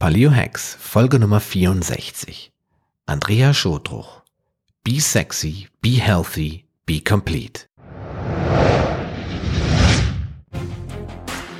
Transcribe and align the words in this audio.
Paleo 0.00 0.30
Hacks, 0.30 0.76
Folge 0.80 1.18
Nummer 1.18 1.40
64. 1.40 2.52
Andrea 3.06 3.52
Schotruch. 3.52 4.22
Be 4.84 5.00
sexy, 5.00 5.66
be 5.82 5.98
healthy, 5.98 6.66
be 6.86 7.00
complete. 7.00 7.66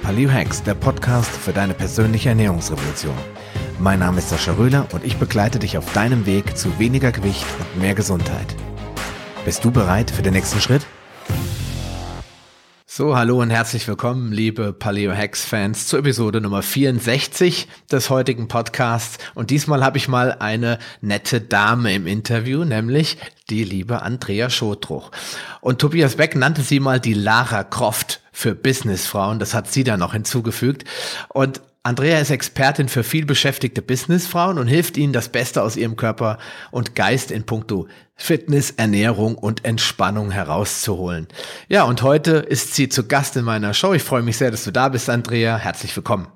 Paleo 0.04 0.30
Hacks, 0.30 0.62
der 0.62 0.74
Podcast 0.74 1.32
für 1.32 1.52
deine 1.52 1.74
persönliche 1.74 2.28
Ernährungsrevolution. 2.28 3.16
Mein 3.80 3.98
Name 3.98 4.18
ist 4.18 4.28
Sascha 4.28 4.52
Röhler 4.52 4.86
und 4.92 5.02
ich 5.02 5.16
begleite 5.16 5.58
dich 5.58 5.76
auf 5.76 5.92
deinem 5.92 6.24
Weg 6.24 6.56
zu 6.56 6.78
weniger 6.78 7.10
Gewicht 7.10 7.44
und 7.58 7.82
mehr 7.82 7.96
Gesundheit. 7.96 8.54
Bist 9.44 9.64
du 9.64 9.72
bereit 9.72 10.12
für 10.12 10.22
den 10.22 10.34
nächsten 10.34 10.60
Schritt? 10.60 10.86
So, 12.98 13.16
hallo 13.16 13.40
und 13.40 13.50
herzlich 13.50 13.86
willkommen, 13.86 14.32
liebe 14.32 14.72
Paleo 14.72 15.12
Hacks 15.14 15.44
Fans, 15.44 15.86
zur 15.86 16.00
Episode 16.00 16.40
Nummer 16.40 16.62
64 16.62 17.68
des 17.92 18.10
heutigen 18.10 18.48
Podcasts. 18.48 19.18
Und 19.36 19.50
diesmal 19.50 19.84
habe 19.84 19.98
ich 19.98 20.08
mal 20.08 20.32
eine 20.40 20.80
nette 21.00 21.40
Dame 21.40 21.94
im 21.94 22.08
Interview, 22.08 22.64
nämlich 22.64 23.16
die 23.50 23.62
liebe 23.62 24.02
Andrea 24.02 24.50
Schotruch. 24.50 25.12
Und 25.60 25.80
Tobias 25.80 26.16
Beck 26.16 26.34
nannte 26.34 26.62
sie 26.62 26.80
mal 26.80 26.98
die 26.98 27.14
Lara 27.14 27.62
Croft 27.62 28.20
für 28.32 28.56
Businessfrauen. 28.56 29.38
Das 29.38 29.54
hat 29.54 29.70
sie 29.70 29.84
dann 29.84 30.00
noch 30.00 30.14
hinzugefügt. 30.14 30.84
Und 31.28 31.60
Andrea 31.88 32.20
ist 32.20 32.28
Expertin 32.28 32.90
für 32.90 33.02
vielbeschäftigte 33.02 33.80
Businessfrauen 33.80 34.58
und 34.58 34.66
hilft 34.66 34.98
ihnen, 34.98 35.14
das 35.14 35.30
Beste 35.30 35.62
aus 35.62 35.74
ihrem 35.74 35.96
Körper 35.96 36.36
und 36.70 36.94
Geist 36.94 37.30
in 37.30 37.46
puncto 37.46 37.88
Fitness, 38.14 38.72
Ernährung 38.72 39.36
und 39.36 39.64
Entspannung 39.64 40.30
herauszuholen. 40.30 41.28
Ja, 41.66 41.84
und 41.84 42.02
heute 42.02 42.32
ist 42.32 42.74
sie 42.74 42.90
zu 42.90 43.08
Gast 43.08 43.36
in 43.36 43.44
meiner 43.46 43.72
Show. 43.72 43.94
Ich 43.94 44.02
freue 44.02 44.20
mich 44.20 44.36
sehr, 44.36 44.50
dass 44.50 44.64
du 44.64 44.70
da 44.70 44.90
bist, 44.90 45.08
Andrea. 45.08 45.56
Herzlich 45.56 45.96
willkommen. 45.96 46.28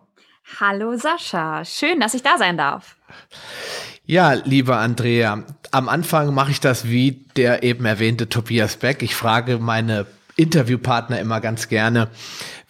Hallo 0.58 0.96
Sascha, 0.96 1.66
schön, 1.66 2.00
dass 2.00 2.14
ich 2.14 2.22
da 2.22 2.38
sein 2.38 2.56
darf. 2.56 2.96
Ja, 4.06 4.32
lieber 4.32 4.78
Andrea, 4.78 5.44
am 5.70 5.88
Anfang 5.90 6.32
mache 6.32 6.52
ich 6.52 6.60
das 6.60 6.88
wie 6.88 7.26
der 7.36 7.62
eben 7.62 7.84
erwähnte 7.84 8.30
Tobias 8.30 8.76
Beck. 8.76 9.02
Ich 9.02 9.14
frage 9.14 9.58
meine 9.58 10.06
Interviewpartner 10.36 11.20
immer 11.20 11.40
ganz 11.40 11.68
gerne, 11.68 12.08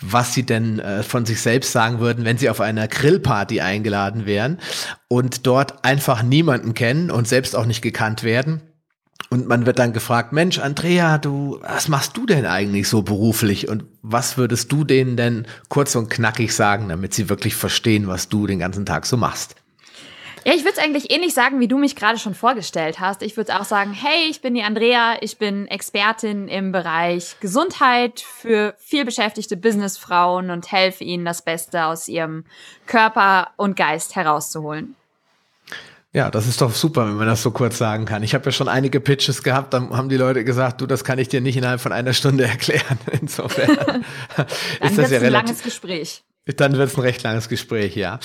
was 0.02 0.34
sie 0.34 0.44
denn 0.44 0.78
äh, 0.78 1.02
von 1.02 1.24
sich 1.24 1.40
selbst 1.40 1.72
sagen 1.72 2.00
würden, 2.00 2.24
wenn 2.24 2.38
sie 2.38 2.50
auf 2.50 2.60
einer 2.60 2.88
Grillparty 2.88 3.60
eingeladen 3.60 4.26
wären 4.26 4.58
und 5.08 5.46
dort 5.46 5.84
einfach 5.84 6.22
niemanden 6.22 6.74
kennen 6.74 7.10
und 7.10 7.28
selbst 7.28 7.56
auch 7.56 7.66
nicht 7.66 7.82
gekannt 7.82 8.22
werden. 8.22 8.62
Und 9.30 9.48
man 9.48 9.64
wird 9.64 9.78
dann 9.78 9.94
gefragt, 9.94 10.32
Mensch, 10.32 10.58
Andrea, 10.58 11.16
du, 11.16 11.58
was 11.62 11.88
machst 11.88 12.16
du 12.16 12.26
denn 12.26 12.44
eigentlich 12.44 12.88
so 12.88 13.00
beruflich? 13.00 13.68
Und 13.68 13.84
was 14.02 14.36
würdest 14.36 14.70
du 14.70 14.84
denen 14.84 15.16
denn 15.16 15.46
kurz 15.70 15.94
und 15.94 16.10
knackig 16.10 16.54
sagen, 16.54 16.88
damit 16.88 17.14
sie 17.14 17.30
wirklich 17.30 17.54
verstehen, 17.54 18.08
was 18.08 18.28
du 18.28 18.46
den 18.46 18.58
ganzen 18.58 18.84
Tag 18.84 19.06
so 19.06 19.16
machst? 19.16 19.54
Ja, 20.44 20.54
ich 20.54 20.64
würde 20.64 20.72
es 20.72 20.78
eigentlich 20.78 21.12
ähnlich 21.12 21.34
sagen, 21.34 21.60
wie 21.60 21.68
du 21.68 21.78
mich 21.78 21.94
gerade 21.94 22.18
schon 22.18 22.34
vorgestellt 22.34 22.98
hast. 22.98 23.22
Ich 23.22 23.36
würde 23.36 23.58
auch 23.58 23.64
sagen, 23.64 23.92
hey, 23.92 24.28
ich 24.28 24.40
bin 24.40 24.54
die 24.54 24.62
Andrea, 24.62 25.16
ich 25.20 25.38
bin 25.38 25.68
Expertin 25.68 26.48
im 26.48 26.72
Bereich 26.72 27.36
Gesundheit 27.40 28.20
für 28.20 28.74
vielbeschäftigte 28.78 29.56
Businessfrauen 29.56 30.50
und 30.50 30.72
helfe 30.72 31.04
ihnen, 31.04 31.24
das 31.24 31.42
Beste 31.42 31.84
aus 31.84 32.08
ihrem 32.08 32.44
Körper 32.86 33.50
und 33.56 33.76
Geist 33.76 34.16
herauszuholen. 34.16 34.96
Ja, 36.12 36.30
das 36.30 36.46
ist 36.46 36.60
doch 36.60 36.74
super, 36.74 37.06
wenn 37.06 37.14
man 37.14 37.28
das 37.28 37.42
so 37.42 37.52
kurz 37.52 37.78
sagen 37.78 38.04
kann. 38.04 38.22
Ich 38.22 38.34
habe 38.34 38.44
ja 38.44 38.52
schon 38.52 38.68
einige 38.68 39.00
Pitches 39.00 39.42
gehabt, 39.42 39.72
dann 39.72 39.96
haben 39.96 40.08
die 40.08 40.18
Leute 40.18 40.44
gesagt, 40.44 40.80
du, 40.80 40.86
das 40.86 41.04
kann 41.04 41.18
ich 41.18 41.28
dir 41.28 41.40
nicht 41.40 41.56
innerhalb 41.56 41.80
von 41.80 41.92
einer 41.92 42.12
Stunde 42.12 42.44
erklären. 42.48 42.98
Insofern 43.20 43.70
ist 44.80 44.98
das 44.98 45.10
ja 45.10 45.18
ein 45.18 45.24
relativ 45.24 45.30
langes 45.30 45.62
Gespräch. 45.62 46.22
Dann 46.44 46.72
wird 46.72 46.90
es 46.90 46.96
ein 46.96 47.02
recht 47.02 47.22
langes 47.22 47.48
Gespräch, 47.48 47.94
ja. 47.94 48.18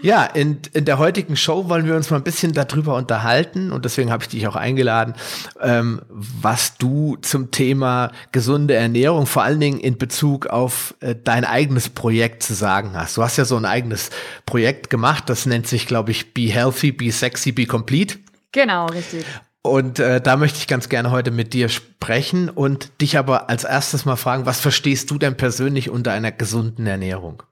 Ja, 0.00 0.24
in, 0.24 0.58
in 0.72 0.86
der 0.86 0.96
heutigen 0.96 1.36
Show 1.36 1.68
wollen 1.68 1.84
wir 1.84 1.96
uns 1.96 2.08
mal 2.08 2.16
ein 2.16 2.22
bisschen 2.22 2.54
darüber 2.54 2.94
unterhalten 2.96 3.72
und 3.72 3.84
deswegen 3.84 4.10
habe 4.10 4.22
ich 4.22 4.30
dich 4.30 4.48
auch 4.48 4.56
eingeladen, 4.56 5.14
ähm, 5.60 6.00
was 6.08 6.78
du 6.78 7.16
zum 7.20 7.50
Thema 7.50 8.12
gesunde 8.32 8.72
Ernährung, 8.72 9.26
vor 9.26 9.42
allen 9.42 9.60
Dingen 9.60 9.80
in 9.80 9.98
Bezug 9.98 10.46
auf 10.46 10.94
äh, 11.00 11.14
dein 11.22 11.44
eigenes 11.44 11.90
Projekt 11.90 12.42
zu 12.42 12.54
sagen 12.54 12.92
hast. 12.94 13.18
Du 13.18 13.22
hast 13.22 13.36
ja 13.36 13.44
so 13.44 13.56
ein 13.56 13.66
eigenes 13.66 14.08
Projekt 14.46 14.88
gemacht, 14.88 15.24
das 15.26 15.44
nennt 15.44 15.66
sich, 15.66 15.86
glaube 15.86 16.10
ich, 16.10 16.32
Be 16.32 16.50
Healthy, 16.50 16.92
Be 16.92 17.12
Sexy, 17.12 17.52
Be 17.52 17.66
Complete. 17.66 18.16
Genau, 18.52 18.86
richtig. 18.86 19.26
Und 19.60 19.98
äh, 19.98 20.22
da 20.22 20.38
möchte 20.38 20.58
ich 20.58 20.68
ganz 20.68 20.88
gerne 20.88 21.10
heute 21.10 21.30
mit 21.30 21.52
dir 21.52 21.68
sprechen 21.68 22.48
und 22.48 23.02
dich 23.02 23.18
aber 23.18 23.50
als 23.50 23.64
erstes 23.64 24.06
mal 24.06 24.16
fragen, 24.16 24.46
was 24.46 24.60
verstehst 24.60 25.10
du 25.10 25.18
denn 25.18 25.36
persönlich 25.36 25.90
unter 25.90 26.12
einer 26.12 26.32
gesunden 26.32 26.86
Ernährung? 26.86 27.42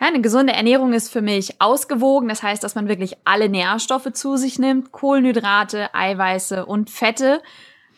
Ja, 0.00 0.06
eine 0.06 0.20
gesunde 0.20 0.52
Ernährung 0.52 0.92
ist 0.92 1.12
für 1.12 1.22
mich 1.22 1.60
ausgewogen. 1.60 2.28
Das 2.28 2.42
heißt, 2.42 2.62
dass 2.62 2.74
man 2.74 2.88
wirklich 2.88 3.16
alle 3.24 3.48
Nährstoffe 3.48 4.12
zu 4.12 4.36
sich 4.36 4.58
nimmt, 4.58 4.92
Kohlenhydrate, 4.92 5.92
Eiweiße 5.94 6.66
und 6.66 6.90
Fette. 6.90 7.42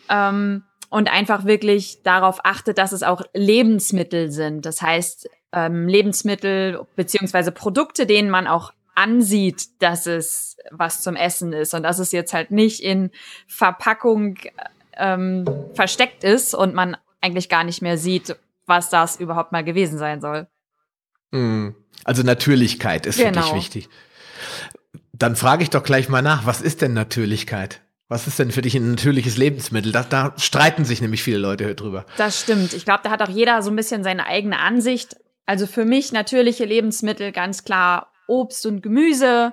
Ähm, 0.08 0.64
und 0.90 1.08
einfach 1.10 1.44
wirklich 1.44 2.02
darauf 2.02 2.40
achtet, 2.44 2.76
dass 2.76 2.92
es 2.92 3.02
auch 3.02 3.22
Lebensmittel 3.32 4.30
sind. 4.32 4.66
Das 4.66 4.82
heißt, 4.82 5.30
ähm, 5.52 5.88
Lebensmittel 5.88 6.84
beziehungsweise 6.96 7.52
Produkte, 7.52 8.06
denen 8.06 8.28
man 8.28 8.46
auch 8.46 8.72
ansieht, 8.94 9.80
dass 9.82 10.06
es 10.06 10.56
was 10.70 11.02
zum 11.02 11.16
Essen 11.16 11.52
ist 11.52 11.74
und 11.74 11.84
dass 11.84 12.00
es 12.00 12.12
jetzt 12.12 12.34
halt 12.34 12.50
nicht 12.50 12.82
in 12.82 13.10
Verpackung 13.46 14.36
ähm, 14.96 15.44
versteckt 15.74 16.24
ist 16.24 16.54
und 16.54 16.74
man 16.74 16.96
eigentlich 17.20 17.48
gar 17.48 17.64
nicht 17.64 17.82
mehr 17.82 17.96
sieht, 17.96 18.36
was 18.66 18.90
das 18.90 19.16
überhaupt 19.18 19.52
mal 19.52 19.64
gewesen 19.64 19.96
sein 19.96 20.20
soll. 20.20 20.48
Hm. 21.32 21.74
Also 22.04 22.22
Natürlichkeit 22.22 23.06
ist 23.06 23.18
genau. 23.18 23.28
für 23.28 23.34
dich 23.34 23.44
genau. 23.44 23.56
wichtig. 23.56 23.88
Dann 25.12 25.36
frage 25.36 25.62
ich 25.62 25.70
doch 25.70 25.82
gleich 25.82 26.08
mal 26.08 26.22
nach, 26.22 26.46
was 26.46 26.62
ist 26.62 26.82
denn 26.82 26.94
Natürlichkeit? 26.94 27.80
Was 28.08 28.26
ist 28.26 28.38
denn 28.38 28.50
für 28.50 28.62
dich 28.62 28.74
ein 28.74 28.90
natürliches 28.90 29.36
Lebensmittel? 29.36 29.92
Da, 29.92 30.02
da 30.02 30.34
streiten 30.36 30.84
sich 30.84 31.00
nämlich 31.00 31.22
viele 31.22 31.38
Leute 31.38 31.74
drüber. 31.74 32.06
Das 32.16 32.40
stimmt. 32.40 32.72
Ich 32.72 32.84
glaube, 32.84 33.00
da 33.04 33.10
hat 33.10 33.22
auch 33.22 33.28
jeder 33.28 33.62
so 33.62 33.70
ein 33.70 33.76
bisschen 33.76 34.02
seine 34.02 34.26
eigene 34.26 34.58
Ansicht. 34.58 35.16
Also 35.46 35.66
für 35.66 35.84
mich 35.84 36.10
natürliche 36.10 36.64
Lebensmittel 36.64 37.30
ganz 37.30 37.64
klar 37.64 38.10
Obst 38.26 38.66
und 38.66 38.82
Gemüse, 38.82 39.52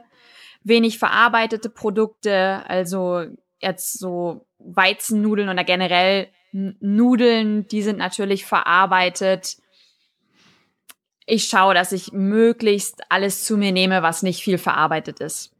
wenig 0.63 0.97
verarbeitete 0.97 1.69
Produkte, 1.69 2.63
also 2.67 3.25
jetzt 3.59 3.99
so 3.99 4.47
Weizennudeln 4.59 5.49
oder 5.49 5.63
generell 5.63 6.29
Nudeln, 6.51 7.67
die 7.67 7.83
sind 7.83 7.97
natürlich 7.97 8.45
verarbeitet 8.45 9.57
ich 11.27 11.47
schaue, 11.49 11.73
dass 11.73 11.91
ich 11.91 12.13
möglichst 12.13 13.03
alles 13.09 13.43
zu 13.43 13.57
mir 13.57 13.71
nehme, 13.71 14.01
was 14.01 14.23
nicht 14.23 14.41
viel 14.41 14.57
verarbeitet 14.57 15.19
ist. 15.19 15.51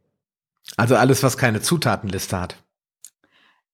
Also 0.76 0.96
alles, 0.96 1.22
was 1.22 1.36
keine 1.36 1.60
Zutatenliste 1.60 2.40
hat. 2.40 2.56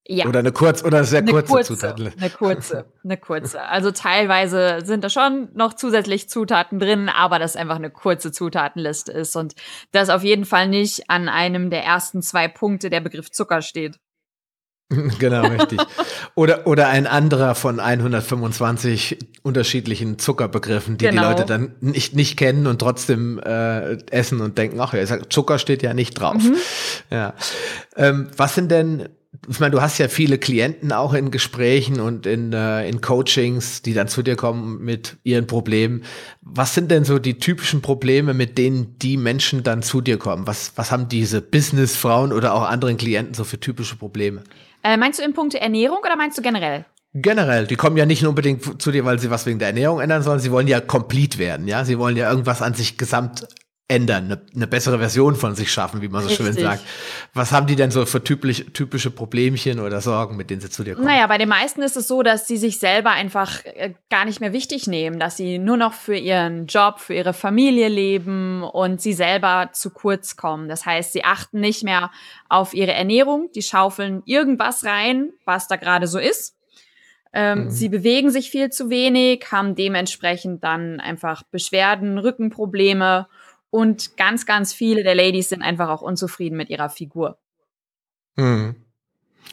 Ja. 0.07 0.27
Oder 0.27 0.41
eine 0.41 0.53
kurz 0.53 0.85
oder 0.85 1.03
sehr 1.05 1.21
eine 1.21 1.31
kurze, 1.31 1.49
kurze 1.49 1.75
Zutatenliste. 1.75 2.21
Eine 2.21 2.31
kurze, 2.31 2.85
eine 3.03 3.17
kurze. 3.17 3.63
Also 3.63 3.91
teilweise 3.91 4.81
sind 4.85 5.03
da 5.03 5.09
schon 5.09 5.49
noch 5.55 5.73
zusätzlich 5.73 6.29
Zutaten 6.29 6.79
drin, 6.79 7.09
aber 7.09 7.39
das 7.39 7.57
einfach 7.57 7.77
eine 7.77 7.91
kurze 7.91 8.31
Zutatenliste 8.31 9.13
ist 9.13 9.35
und 9.35 9.55
das 9.93 10.11
auf 10.11 10.23
jeden 10.23 10.45
Fall 10.45 10.69
nicht 10.69 11.09
an 11.09 11.31
einem 11.31 11.71
der 11.71 11.85
ersten 11.85 12.21
zwei 12.21 12.49
Punkte 12.49 12.91
der 12.91 13.01
Begriff 13.01 13.31
Zucker 13.31 13.63
steht. 13.63 13.99
genau, 15.19 15.47
richtig. 15.47 15.81
Oder, 16.35 16.67
oder 16.67 16.89
ein 16.89 17.07
anderer 17.07 17.55
von 17.55 17.81
125 17.81 19.19
unterschiedlichen 19.43 20.19
Zuckerbegriffen, 20.19 20.99
die 20.99 21.07
genau. 21.07 21.23
die 21.23 21.29
Leute 21.29 21.47
dann 21.47 21.75
nicht, 21.81 22.15
nicht 22.15 22.37
kennen 22.37 22.67
und 22.67 22.81
trotzdem 22.81 23.39
äh, 23.39 23.95
essen 24.11 24.41
und 24.41 24.59
denken, 24.59 24.81
ach 24.81 24.95
ja, 24.95 25.05
Zucker 25.29 25.59
steht 25.59 25.83
ja 25.83 25.95
nicht 25.95 26.15
drauf. 26.15 26.43
Mhm. 26.43 26.57
Ja. 27.11 27.35
Ähm, 27.97 28.29
was 28.37 28.55
sind 28.55 28.71
denn, 28.71 29.09
ich 29.49 29.59
meine, 29.59 29.73
du 29.73 29.81
hast 29.81 29.99
ja 29.99 30.09
viele 30.09 30.39
Klienten 30.39 30.93
auch 30.93 31.15
in 31.15 31.31
Gesprächen 31.31 32.01
und 32.01 32.27
in, 32.27 32.53
äh, 32.53 32.89
in 32.89 33.01
Coachings, 33.01 33.83
die 33.83 33.95
dann 33.95 34.09
zu 34.09 34.23
dir 34.23 34.37
kommen 34.37 34.85
mit 34.85 35.17
ihren 35.25 35.47
Problemen. 35.47 36.05
Was 36.43 36.75
sind 36.75 36.91
denn 36.91 37.05
so 37.05 37.19
die 37.19 37.39
typischen 37.39 37.81
Probleme, 37.81 38.35
mit 38.35 38.59
denen 38.59 38.99
die 38.99 39.17
Menschen 39.17 39.63
dann 39.63 39.83
zu 39.83 40.03
dir 40.03 40.19
kommen? 40.19 40.47
Was, 40.47 40.73
was 40.77 40.91
haben 40.91 41.09
diese 41.09 41.41
Businessfrauen 41.41 42.33
oder 42.33 42.55
auch 42.55 42.63
anderen 42.63 42.97
Klienten 42.97 43.35
so 43.35 43.45
für 43.45 43.59
typische 43.59 43.97
Probleme? 43.97 44.43
Äh, 44.85 44.99
meinst 44.99 45.19
du 45.19 45.25
in 45.25 45.33
Punkte 45.33 45.61
Ernährung 45.61 45.99
oder 46.05 46.15
meinst 46.15 46.37
du 46.37 46.43
generell? 46.43 46.85
Generell, 47.15 47.67
die 47.67 47.77
kommen 47.77 47.97
ja 47.97 48.07
nicht 48.07 48.27
unbedingt 48.27 48.83
zu 48.83 48.91
dir, 48.91 49.05
weil 49.05 49.19
sie 49.19 49.31
was 49.31 49.47
wegen 49.47 49.59
der 49.59 49.69
Ernährung 49.69 50.01
ändern, 50.01 50.23
sondern 50.23 50.41
sie 50.41 50.51
wollen 50.51 50.67
ja 50.67 50.81
komplett 50.81 51.39
werden, 51.39 51.67
ja. 51.67 51.85
Sie 51.85 51.99
wollen 51.99 52.17
ja 52.17 52.29
irgendwas 52.29 52.61
an 52.61 52.75
sich 52.75 52.99
gesamt 52.99 53.47
ändern, 53.87 54.25
eine, 54.25 54.41
eine 54.55 54.67
bessere 54.67 54.99
Version 54.99 55.37
von 55.37 55.55
sich 55.55 55.71
schaffen, 55.71 56.01
wie 56.01 56.09
man 56.09 56.23
so 56.23 56.29
Richtig. 56.29 56.47
schön 56.47 56.55
sagt. 56.55 56.83
Was 57.35 57.53
haben 57.53 57.67
die 57.67 57.77
denn 57.77 57.91
so 57.91 58.07
für 58.07 58.25
typisch, 58.25 58.65
typische 58.73 59.11
Problemchen 59.11 59.79
oder 59.79 60.01
Sorgen, 60.01 60.37
mit 60.37 60.49
denen 60.49 60.63
sie 60.63 60.71
zu 60.71 60.85
dir 60.85 60.95
kommen? 60.95 61.07
Naja, 61.07 61.27
bei 61.27 61.37
den 61.37 61.51
meisten 61.51 61.83
ist 61.83 61.97
es 61.97 62.09
so, 62.09 62.23
dass 62.23 62.49
sie 62.49 62.57
sich 62.57 62.79
selber 62.79 63.11
einfach 63.11 63.63
äh, 63.67 63.93
gar 64.09 64.25
nicht 64.25 64.41
mehr 64.41 64.55
wichtig 64.55 64.87
nehmen, 64.87 65.19
dass 65.19 65.37
sie 65.37 65.59
nur 65.59 65.77
noch 65.77 65.93
für 65.93 66.17
ihren 66.17 66.67
Job, 66.67 66.99
für 66.99 67.13
ihre 67.13 67.35
Familie 67.35 67.89
leben 67.89 68.63
und 68.63 69.03
sie 69.03 69.13
selber 69.13 69.69
zu 69.75 69.91
kurz 69.91 70.37
kommen. 70.37 70.71
Das 70.71 70.87
heißt, 70.87 71.13
sie 71.13 71.25
achten 71.25 71.61
nicht 71.61 71.85
mehr 71.85 72.11
auf 72.49 72.73
ihre 72.73 72.95
Ernährung, 72.95 73.51
die 73.55 73.63
schaufeln 73.63 74.23
irgendwas 74.25 74.85
rein, 74.85 75.31
was 75.45 75.69
da 75.69 75.77
gerade 75.77 76.07
so 76.07 76.19
ist. 76.19 76.57
Ähm, 77.35 77.65
mhm. 77.65 77.71
Sie 77.71 77.91
bewegen 77.91 78.31
sich 78.31 78.51
viel 78.51 78.71
zu 78.71 78.89
wenig, 78.89 79.45
haben 79.53 79.75
dementsprechend 79.75 80.65
dann 80.65 81.01
einfach 81.01 81.43
Beschwerden, 81.43 82.17
Rückenprobleme 82.17 83.27
Und 83.75 84.17
ganz, 84.17 84.47
ganz 84.47 84.73
viele 84.73 85.03
der 85.03 85.17
Ladies 85.17 85.49
sind 85.49 85.61
einfach 85.61 85.89
auch 85.89 86.01
unzufrieden 86.01 86.57
mit 86.57 86.71
ihrer 86.71 86.89
Figur. 86.89 87.39
Hm. 88.37 88.77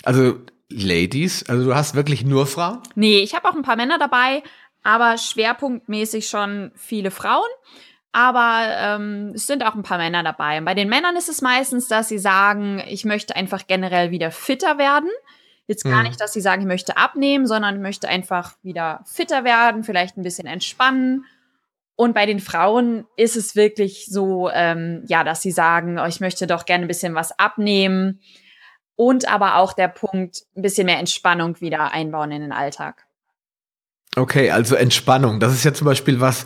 Also 0.03 0.35
Ladies, 0.69 1.49
also 1.49 1.65
du 1.65 1.73
hast 1.73 1.95
wirklich 1.95 2.23
nur 2.23 2.45
Frauen? 2.45 2.81
Nee, 2.93 3.21
ich 3.21 3.33
habe 3.33 3.49
auch 3.49 3.55
ein 3.55 3.63
paar 3.63 3.77
Männer 3.77 3.97
dabei, 3.97 4.43
aber 4.83 5.17
schwerpunktmäßig 5.17 6.27
schon 6.27 6.71
viele 6.75 7.09
Frauen. 7.09 7.49
Aber 8.11 8.67
ähm, 8.67 9.31
es 9.33 9.47
sind 9.47 9.63
auch 9.65 9.73
ein 9.73 9.81
paar 9.81 9.97
Männer 9.97 10.21
dabei. 10.21 10.59
Und 10.59 10.65
bei 10.65 10.75
den 10.75 10.87
Männern 10.87 11.15
ist 11.15 11.27
es 11.27 11.41
meistens, 11.41 11.87
dass 11.87 12.07
sie 12.07 12.19
sagen, 12.19 12.79
ich 12.87 13.05
möchte 13.05 13.35
einfach 13.35 13.65
generell 13.65 14.11
wieder 14.11 14.29
fitter 14.29 14.77
werden. 14.77 15.09
Jetzt 15.65 15.83
gar 15.83 16.03
mhm. 16.03 16.09
nicht, 16.09 16.21
dass 16.21 16.33
sie 16.33 16.41
sagen, 16.41 16.61
ich 16.61 16.67
möchte 16.67 16.95
abnehmen, 16.95 17.47
sondern 17.47 17.73
ich 17.73 17.81
möchte 17.81 18.07
einfach 18.07 18.53
wieder 18.61 19.03
fitter 19.07 19.43
werden, 19.43 19.83
vielleicht 19.83 20.15
ein 20.15 20.23
bisschen 20.23 20.45
entspannen. 20.45 21.25
Und 22.01 22.15
bei 22.15 22.25
den 22.25 22.39
Frauen 22.39 23.05
ist 23.15 23.35
es 23.35 23.55
wirklich 23.55 24.07
so, 24.07 24.49
ähm, 24.51 25.03
ja, 25.05 25.23
dass 25.23 25.43
sie 25.43 25.51
sagen, 25.51 25.99
oh, 25.99 26.05
ich 26.07 26.19
möchte 26.19 26.47
doch 26.47 26.65
gerne 26.65 26.85
ein 26.85 26.87
bisschen 26.87 27.13
was 27.13 27.37
abnehmen. 27.37 28.21
Und 28.95 29.31
aber 29.31 29.57
auch 29.57 29.73
der 29.73 29.87
Punkt, 29.87 30.41
ein 30.57 30.63
bisschen 30.63 30.87
mehr 30.87 30.97
Entspannung 30.97 31.61
wieder 31.61 31.93
einbauen 31.93 32.31
in 32.31 32.41
den 32.41 32.53
Alltag. 32.53 33.05
Okay, 34.15 34.49
also 34.49 34.73
Entspannung. 34.73 35.39
Das 35.39 35.53
ist 35.53 35.63
ja 35.63 35.75
zum 35.75 35.85
Beispiel 35.85 36.19
was, 36.19 36.45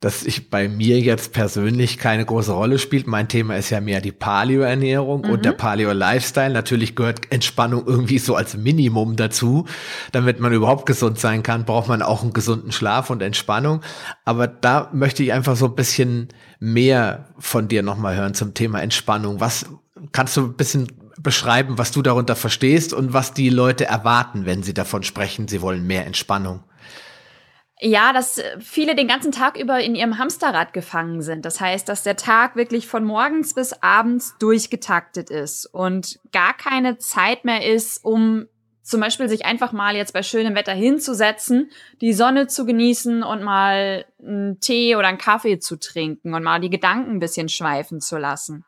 das 0.00 0.24
ich 0.24 0.48
bei 0.48 0.68
mir 0.68 1.00
jetzt 1.00 1.32
persönlich 1.32 1.98
keine 1.98 2.24
große 2.24 2.52
Rolle 2.52 2.78
spielt. 2.78 3.08
Mein 3.08 3.26
Thema 3.26 3.56
ist 3.56 3.70
ja 3.70 3.80
mehr 3.80 4.00
die 4.00 4.12
Paleo-Ernährung 4.12 5.22
mhm. 5.22 5.30
und 5.30 5.44
der 5.44 5.52
Paleo-Lifestyle. 5.52 6.52
Natürlich 6.52 6.94
gehört 6.94 7.32
Entspannung 7.32 7.84
irgendwie 7.84 8.18
so 8.20 8.36
als 8.36 8.56
Minimum 8.56 9.16
dazu. 9.16 9.66
Damit 10.12 10.38
man 10.38 10.52
überhaupt 10.52 10.86
gesund 10.86 11.18
sein 11.18 11.42
kann, 11.42 11.64
braucht 11.64 11.88
man 11.88 12.02
auch 12.02 12.22
einen 12.22 12.32
gesunden 12.32 12.70
Schlaf 12.70 13.10
und 13.10 13.22
Entspannung. 13.22 13.80
Aber 14.24 14.46
da 14.46 14.88
möchte 14.92 15.24
ich 15.24 15.32
einfach 15.32 15.56
so 15.56 15.66
ein 15.66 15.74
bisschen 15.74 16.28
mehr 16.60 17.30
von 17.38 17.66
dir 17.66 17.82
nochmal 17.82 18.14
hören 18.14 18.34
zum 18.34 18.54
Thema 18.54 18.80
Entspannung. 18.80 19.40
Was 19.40 19.66
kannst 20.12 20.36
du 20.36 20.42
ein 20.42 20.54
bisschen 20.54 20.92
beschreiben, 21.20 21.76
was 21.76 21.90
du 21.90 22.02
darunter 22.02 22.36
verstehst 22.36 22.92
und 22.92 23.12
was 23.12 23.34
die 23.34 23.50
Leute 23.50 23.86
erwarten, 23.86 24.46
wenn 24.46 24.62
sie 24.62 24.74
davon 24.74 25.02
sprechen, 25.02 25.48
sie 25.48 25.60
wollen 25.60 25.84
mehr 25.88 26.06
Entspannung? 26.06 26.60
Ja, 27.80 28.12
dass 28.12 28.38
äh, 28.38 28.58
viele 28.60 28.96
den 28.96 29.06
ganzen 29.06 29.30
Tag 29.30 29.56
über 29.56 29.80
in 29.80 29.94
ihrem 29.94 30.18
Hamsterrad 30.18 30.72
gefangen 30.72 31.22
sind. 31.22 31.44
Das 31.44 31.60
heißt, 31.60 31.88
dass 31.88 32.02
der 32.02 32.16
Tag 32.16 32.56
wirklich 32.56 32.88
von 32.88 33.04
morgens 33.04 33.54
bis 33.54 33.72
abends 33.72 34.34
durchgetaktet 34.40 35.30
ist 35.30 35.66
und 35.66 36.18
gar 36.32 36.56
keine 36.56 36.98
Zeit 36.98 37.44
mehr 37.44 37.64
ist, 37.64 38.04
um 38.04 38.46
zum 38.82 39.00
Beispiel 39.00 39.28
sich 39.28 39.44
einfach 39.44 39.72
mal 39.72 39.94
jetzt 39.94 40.14
bei 40.14 40.22
schönem 40.22 40.54
Wetter 40.54 40.72
hinzusetzen, 40.72 41.70
die 42.00 42.14
Sonne 42.14 42.46
zu 42.46 42.64
genießen 42.64 43.22
und 43.22 43.42
mal 43.42 44.06
einen 44.18 44.60
Tee 44.60 44.96
oder 44.96 45.08
einen 45.08 45.18
Kaffee 45.18 45.58
zu 45.58 45.76
trinken 45.78 46.32
und 46.32 46.42
mal 46.42 46.58
die 46.58 46.70
Gedanken 46.70 47.12
ein 47.12 47.20
bisschen 47.20 47.50
schweifen 47.50 48.00
zu 48.00 48.16
lassen. 48.16 48.64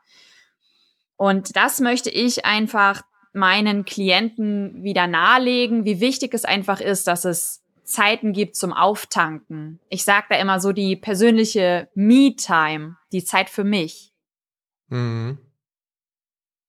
Und 1.17 1.57
das 1.57 1.81
möchte 1.81 2.11
ich 2.11 2.45
einfach 2.45 3.03
meinen 3.33 3.85
Klienten 3.87 4.83
wieder 4.83 5.07
nahelegen, 5.07 5.85
wie 5.85 6.01
wichtig 6.01 6.35
es 6.35 6.45
einfach 6.45 6.81
ist, 6.81 7.07
dass 7.07 7.25
es 7.25 7.60
Zeiten 7.91 8.33
gibt 8.33 8.57
zum 8.57 8.73
Auftanken. 8.73 9.81
Ich 9.89 10.05
sage 10.05 10.27
da 10.31 10.37
immer 10.37 10.61
so 10.61 10.73
die 10.73 10.97
persönliche 10.97 11.89
Me-Time, 11.95 12.97
die 13.13 13.25
Zeit 13.25 13.51
für 13.51 13.65
mich. 13.65 14.13
Mhm. 14.89 15.39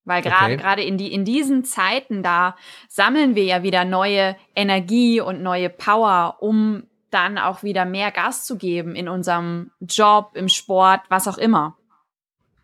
Weil 0.04 0.22
gerade 0.22 0.54
okay. 0.54 0.62
gerade 0.62 0.82
in 0.82 0.98
die 0.98 1.12
in 1.12 1.24
diesen 1.24 1.64
Zeiten 1.64 2.22
da 2.22 2.56
sammeln 2.88 3.36
wir 3.36 3.44
ja 3.44 3.62
wieder 3.62 3.84
neue 3.84 4.36
Energie 4.56 5.20
und 5.20 5.42
neue 5.42 5.70
Power, 5.70 6.38
um 6.40 6.84
dann 7.10 7.38
auch 7.38 7.62
wieder 7.62 7.84
mehr 7.84 8.10
Gas 8.10 8.44
zu 8.44 8.56
geben 8.56 8.96
in 8.96 9.08
unserem 9.08 9.70
Job, 9.80 10.32
im 10.34 10.48
Sport, 10.48 11.02
was 11.08 11.28
auch 11.28 11.38
immer. 11.38 11.76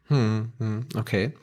Hm, 0.08 0.52
hm, 0.58 0.86
okay. 0.96 1.34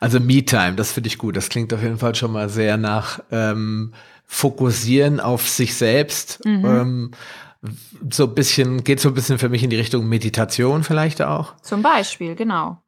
Also 0.00 0.18
Me-Time, 0.18 0.74
das 0.74 0.92
finde 0.92 1.08
ich 1.08 1.18
gut. 1.18 1.36
Das 1.36 1.50
klingt 1.50 1.74
auf 1.74 1.82
jeden 1.82 1.98
Fall 1.98 2.14
schon 2.14 2.32
mal 2.32 2.48
sehr 2.48 2.78
nach 2.78 3.20
ähm, 3.30 3.92
fokussieren 4.28 5.18
auf 5.18 5.48
sich 5.48 5.74
selbst. 5.74 6.44
Mhm. 6.44 6.64
Ähm, 6.64 7.10
so 8.10 8.24
ein 8.24 8.34
bisschen, 8.34 8.84
geht 8.84 9.00
so 9.00 9.08
ein 9.08 9.14
bisschen 9.14 9.38
für 9.38 9.48
mich 9.48 9.64
in 9.64 9.70
die 9.70 9.76
Richtung 9.76 10.08
Meditation 10.08 10.84
vielleicht 10.84 11.22
auch. 11.22 11.56
Zum 11.62 11.82
Beispiel, 11.82 12.36
genau. 12.36 12.80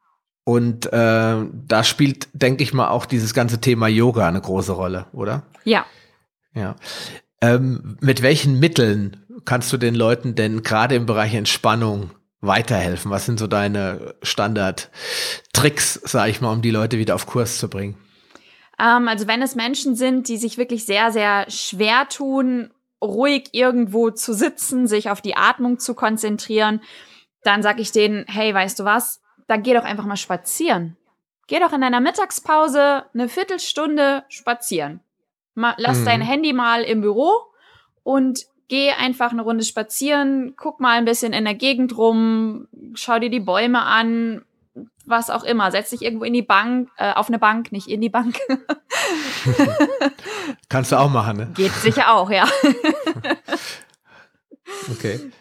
Und 0.45 0.85
äh, 0.93 1.35
da 1.51 1.83
spielt, 1.83 2.29
denke 2.33 2.63
ich 2.63 2.73
mal, 2.73 2.89
auch 2.89 3.05
dieses 3.05 3.33
ganze 3.33 3.59
Thema 3.59 3.87
Yoga 3.87 4.27
eine 4.27 4.39
große 4.39 4.71
Rolle, 4.71 5.07
oder? 5.11 5.43
Ja. 5.65 5.85
Ja. 6.53 6.75
Ähm, 7.41 7.97
mit 8.01 8.21
welchen 8.21 8.59
Mitteln 8.59 9.17
kannst 9.43 9.73
du 9.73 9.77
den 9.77 9.95
Leuten 9.95 10.35
denn 10.35 10.63
gerade 10.63 10.95
im 10.95 11.05
Bereich 11.05 11.33
Entspannung 11.33 12.11
weiterhelfen? 12.39 13.11
Was 13.11 13.25
sind 13.25 13.39
so 13.39 13.47
deine 13.47 14.15
Standard-Tricks, 14.21 15.93
sage 16.05 16.31
ich 16.31 16.41
mal, 16.41 16.51
um 16.51 16.61
die 16.61 16.71
Leute 16.71 16.97
wieder 16.97 17.15
auf 17.15 17.25
Kurs 17.25 17.57
zu 17.57 17.67
bringen? 17.67 17.97
Ähm, 18.81 19.07
also 19.07 19.27
wenn 19.27 19.41
es 19.41 19.55
Menschen 19.55 19.95
sind, 19.95 20.27
die 20.27 20.37
sich 20.37 20.57
wirklich 20.57 20.85
sehr, 20.85 21.11
sehr 21.11 21.49
schwer 21.49 22.07
tun, 22.09 22.71
ruhig 23.01 23.49
irgendwo 23.51 24.09
zu 24.09 24.33
sitzen, 24.33 24.87
sich 24.87 25.09
auf 25.09 25.21
die 25.21 25.35
Atmung 25.35 25.79
zu 25.79 25.93
konzentrieren, 25.93 26.81
dann 27.43 27.63
sage 27.63 27.81
ich 27.81 27.91
denen, 27.91 28.25
hey, 28.27 28.53
weißt 28.53 28.79
du 28.79 28.85
was, 28.85 29.21
dann 29.47 29.63
geh 29.63 29.73
doch 29.73 29.83
einfach 29.83 30.05
mal 30.05 30.17
spazieren. 30.17 30.97
Geh 31.47 31.59
doch 31.59 31.73
in 31.73 31.81
deiner 31.81 31.99
Mittagspause 31.99 33.05
eine 33.13 33.27
Viertelstunde 33.27 34.23
spazieren. 34.29 35.01
Mal, 35.53 35.73
lass 35.77 35.99
mhm. 35.99 36.05
dein 36.05 36.21
Handy 36.21 36.53
mal 36.53 36.83
im 36.83 37.01
Büro 37.01 37.31
und 38.03 38.45
geh 38.67 38.91
einfach 38.91 39.31
eine 39.31 39.41
Runde 39.41 39.65
spazieren, 39.65 40.53
guck 40.55 40.79
mal 40.79 40.97
ein 40.97 41.05
bisschen 41.05 41.33
in 41.33 41.43
der 41.43 41.55
Gegend 41.55 41.97
rum, 41.97 42.67
schau 42.93 43.19
dir 43.19 43.29
die 43.29 43.41
Bäume 43.41 43.81
an, 43.81 44.45
was 45.05 45.29
auch 45.29 45.43
immer. 45.43 45.71
Setz 45.71 45.89
dich 45.89 46.01
irgendwo 46.01 46.25
in 46.25 46.33
die 46.33 46.41
Bank, 46.41 46.89
äh, 46.97 47.13
auf 47.13 47.27
eine 47.27 47.39
Bank, 47.39 47.71
nicht 47.71 47.87
in 47.87 48.01
die 48.01 48.09
Bank. 48.09 48.37
Kannst 50.69 50.91
du 50.91 50.97
auch 50.97 51.09
machen, 51.09 51.37
ne? 51.37 51.51
Geht 51.55 51.73
sicher 51.73 52.13
auch, 52.13 52.29
ja. 52.29 52.47
okay. 54.91 55.31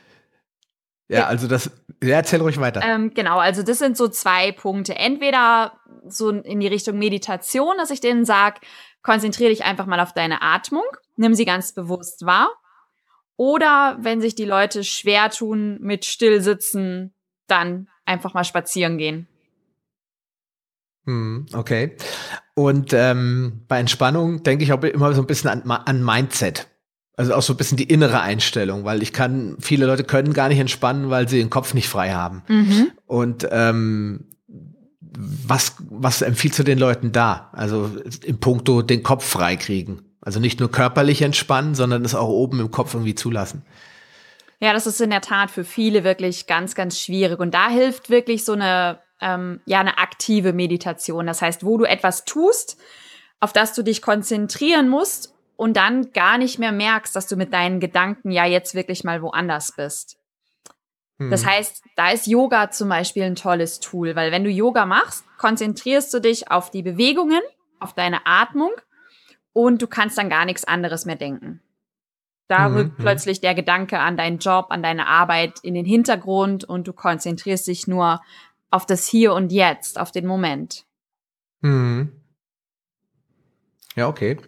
Ja, 1.09 1.27
also 1.27 1.49
das, 1.49 1.71
ja, 2.03 2.17
erzähl 2.17 2.41
ruhig 2.41 2.61
weiter. 2.61 2.83
Ähm, 2.85 3.12
genau, 3.15 3.39
also 3.39 3.62
das 3.62 3.79
sind 3.79 3.97
so 3.97 4.09
zwei 4.09 4.53
Punkte. 4.53 4.95
Entweder 4.95 5.73
so 6.07 6.31
in 6.31 6.61
die 6.61 6.69
Richtung 6.69 6.99
Meditation, 6.99 7.77
dass 7.79 7.91
ich 7.91 8.01
denen 8.01 8.25
sage, 8.25 8.61
konzentriere 9.03 9.51
dich 9.51 9.65
einfach 9.65 9.87
mal 9.87 10.01
auf 10.01 10.12
deine 10.12 10.43
Atmung, 10.43 10.85
nimm 11.17 11.35
sie 11.35 11.45
ganz 11.45 11.73
bewusst 11.73 12.27
wahr. 12.27 12.51
Oder 13.37 13.97
wenn 14.01 14.21
sich 14.21 14.35
die 14.35 14.45
Leute 14.45 14.85
schwer 14.85 15.31
tun 15.31 15.79
mit 15.81 16.05
Stillsitzen, 16.05 17.15
dann 17.47 17.89
einfach 18.05 18.35
mal 18.35 18.45
spazieren 18.45 18.99
gehen. 18.99 19.27
Hm, 21.06 21.47
okay. 21.52 21.97
Und 22.55 22.92
ähm, 22.92 23.62
bei 23.69 23.78
Entspannung 23.78 24.42
denke 24.42 24.64
ich 24.64 24.73
auch 24.73 24.83
immer 24.83 25.12
so 25.14 25.23
ein 25.23 25.26
bisschen 25.26 25.50
an, 25.50 25.71
an 25.71 26.04
Mindset. 26.04 26.69
Also 27.16 27.35
auch 27.35 27.42
so 27.42 27.52
ein 27.52 27.57
bisschen 27.57 27.76
die 27.76 27.85
innere 27.85 28.21
Einstellung, 28.21 28.85
weil 28.85 29.02
ich 29.02 29.12
kann, 29.12 29.57
viele 29.61 29.87
Leute 29.87 30.04
können 30.04 30.33
gar 30.33 30.49
nicht 30.49 30.59
entspannen, 30.59 31.11
weil 31.11 31.28
sie 31.28 31.38
den 31.38 31.50
Kopf 31.50 31.75
nicht 31.75 31.88
frei 31.88 32.12
haben. 32.12 32.42
Mhm. 32.49 32.92
Und 33.07 33.47
ähm, 33.50 34.30
was, 35.00 35.75
was 35.90 36.23
empfiehlst 36.23 36.59
du 36.59 36.62
den 36.62 36.78
Leuten 36.78 37.12
da? 37.12 37.50
Also 37.52 37.90
im 38.25 38.38
Punkto 38.40 38.83
den 38.83 39.02
Kopf 39.02 39.25
frei 39.25 39.57
kriegen. 39.57 40.02
Also 40.21 40.40
nicht 40.40 40.61
nur 40.61 40.71
körperlich 40.71 41.23
entspannen, 41.23 41.75
sondern 41.75 42.04
es 42.04 42.14
auch 42.14 42.28
oben 42.28 42.61
im 42.61 42.71
Kopf 42.71 42.95
irgendwie 42.95 43.14
zulassen. 43.14 43.64
Ja, 44.61 44.75
das 44.75 44.87
ist 44.87 45.00
in 45.00 45.11
der 45.11 45.23
Tat 45.23 45.50
für 45.50 45.64
viele 45.64 46.04
wirklich 46.04 46.47
ganz, 46.47 46.75
ganz 46.75 46.99
schwierig. 46.99 47.40
Und 47.40 47.54
da 47.54 47.71
hilft 47.71 48.11
wirklich 48.11 48.45
so 48.45 48.52
eine, 48.52 48.99
ähm, 49.21 49.61
ja, 49.67 49.81
eine 49.81 49.99
aktive 49.99 50.53
Meditation. 50.53 51.27
Das 51.27 51.43
heißt, 51.43 51.65
wo 51.65 51.79
du 51.79 51.85
etwas 51.85 52.25
tust, 52.25 52.79
auf 53.41 53.53
das 53.53 53.75
du 53.75 53.83
dich 53.83 54.03
konzentrieren 54.03 54.89
musst 54.89 55.35
und 55.57 55.77
dann 55.77 56.12
gar 56.12 56.39
nicht 56.39 56.59
mehr 56.59 56.73
merkst, 56.73 57.15
dass 57.15 57.27
du 57.27 57.37
mit 57.37 57.53
deinen 57.53 57.81
Gedanken 57.81 58.31
ja 58.31 58.45
jetzt 58.45 58.75
wirklich 58.75 59.05
mal 59.05 59.23
woanders 59.23 59.73
bist. 59.73 60.21
Das 61.29 61.43
hm. 61.43 61.50
heißt, 61.50 61.85
da 61.97 62.11
ist 62.11 62.27
Yoga 62.27 62.71
zum 62.71 62.89
Beispiel 62.89 63.25
ein 63.25 63.35
tolles 63.35 63.79
Tool, 63.81 64.17
weil 64.17 64.33
wenn 64.33 64.43
du 64.43 64.49
Yoga 64.49 64.87
machst, 64.87 65.25
konzentrierst 65.37 66.15
du 66.15 66.21
dich 66.21 66.50
auf 66.50 66.71
die 66.71 66.83
Bewegungen, 66.83 67.43
auf 67.79 67.93
deine 67.93 68.27
Atmung 68.27 68.73
und 69.53 69.83
du 69.83 69.87
kannst 69.87 70.17
dann 70.17 70.31
gar 70.31 70.47
nichts 70.47 70.65
anderes 70.65 71.05
mehr 71.05 71.17
denken. 71.17 71.61
Da 72.49 72.69
mhm, 72.69 72.77
rückt 72.77 72.99
mhm. 72.99 73.03
plötzlich 73.03 73.43
der 73.43 73.55
Gedanke 73.55 73.99
an 73.99 74.17
deinen 74.17 74.39
Job, 74.39 74.69
an 74.71 74.83
deine 74.83 75.07
Arbeit 75.07 75.61
in 75.62 75.75
den 75.75 75.85
Hintergrund 75.85 76.65
und 76.65 76.89
du 76.89 76.95
konzentrierst 76.95 77.67
dich 77.67 77.87
nur 77.87 78.23
auf 78.71 78.87
das 78.87 79.07
Hier 79.07 79.33
und 79.33 79.53
Jetzt, 79.53 79.99
auf 79.99 80.12
den 80.12 80.27
Moment. 80.27 80.85
Mhm. 81.61 82.12
Ja, 83.97 84.09
okay. 84.09 84.39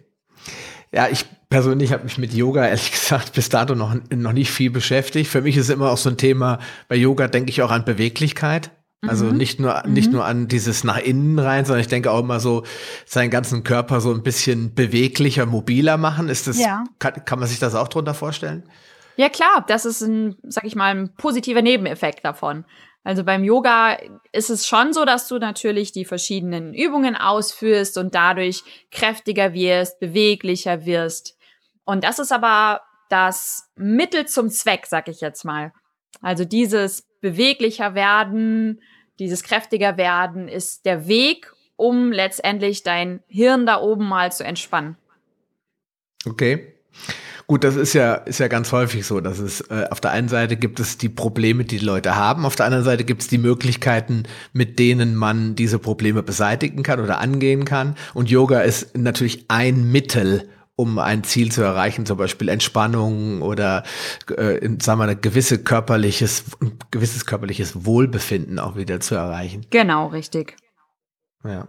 Ja, 0.91 1.09
ich 1.09 1.25
persönlich 1.49 1.91
habe 1.91 2.03
mich 2.03 2.17
mit 2.17 2.33
Yoga 2.33 2.65
ehrlich 2.67 2.91
gesagt 2.91 3.33
bis 3.33 3.49
dato 3.49 3.75
noch, 3.75 3.95
noch 4.09 4.33
nicht 4.33 4.51
viel 4.51 4.71
beschäftigt. 4.71 5.29
Für 5.29 5.41
mich 5.41 5.57
ist 5.57 5.69
immer 5.69 5.91
auch 5.91 5.97
so 5.97 6.09
ein 6.09 6.17
Thema, 6.17 6.59
bei 6.87 6.95
Yoga 6.95 7.27
denke 7.27 7.49
ich 7.49 7.61
auch 7.61 7.71
an 7.71 7.85
Beweglichkeit. 7.85 8.71
Also 9.05 9.25
mhm. 9.25 9.37
nicht 9.37 9.59
nur, 9.59 9.83
nicht 9.85 10.07
mhm. 10.07 10.13
nur 10.13 10.25
an 10.25 10.47
dieses 10.47 10.85
nach 10.85 10.97
innen 10.97 11.37
rein, 11.37 11.65
sondern 11.65 11.81
ich 11.81 11.89
denke 11.89 12.09
auch 12.09 12.19
immer 12.19 12.39
so, 12.39 12.63
seinen 13.05 13.29
ganzen 13.29 13.63
Körper 13.63 13.99
so 13.99 14.13
ein 14.13 14.23
bisschen 14.23 14.73
beweglicher, 14.73 15.45
mobiler 15.45 15.97
machen. 15.97 16.29
Ist 16.29 16.47
das, 16.47 16.57
ja. 16.57 16.85
kann, 16.99 17.25
kann 17.25 17.39
man 17.39 17.49
sich 17.49 17.59
das 17.59 17.75
auch 17.75 17.89
drunter 17.89 18.13
vorstellen? 18.13 18.63
Ja, 19.17 19.29
klar, 19.29 19.65
das 19.67 19.85
ist 19.85 20.01
ein, 20.01 20.37
sag 20.43 20.63
ich 20.63 20.75
mal, 20.75 20.95
ein 20.95 21.13
positiver 21.15 21.61
Nebeneffekt 21.61 22.23
davon. 22.23 22.65
Also 23.03 23.23
beim 23.23 23.43
Yoga 23.43 23.97
ist 24.31 24.49
es 24.49 24.65
schon 24.65 24.93
so, 24.93 25.03
dass 25.03 25.27
du 25.27 25.37
natürlich 25.37 25.91
die 25.91 26.05
verschiedenen 26.05 26.73
Übungen 26.73 27.15
ausführst 27.15 27.97
und 27.97 28.15
dadurch 28.15 28.63
kräftiger 28.91 29.53
wirst, 29.53 29.99
beweglicher 29.99 30.85
wirst. 30.85 31.37
Und 31.83 32.03
das 32.05 32.19
ist 32.19 32.31
aber 32.31 32.81
das 33.09 33.69
Mittel 33.75 34.25
zum 34.25 34.49
Zweck, 34.49 34.85
sag 34.87 35.09
ich 35.09 35.19
jetzt 35.19 35.43
mal. 35.43 35.73
Also 36.21 36.45
dieses 36.45 37.03
beweglicher 37.19 37.93
werden, 37.93 38.81
dieses 39.19 39.43
kräftiger 39.43 39.97
werden 39.97 40.47
ist 40.47 40.85
der 40.85 41.07
Weg, 41.07 41.53
um 41.75 42.11
letztendlich 42.11 42.83
dein 42.83 43.21
Hirn 43.27 43.65
da 43.65 43.81
oben 43.81 44.07
mal 44.07 44.31
zu 44.31 44.45
entspannen. 44.45 44.97
Okay. 46.25 46.72
Gut, 47.47 47.63
das 47.63 47.75
ist 47.75 47.93
ja, 47.93 48.13
ist 48.13 48.39
ja 48.39 48.47
ganz 48.47 48.71
häufig 48.71 49.05
so, 49.05 49.19
dass 49.19 49.39
es 49.39 49.61
äh, 49.69 49.85
auf 49.89 49.99
der 49.99 50.11
einen 50.11 50.29
Seite 50.29 50.55
gibt 50.55 50.79
es 50.79 50.97
die 50.97 51.09
Probleme, 51.09 51.65
die 51.65 51.73
die 51.77 51.85
Leute 51.85 52.15
haben, 52.15 52.45
auf 52.45 52.55
der 52.55 52.65
anderen 52.65 52.85
Seite 52.85 53.03
gibt 53.03 53.21
es 53.21 53.27
die 53.27 53.37
Möglichkeiten, 53.37 54.23
mit 54.53 54.79
denen 54.79 55.15
man 55.15 55.55
diese 55.55 55.79
Probleme 55.79 56.23
beseitigen 56.23 56.83
kann 56.83 56.99
oder 56.99 57.19
angehen 57.19 57.65
kann. 57.65 57.95
Und 58.13 58.29
Yoga 58.29 58.61
ist 58.61 58.97
natürlich 58.97 59.45
ein 59.49 59.91
Mittel, 59.91 60.49
um 60.75 60.97
ein 60.99 61.23
Ziel 61.23 61.51
zu 61.51 61.61
erreichen, 61.61 62.05
zum 62.05 62.17
Beispiel 62.17 62.49
Entspannung 62.49 63.41
oder 63.41 63.83
äh, 64.35 64.69
sagen 64.81 64.99
wir, 64.99 65.07
ein 65.07 65.21
gewisse 65.21 65.63
körperliches, 65.63 66.45
ein 66.61 66.77
gewisses 66.91 67.25
körperliches 67.25 67.85
Wohlbefinden 67.85 68.59
auch 68.59 68.75
wieder 68.75 68.99
zu 68.99 69.15
erreichen. 69.15 69.65
Genau, 69.69 70.07
richtig. 70.07 70.55
Ja. 71.43 71.67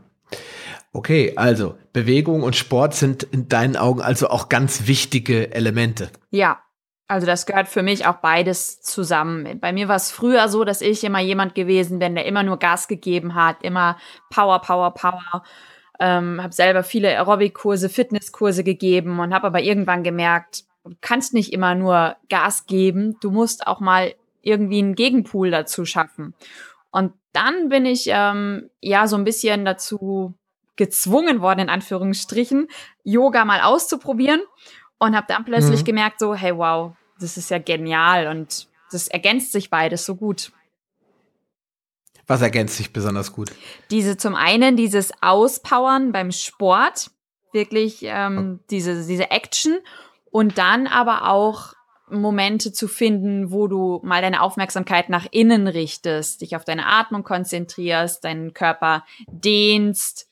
Okay, 0.95 1.33
also 1.35 1.77
Bewegung 1.93 2.45
und 2.45 2.55
Sport 2.55 2.95
sind 2.95 3.25
in 3.25 3.49
deinen 3.49 3.77
Augen 3.77 4.01
also 4.01 4.29
auch 4.29 4.49
ganz 4.49 4.87
wichtige 4.87 5.53
Elemente. 5.53 6.09
Ja, 6.31 6.61
also 7.09 7.27
das 7.27 7.47
gehört 7.47 7.67
für 7.67 7.83
mich 7.83 8.07
auch 8.07 8.19
beides 8.19 8.81
zusammen. 8.81 9.59
Bei 9.59 9.73
mir 9.73 9.89
war 9.89 9.97
es 9.97 10.13
früher 10.13 10.49
so, 10.49 10.63
dass 10.65 10.81
ich 10.81 11.03
immer 11.03 11.19
jemand 11.19 11.57
gewesen 11.57 11.99
bin, 11.99 12.15
der 12.15 12.27
immer 12.27 12.45
nur 12.45 12.61
Gas 12.61 12.87
gegeben 12.87 13.35
hat, 13.35 13.57
immer 13.63 13.99
Power, 14.31 14.61
Power, 14.61 14.95
Power. 14.95 15.43
Ähm, 15.99 16.41
habe 16.41 16.55
selber 16.55 16.85
viele 16.85 17.09
Aerobic-Kurse, 17.09 17.89
Fitnesskurse 17.89 18.63
gegeben 18.63 19.19
und 19.19 19.35
habe 19.35 19.49
aber 19.49 19.63
irgendwann 19.63 20.05
gemerkt, 20.05 20.63
du 20.85 20.95
kannst 21.01 21.35
nicht 21.35 21.53
immer 21.53 21.75
nur 21.75 22.17
Gas 22.29 22.67
geben, 22.67 23.17
du 23.21 23.33
musst 23.33 23.67
auch 23.67 23.81
mal 23.81 24.15
irgendwie 24.43 24.79
einen 24.79 24.95
Gegenpool 24.95 25.51
dazu 25.51 25.85
schaffen. 25.85 26.35
Und 26.93 27.13
dann 27.33 27.69
bin 27.69 27.85
ich 27.85 28.07
ähm, 28.09 28.71
ja 28.81 29.09
so 29.09 29.17
ein 29.17 29.25
bisschen 29.25 29.65
dazu 29.65 30.35
gezwungen 30.77 31.41
worden, 31.41 31.61
in 31.61 31.69
Anführungsstrichen, 31.69 32.69
Yoga 33.03 33.45
mal 33.45 33.61
auszuprobieren 33.61 34.41
und 34.99 35.17
habe 35.17 35.27
dann 35.29 35.45
plötzlich 35.45 35.81
mhm. 35.81 35.85
gemerkt, 35.85 36.19
so, 36.19 36.35
hey, 36.35 36.57
wow, 36.57 36.93
das 37.21 37.37
ist 37.37 37.51
ja 37.51 37.59
genial 37.59 38.27
und 38.27 38.69
das 38.91 39.09
ergänzt 39.09 39.53
sich 39.53 39.71
beides 39.71 40.05
so 40.05 40.17
gut. 40.17 40.53
Was 42.27 42.41
ergänzt 42.41 42.77
sich 42.77 42.93
besonders 42.93 43.33
gut? 43.33 43.51
Diese 43.91 44.17
zum 44.17 44.35
einen 44.35 44.77
dieses 44.77 45.13
Auspowern 45.21 46.13
beim 46.13 46.33
Sport, 46.33 47.11
wirklich 47.53 47.99
ähm, 48.03 48.55
okay. 48.55 48.65
diese, 48.71 49.07
diese 49.07 49.31
Action 49.31 49.79
und 50.31 50.59
dann 50.59 50.87
aber 50.87 51.29
auch 51.29 51.75
Momente 52.11 52.73
zu 52.73 52.89
finden, 52.89 53.51
wo 53.51 53.67
du 53.67 54.01
mal 54.03 54.23
deine 54.23 54.43
Aufmerksamkeit 54.43 55.09
nach 55.09 55.27
innen 55.31 55.67
richtest, 55.67 56.41
dich 56.41 56.57
auf 56.57 56.65
deine 56.65 56.87
Atmung 56.87 57.25
konzentrierst, 57.25 58.25
deinen 58.25 58.53
Körper 58.53 59.05
dehnst 59.27 60.29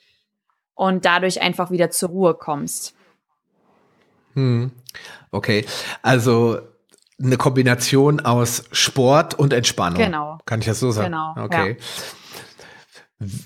und 0.82 1.04
dadurch 1.04 1.40
einfach 1.40 1.70
wieder 1.70 1.90
zur 1.90 2.08
Ruhe 2.08 2.34
kommst. 2.34 2.94
Hm. 4.34 4.72
Okay, 5.30 5.64
also 6.02 6.58
eine 7.22 7.36
Kombination 7.36 8.20
aus 8.20 8.64
Sport 8.72 9.34
und 9.34 9.52
Entspannung. 9.52 10.02
Genau. 10.02 10.38
Kann 10.44 10.60
ich 10.60 10.66
das 10.66 10.80
so 10.80 10.90
sagen? 10.90 11.12
Genau. 11.12 11.34
Okay. 11.38 11.76
Ja. 11.78 11.84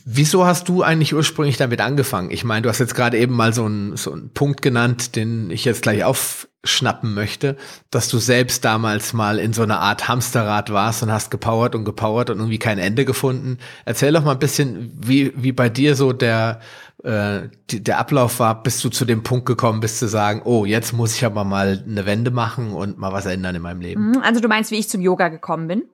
Wieso 0.07 0.47
hast 0.47 0.71
du 0.71 0.83
eigentlich 0.83 1.15
ursprünglich 1.15 1.59
damit 1.59 1.83
angefangen? 1.83 2.31
Ich 2.31 2.45
meine, 2.45 2.63
du 2.63 2.71
hast 2.71 2.79
jetzt 2.79 2.95
gerade 2.95 3.19
eben 3.19 3.35
mal 3.35 3.53
so 3.53 3.67
einen, 3.67 3.99
so 3.99 4.13
einen 4.13 4.31
Punkt 4.31 4.63
genannt, 4.63 5.17
den 5.17 5.51
ich 5.51 5.67
jetzt 5.67 5.83
gleich 5.83 6.03
aufschnappen 6.03 7.13
möchte, 7.13 7.59
dass 7.91 8.09
du 8.09 8.17
selbst 8.17 8.65
damals 8.65 9.13
mal 9.13 9.39
in 9.39 9.53
so 9.53 9.63
einer 9.63 9.81
Art 9.81 10.09
Hamsterrad 10.09 10.73
warst 10.73 11.03
und 11.03 11.13
hast 11.13 11.31
gepowert 11.31 11.75
und 11.75 11.85
gepowert 11.85 12.31
und 12.31 12.39
irgendwie 12.39 12.59
kein 12.59 12.79
Ende 12.79 13.05
gefunden. 13.05 13.59
Erzähl 13.85 14.15
doch 14.15 14.25
mal 14.25 14.33
ein 14.33 14.39
bisschen, 14.39 14.93
wie, 14.97 15.35
wie 15.37 15.53
bei 15.53 15.69
dir 15.69 15.95
so 15.95 16.15
der, 16.15 16.61
äh, 17.07 17.49
die, 17.71 17.85
der 17.85 17.99
Ablauf 17.99 18.41
war, 18.41 18.63
bis 18.65 18.81
du 18.81 18.89
zu 18.89 19.05
dem 19.05 19.23
Punkt 19.23 19.47
gekommen 19.47 19.79
bist 19.79 20.01
zu 20.01 20.09
sagen, 20.09 20.43
oh, 20.45 20.65
jetzt 20.65 20.93
muss 20.93 21.15
ich 21.15 21.25
aber 21.25 21.45
mal 21.45 21.85
eine 21.87 22.05
Wende 22.05 22.33
machen 22.33 22.73
und 22.73 22.99
mal 22.99 23.13
was 23.13 23.27
ändern 23.27 23.55
in 23.55 23.63
meinem 23.63 23.81
Leben. 23.81 24.11
Mhm, 24.11 24.23
also 24.23 24.41
du 24.41 24.49
meinst, 24.49 24.73
wie 24.73 24.79
ich 24.79 24.89
zum 24.89 25.01
Yoga 25.01 25.29
gekommen 25.29 25.69
bin? 25.69 25.85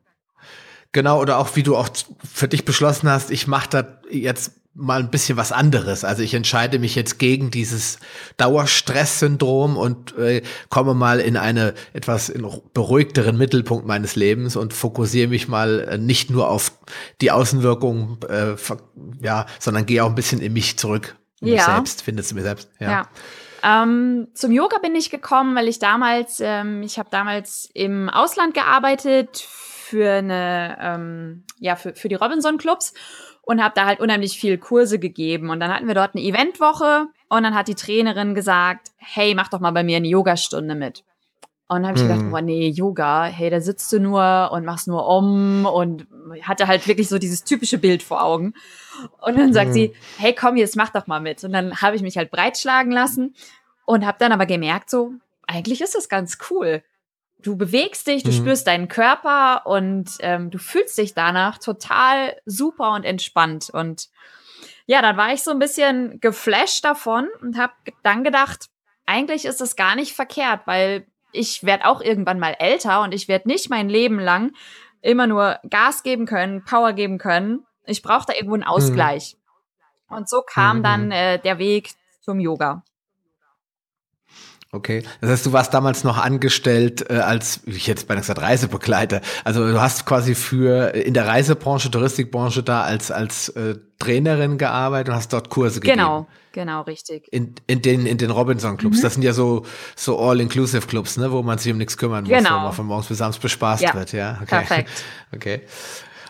Genau, 0.92 1.20
oder 1.20 1.38
auch 1.38 1.54
wie 1.54 1.62
du 1.62 1.76
auch 1.76 1.90
für 2.24 2.48
dich 2.48 2.64
beschlossen 2.64 3.10
hast, 3.10 3.30
ich 3.30 3.46
mache 3.46 3.68
da 3.68 4.00
jetzt 4.10 4.61
mal 4.74 5.00
ein 5.00 5.10
bisschen 5.10 5.36
was 5.36 5.52
anderes. 5.52 6.04
Also 6.04 6.22
ich 6.22 6.32
entscheide 6.34 6.78
mich 6.78 6.94
jetzt 6.94 7.18
gegen 7.18 7.50
dieses 7.50 7.98
Dauerstress-Syndrom 8.38 9.76
und 9.76 10.16
äh, 10.16 10.42
komme 10.70 10.94
mal 10.94 11.20
in 11.20 11.36
eine 11.36 11.74
etwas 11.92 12.30
in 12.30 12.46
beruhigteren 12.72 13.36
Mittelpunkt 13.36 13.86
meines 13.86 14.16
Lebens 14.16 14.56
und 14.56 14.72
fokussiere 14.72 15.28
mich 15.28 15.48
mal 15.48 15.80
äh, 15.80 15.98
nicht 15.98 16.30
nur 16.30 16.48
auf 16.48 16.72
die 17.20 17.30
Außenwirkungen, 17.30 18.18
äh, 18.28 18.54
ja, 19.20 19.46
sondern 19.58 19.84
gehe 19.84 20.02
auch 20.02 20.08
ein 20.08 20.14
bisschen 20.14 20.40
in 20.40 20.52
mich 20.54 20.78
zurück. 20.78 21.16
Ja. 21.40 21.54
Mich 21.54 21.62
selbst, 21.62 22.02
findest 22.02 22.30
du 22.30 22.36
mir 22.36 22.42
selbst. 22.42 22.70
Ja. 22.78 22.90
ja. 22.90 23.08
Ähm, 23.64 24.28
zum 24.34 24.52
Yoga 24.52 24.78
bin 24.78 24.94
ich 24.94 25.10
gekommen, 25.10 25.54
weil 25.54 25.68
ich 25.68 25.78
damals, 25.78 26.40
ähm, 26.40 26.82
ich 26.82 26.98
habe 26.98 27.10
damals 27.10 27.68
im 27.74 28.08
Ausland 28.08 28.54
gearbeitet 28.54 29.36
für 29.36 30.14
eine, 30.14 30.78
ähm, 30.80 31.44
ja, 31.58 31.76
für, 31.76 31.94
für 31.94 32.08
die 32.08 32.14
Robinson-Clubs 32.14 32.94
und 33.42 33.62
habe 33.62 33.74
da 33.74 33.86
halt 33.86 34.00
unheimlich 34.00 34.38
viel 34.38 34.56
Kurse 34.58 34.98
gegeben. 34.98 35.50
Und 35.50 35.60
dann 35.60 35.72
hatten 35.72 35.86
wir 35.86 35.94
dort 35.94 36.14
eine 36.14 36.24
Eventwoche 36.24 37.08
und 37.28 37.42
dann 37.42 37.54
hat 37.54 37.68
die 37.68 37.74
Trainerin 37.74 38.34
gesagt, 38.34 38.92
hey, 38.96 39.34
mach 39.34 39.48
doch 39.48 39.60
mal 39.60 39.72
bei 39.72 39.82
mir 39.82 39.96
eine 39.96 40.08
Yogastunde 40.08 40.74
mit. 40.74 41.04
Und 41.68 41.82
dann 41.82 41.88
habe 41.88 41.98
ich 41.98 42.06
gedacht, 42.06 42.26
oh 42.30 42.44
nee, 42.44 42.68
Yoga, 42.68 43.24
hey, 43.24 43.48
da 43.48 43.60
sitzt 43.60 43.90
du 43.92 43.98
nur 43.98 44.50
und 44.52 44.64
machst 44.64 44.88
nur 44.88 45.08
um 45.08 45.64
und 45.64 46.06
hatte 46.42 46.66
halt 46.66 46.86
wirklich 46.86 47.08
so 47.08 47.18
dieses 47.18 47.44
typische 47.44 47.78
Bild 47.78 48.02
vor 48.02 48.22
Augen. 48.22 48.52
Und 49.22 49.38
dann 49.38 49.54
sagt 49.54 49.68
mhm. 49.68 49.72
sie, 49.72 49.94
hey, 50.18 50.34
komm, 50.34 50.58
jetzt 50.58 50.76
mach 50.76 50.90
doch 50.90 51.06
mal 51.06 51.20
mit. 51.20 51.42
Und 51.44 51.52
dann 51.52 51.80
habe 51.80 51.96
ich 51.96 52.02
mich 52.02 52.18
halt 52.18 52.30
breitschlagen 52.30 52.92
lassen 52.92 53.34
und 53.86 54.04
habe 54.04 54.18
dann 54.20 54.32
aber 54.32 54.44
gemerkt, 54.44 54.90
so, 54.90 55.12
eigentlich 55.46 55.80
ist 55.80 55.94
das 55.94 56.10
ganz 56.10 56.36
cool 56.50 56.82
du 57.42 57.56
bewegst 57.56 58.06
dich, 58.06 58.22
du 58.22 58.30
mhm. 58.30 58.36
spürst 58.36 58.66
deinen 58.66 58.88
Körper 58.88 59.66
und 59.66 60.10
ähm, 60.20 60.50
du 60.50 60.58
fühlst 60.58 60.96
dich 60.98 61.14
danach 61.14 61.58
total 61.58 62.36
super 62.46 62.92
und 62.92 63.04
entspannt. 63.04 63.70
Und 63.72 64.08
ja, 64.86 65.02
dann 65.02 65.16
war 65.16 65.32
ich 65.32 65.42
so 65.42 65.50
ein 65.50 65.58
bisschen 65.58 66.20
geflasht 66.20 66.84
davon 66.84 67.28
und 67.40 67.58
habe 67.58 67.72
dann 68.02 68.24
gedacht, 68.24 68.68
eigentlich 69.06 69.44
ist 69.44 69.60
es 69.60 69.76
gar 69.76 69.94
nicht 69.94 70.14
verkehrt, 70.14 70.62
weil 70.66 71.06
ich 71.32 71.64
werde 71.64 71.86
auch 71.86 72.00
irgendwann 72.00 72.38
mal 72.38 72.56
älter 72.58 73.02
und 73.02 73.12
ich 73.12 73.28
werde 73.28 73.48
nicht 73.48 73.70
mein 73.70 73.88
Leben 73.88 74.18
lang 74.18 74.52
immer 75.00 75.26
nur 75.26 75.58
Gas 75.68 76.02
geben 76.02 76.26
können, 76.26 76.64
Power 76.64 76.92
geben 76.92 77.18
können. 77.18 77.66
Ich 77.84 78.02
brauche 78.02 78.26
da 78.26 78.34
irgendwo 78.34 78.54
einen 78.54 78.62
mhm. 78.62 78.68
Ausgleich. 78.68 79.36
Mhm. 80.08 80.16
Und 80.16 80.28
so 80.28 80.42
kam 80.42 80.78
mhm. 80.78 80.82
dann 80.82 81.10
äh, 81.10 81.38
der 81.38 81.58
Weg 81.58 81.90
zum 82.20 82.38
Yoga. 82.38 82.84
Okay, 84.74 85.02
das 85.20 85.28
heißt, 85.28 85.44
du 85.44 85.52
warst 85.52 85.74
damals 85.74 86.02
noch 86.02 86.16
angestellt 86.16 87.04
äh, 87.10 87.18
als, 87.18 87.60
ich 87.66 87.86
jetzt 87.86 88.08
bei 88.08 88.16
gesagt, 88.16 88.40
Reisebegleiter. 88.40 89.20
Also 89.44 89.70
du 89.70 89.78
hast 89.78 90.06
quasi 90.06 90.34
für 90.34 90.94
in 90.94 91.12
der 91.12 91.26
Reisebranche, 91.26 91.90
Touristikbranche 91.90 92.62
da 92.62 92.80
als 92.80 93.10
als 93.10 93.50
äh, 93.50 93.74
Trainerin 93.98 94.56
gearbeitet 94.56 95.10
und 95.10 95.16
hast 95.16 95.30
dort 95.34 95.50
Kurse 95.50 95.80
gegeben. 95.80 95.98
Genau, 95.98 96.26
genau, 96.52 96.80
richtig. 96.80 97.30
In, 97.30 97.54
in 97.66 97.82
den 97.82 98.06
in 98.06 98.16
den 98.16 98.30
Robinson 98.30 98.78
Clubs. 98.78 98.96
Mhm. 98.96 99.02
Das 99.02 99.12
sind 99.12 99.22
ja 99.24 99.34
so 99.34 99.66
so 99.94 100.18
All-Inclusive 100.18 100.86
Clubs, 100.86 101.18
ne, 101.18 101.30
wo 101.30 101.42
man 101.42 101.58
sich 101.58 101.70
um 101.70 101.76
nichts 101.76 101.98
kümmern 101.98 102.24
muss, 102.24 102.32
genau. 102.32 102.56
wo 102.56 102.60
man 102.60 102.72
von 102.72 102.86
morgens 102.86 103.08
bis 103.08 103.20
abends 103.20 103.36
bespaßt 103.36 103.82
ja. 103.82 103.92
wird. 103.92 104.12
Ja, 104.12 104.38
okay. 104.40 104.46
perfekt. 104.46 104.90
Okay. 105.34 105.62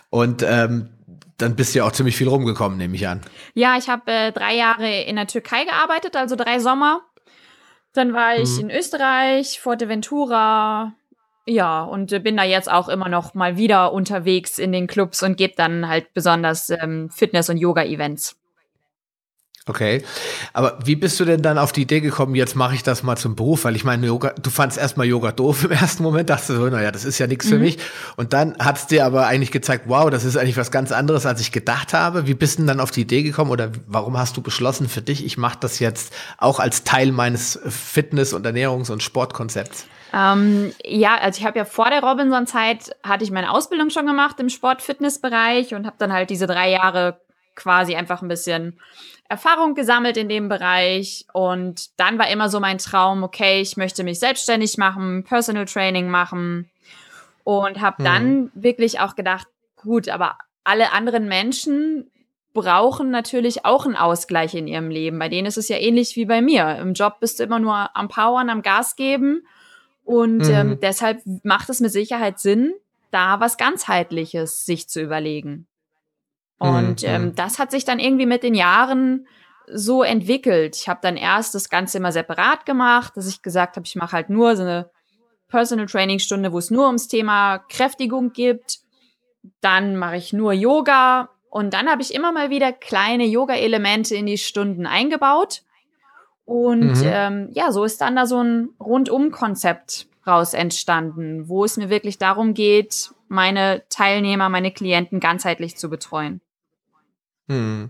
Und 0.09 0.43
ähm, 0.47 0.89
dann 1.37 1.55
bist 1.55 1.73
du 1.73 1.79
ja 1.79 1.85
auch 1.85 1.91
ziemlich 1.91 2.15
viel 2.15 2.27
rumgekommen, 2.27 2.77
nehme 2.77 2.95
ich 2.95 3.07
an. 3.07 3.21
Ja, 3.53 3.77
ich 3.77 3.89
habe 3.89 4.11
äh, 4.11 4.31
drei 4.31 4.55
Jahre 4.55 5.01
in 5.01 5.15
der 5.15 5.27
Türkei 5.27 5.65
gearbeitet, 5.65 6.15
also 6.15 6.35
drei 6.35 6.59
Sommer 6.59 7.01
dann 7.93 8.13
war 8.13 8.35
ich 8.35 8.49
mhm. 8.55 8.69
in 8.69 8.71
Österreich, 8.71 9.59
Forteventura, 9.59 10.93
ja, 11.45 11.83
und 11.83 12.23
bin 12.23 12.37
da 12.37 12.43
jetzt 12.43 12.71
auch 12.71 12.87
immer 12.87 13.09
noch 13.09 13.33
mal 13.33 13.57
wieder 13.57 13.91
unterwegs 13.91 14.59
in 14.59 14.71
den 14.71 14.87
Clubs 14.87 15.23
und 15.23 15.35
gebe 15.35 15.53
dann 15.57 15.87
halt 15.89 16.13
besonders 16.13 16.69
ähm, 16.69 17.09
Fitness- 17.09 17.49
und 17.49 17.57
Yoga-Events. 17.57 18.39
Okay, 19.65 20.03
aber 20.51 20.77
wie 20.83 20.97
bist 20.97 21.17
du 21.21 21.25
denn 21.25 21.41
dann 21.41 21.57
auf 21.57 21.71
die 21.71 21.83
Idee 21.83 22.01
gekommen, 22.01 22.35
jetzt 22.35 22.53
mache 22.53 22.75
ich 22.75 22.83
das 22.83 23.01
mal 23.01 23.15
zum 23.15 23.37
Beruf? 23.37 23.63
Weil 23.63 23.77
ich 23.77 23.85
meine, 23.85 24.05
Yoga, 24.07 24.33
du 24.41 24.49
fandst 24.49 24.77
erstmal 24.77 25.07
Yoga 25.07 25.31
doof 25.31 25.63
im 25.63 25.71
ersten 25.71 26.03
Moment, 26.03 26.29
dachte 26.29 26.53
so, 26.57 26.67
naja, 26.67 26.91
das 26.91 27.05
ist 27.05 27.17
ja 27.17 27.27
nichts 27.27 27.45
mhm. 27.45 27.49
für 27.49 27.59
mich. 27.59 27.77
Und 28.17 28.33
dann 28.33 28.57
hat 28.57 28.75
es 28.75 28.87
dir 28.87 29.05
aber 29.05 29.25
eigentlich 29.25 29.51
gezeigt, 29.51 29.85
wow, 29.87 30.09
das 30.09 30.25
ist 30.25 30.35
eigentlich 30.35 30.57
was 30.57 30.69
ganz 30.69 30.91
anderes, 30.91 31.25
als 31.25 31.39
ich 31.39 31.53
gedacht 31.53 31.93
habe. 31.93 32.27
Wie 32.27 32.33
bist 32.33 32.55
du 32.55 32.63
denn 32.63 32.67
dann 32.67 32.79
auf 32.81 32.91
die 32.91 33.01
Idee 33.01 33.23
gekommen 33.23 33.51
oder 33.51 33.71
warum 33.87 34.17
hast 34.17 34.35
du 34.35 34.41
beschlossen 34.41 34.89
für 34.89 35.01
dich, 35.01 35.25
ich 35.25 35.37
mache 35.37 35.59
das 35.61 35.79
jetzt 35.79 36.13
auch 36.37 36.59
als 36.59 36.83
Teil 36.83 37.13
meines 37.13 37.57
Fitness- 37.65 38.33
und 38.33 38.45
Ernährungs- 38.45 38.91
und 38.91 39.01
Sportkonzepts? 39.01 39.85
Ähm, 40.13 40.73
ja, 40.83 41.15
also 41.15 41.39
ich 41.39 41.45
habe 41.45 41.57
ja 41.57 41.65
vor 41.65 41.89
der 41.89 42.03
Robinson-Zeit, 42.03 42.95
hatte 43.01 43.23
ich 43.23 43.31
meine 43.31 43.49
Ausbildung 43.51 43.89
schon 43.89 44.05
gemacht 44.05 44.39
im 44.39 44.49
Sport-Fitness-Bereich 44.49 45.73
und 45.73 45.87
habe 45.87 45.95
dann 45.97 46.13
halt 46.13 46.29
diese 46.29 46.45
drei 46.47 46.69
Jahre 46.69 47.22
quasi 47.55 47.95
einfach 47.95 48.21
ein 48.21 48.27
bisschen 48.27 48.79
Erfahrung 49.29 49.73
gesammelt 49.73 50.17
in 50.17 50.29
dem 50.29 50.49
Bereich 50.49 51.25
und 51.33 51.99
dann 51.99 52.19
war 52.19 52.29
immer 52.29 52.49
so 52.49 52.59
mein 52.59 52.77
Traum, 52.77 53.23
okay, 53.23 53.61
ich 53.61 53.77
möchte 53.77 54.03
mich 54.03 54.19
selbstständig 54.19 54.77
machen, 54.77 55.23
Personal 55.23 55.65
Training 55.65 56.09
machen 56.09 56.69
und 57.43 57.81
habe 57.81 57.97
hm. 57.97 58.05
dann 58.05 58.51
wirklich 58.53 58.99
auch 58.99 59.15
gedacht, 59.15 59.47
gut, 59.75 60.09
aber 60.09 60.37
alle 60.63 60.91
anderen 60.91 61.27
Menschen 61.27 62.09
brauchen 62.53 63.09
natürlich 63.09 63.65
auch 63.65 63.85
einen 63.85 63.95
Ausgleich 63.95 64.53
in 64.53 64.67
ihrem 64.67 64.89
Leben. 64.89 65.17
Bei 65.17 65.29
denen 65.29 65.47
ist 65.47 65.57
es 65.57 65.69
ja 65.69 65.77
ähnlich 65.77 66.15
wie 66.15 66.25
bei 66.25 66.41
mir. 66.41 66.77
Im 66.77 66.93
Job 66.93 67.19
bist 67.19 67.39
du 67.39 67.43
immer 67.43 67.59
nur 67.59 67.95
am 67.95 68.07
Powern, 68.07 68.49
am 68.49 68.61
Gas 68.61 68.95
geben 68.95 69.45
und 70.03 70.39
mhm. 70.39 70.53
ähm, 70.53 70.79
deshalb 70.81 71.21
macht 71.43 71.69
es 71.69 71.79
mit 71.79 71.91
Sicherheit 71.91 72.39
Sinn, 72.39 72.73
da 73.11 73.39
was 73.39 73.57
ganzheitliches 73.57 74.65
sich 74.65 74.87
zu 74.87 75.01
überlegen. 75.01 75.67
Und 76.63 77.03
mhm. 77.03 77.09
ähm, 77.09 77.35
das 77.35 77.59
hat 77.59 77.71
sich 77.71 77.83
dann 77.83 77.99
irgendwie 77.99 78.25
mit 78.25 78.41
den 78.41 78.55
Jahren 78.55 79.27
so 79.67 80.01
entwickelt. 80.03 80.77
Ich 80.77 80.87
habe 80.87 80.99
dann 81.01 81.17
erst 81.17 81.55
das 81.55 81.69
Ganze 81.69 81.97
immer 81.97 82.11
separat 82.11 82.65
gemacht, 82.65 83.17
dass 83.17 83.27
ich 83.27 83.41
gesagt 83.41 83.75
habe, 83.75 83.85
ich 83.85 83.95
mache 83.95 84.13
halt 84.13 84.29
nur 84.29 84.55
so 84.55 84.63
eine 84.63 84.89
Personal 85.49 85.87
Training 85.87 86.19
Stunde, 86.19 86.53
wo 86.53 86.57
es 86.57 86.71
nur 86.71 86.87
ums 86.87 87.07
Thema 87.07 87.59
Kräftigung 87.69 88.31
gibt. 88.31 88.79
Dann 89.59 89.97
mache 89.97 90.15
ich 90.15 90.31
nur 90.31 90.53
Yoga 90.53 91.29
und 91.49 91.73
dann 91.73 91.89
habe 91.89 92.01
ich 92.01 92.13
immer 92.13 92.31
mal 92.31 92.49
wieder 92.49 92.71
kleine 92.71 93.25
Yoga-Elemente 93.25 94.15
in 94.15 94.25
die 94.25 94.37
Stunden 94.37 94.85
eingebaut. 94.85 95.63
Und 96.45 96.95
mhm. 96.95 97.03
ähm, 97.03 97.49
ja, 97.51 97.71
so 97.71 97.83
ist 97.83 97.99
dann 97.99 98.15
da 98.15 98.25
so 98.25 98.41
ein 98.41 98.69
Rundum-Konzept 98.79 100.07
raus 100.25 100.53
entstanden, 100.53 101.49
wo 101.49 101.65
es 101.65 101.75
mir 101.75 101.89
wirklich 101.89 102.17
darum 102.17 102.53
geht, 102.53 103.13
meine 103.27 103.83
Teilnehmer, 103.89 104.47
meine 104.49 104.71
Klienten 104.71 105.19
ganzheitlich 105.19 105.77
zu 105.77 105.89
betreuen. 105.89 106.41
Hm. 107.49 107.89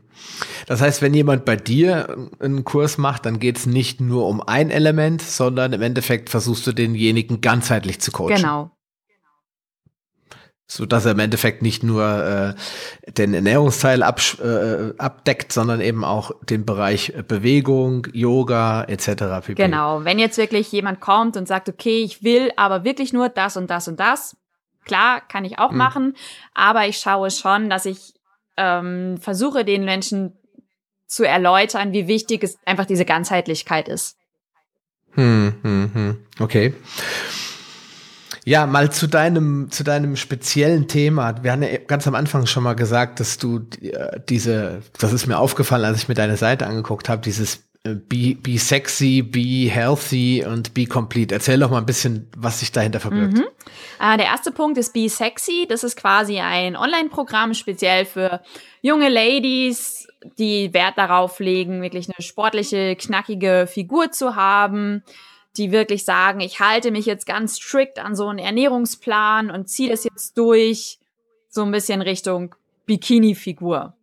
Das 0.65 0.81
heißt, 0.81 1.01
wenn 1.01 1.13
jemand 1.13 1.45
bei 1.45 1.55
dir 1.55 2.29
einen 2.39 2.63
Kurs 2.63 2.97
macht, 2.97 3.25
dann 3.25 3.39
geht 3.39 3.57
es 3.57 3.65
nicht 3.65 4.01
nur 4.01 4.27
um 4.27 4.41
ein 4.41 4.71
Element, 4.71 5.21
sondern 5.21 5.73
im 5.73 5.81
Endeffekt 5.81 6.29
versuchst 6.29 6.65
du 6.65 6.71
denjenigen 6.71 7.39
ganzheitlich 7.41 8.01
zu 8.01 8.11
coachen. 8.11 8.35
Genau. 8.35 8.71
So 10.65 10.87
dass 10.87 11.05
er 11.05 11.11
im 11.11 11.19
Endeffekt 11.19 11.61
nicht 11.61 11.83
nur 11.83 12.55
äh, 13.05 13.11
den 13.11 13.35
Ernährungsteil 13.35 14.01
ab, 14.01 14.21
äh, 14.41 14.93
abdeckt, 14.97 15.51
sondern 15.51 15.81
eben 15.81 16.03
auch 16.03 16.31
den 16.41 16.65
Bereich 16.65 17.13
Bewegung, 17.27 18.07
Yoga 18.11 18.85
etc. 18.85 19.45
Pp. 19.45 19.53
Genau, 19.53 20.03
wenn 20.03 20.17
jetzt 20.17 20.37
wirklich 20.37 20.71
jemand 20.71 20.99
kommt 20.99 21.37
und 21.37 21.47
sagt, 21.47 21.69
okay, 21.69 22.01
ich 22.01 22.23
will 22.23 22.51
aber 22.55 22.85
wirklich 22.85 23.13
nur 23.13 23.29
das 23.29 23.55
und 23.55 23.69
das 23.69 23.87
und 23.87 23.99
das, 23.99 24.35
klar, 24.83 25.21
kann 25.21 25.45
ich 25.45 25.59
auch 25.59 25.71
hm. 25.71 25.77
machen, 25.77 26.15
aber 26.55 26.87
ich 26.87 26.97
schaue 26.97 27.29
schon, 27.29 27.69
dass 27.69 27.85
ich 27.85 28.15
ähm, 28.57 29.17
versuche 29.17 29.65
den 29.65 29.85
Menschen 29.85 30.37
zu 31.07 31.23
erläutern, 31.23 31.93
wie 31.93 32.07
wichtig 32.07 32.43
es 32.43 32.57
einfach 32.65 32.85
diese 32.85 33.05
Ganzheitlichkeit 33.05 33.87
ist. 33.87 34.17
Hm, 35.11 35.55
hm, 35.61 35.91
hm. 35.93 36.17
Okay. 36.39 36.73
Ja, 38.45 38.65
mal 38.65 38.91
zu 38.91 39.07
deinem, 39.07 39.71
zu 39.71 39.83
deinem 39.83 40.15
speziellen 40.15 40.87
Thema. 40.87 41.43
Wir 41.43 41.53
haben 41.53 41.63
ja 41.63 41.77
ganz 41.77 42.07
am 42.07 42.15
Anfang 42.15 42.45
schon 42.45 42.63
mal 42.63 42.73
gesagt, 42.73 43.19
dass 43.19 43.37
du 43.37 43.61
äh, 43.81 44.19
diese, 44.27 44.81
das 44.99 45.13
ist 45.13 45.27
mir 45.27 45.37
aufgefallen, 45.37 45.85
als 45.85 45.99
ich 45.99 46.07
mir 46.09 46.15
deine 46.15 46.35
Seite 46.35 46.67
angeguckt 46.67 47.07
habe, 47.07 47.21
dieses 47.21 47.63
Be, 47.85 48.35
be 48.35 48.57
sexy, 48.57 49.21
be 49.21 49.69
healthy 49.69 50.45
und 50.45 50.73
be 50.73 50.85
complete. 50.85 51.35
Erzähl 51.35 51.59
doch 51.59 51.69
mal 51.69 51.79
ein 51.79 51.85
bisschen, 51.85 52.29
was 52.37 52.61
sich 52.61 52.71
dahinter 52.71 53.01
verbirgt. 53.01 53.33
Mhm. 53.33 53.43
Äh, 53.99 54.15
der 54.15 54.27
erste 54.27 54.53
Punkt 54.53 54.77
ist 54.77 54.93
Be 54.93 55.09
Sexy. 55.09 55.65
Das 55.67 55.83
ist 55.83 55.97
quasi 55.97 56.39
ein 56.39 56.77
Online-Programm 56.77 57.53
speziell 57.53 58.05
für 58.05 58.41
junge 58.81 59.09
Ladies, 59.09 60.07
die 60.39 60.73
Wert 60.73 60.97
darauf 60.97 61.41
legen, 61.41 61.81
wirklich 61.81 62.07
eine 62.07 62.25
sportliche, 62.25 62.95
knackige 62.95 63.67
Figur 63.69 64.11
zu 64.11 64.37
haben, 64.37 65.03
die 65.57 65.73
wirklich 65.73 66.05
sagen, 66.05 66.39
ich 66.39 66.61
halte 66.61 66.89
mich 66.89 67.05
jetzt 67.05 67.25
ganz 67.25 67.57
strikt 67.57 67.99
an 67.99 68.15
so 68.15 68.29
einen 68.29 68.39
Ernährungsplan 68.39 69.51
und 69.51 69.67
ziehe 69.67 69.89
das 69.89 70.05
jetzt 70.05 70.37
durch, 70.37 70.99
so 71.49 71.63
ein 71.63 71.71
bisschen 71.71 72.01
Richtung 72.01 72.55
Bikini-Figur. 72.85 73.93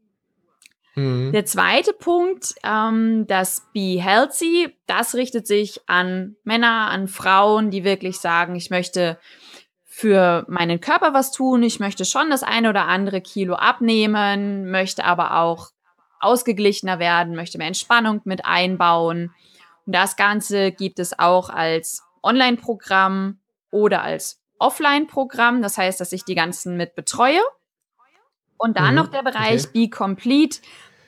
Mhm. 0.94 1.33
Der 1.33 1.44
zweite 1.44 1.92
Punkt, 1.92 2.55
ähm, 2.64 3.26
das 3.26 3.66
Be 3.72 4.00
Healthy, 4.00 4.76
das 4.87 5.14
richtet 5.14 5.46
sich 5.46 5.81
an 5.87 6.37
Männer, 6.44 6.88
an 6.90 7.09
Frauen, 7.09 7.70
die 7.70 7.85
wirklich 7.85 8.18
sagen, 8.18 8.55
ich 8.57 8.70
möchte 8.70 9.18
für 9.85 10.44
meinen 10.48 10.81
Körper 10.81 11.12
was 11.12 11.31
tun, 11.31 11.62
ich 11.62 11.79
möchte 11.79 12.05
schon 12.05 12.31
das 12.31 12.42
eine 12.42 12.70
oder 12.70 12.87
andere 12.87 13.20
Kilo 13.20 13.55
abnehmen, 13.55 14.70
möchte 14.70 15.05
aber 15.05 15.37
auch 15.37 15.70
ausgeglichener 16.20 16.98
werden, 16.98 17.35
möchte 17.35 17.59
mehr 17.59 17.66
Entspannung 17.66 18.20
mit 18.24 18.44
einbauen. 18.44 19.35
Und 19.87 19.94
das 19.94 20.16
Ganze 20.16 20.72
gibt 20.72 20.98
es 20.98 21.18
auch 21.18 21.50
als 21.50 22.03
Online-Programm 22.22 23.40
oder 23.70 24.03
als 24.03 24.40
Offline-Programm. 24.59 25.62
Das 25.62 25.79
heißt, 25.79 26.00
dass 26.00 26.12
ich 26.12 26.24
die 26.24 26.35
ganzen 26.35 26.76
mit 26.76 26.94
betreue. 26.94 27.40
Und 28.60 28.76
dann 28.76 28.90
mhm, 28.90 28.96
noch 28.96 29.06
der 29.08 29.22
Bereich 29.22 29.64
okay. 29.64 29.86
Be 29.86 29.88
Complete. 29.88 30.58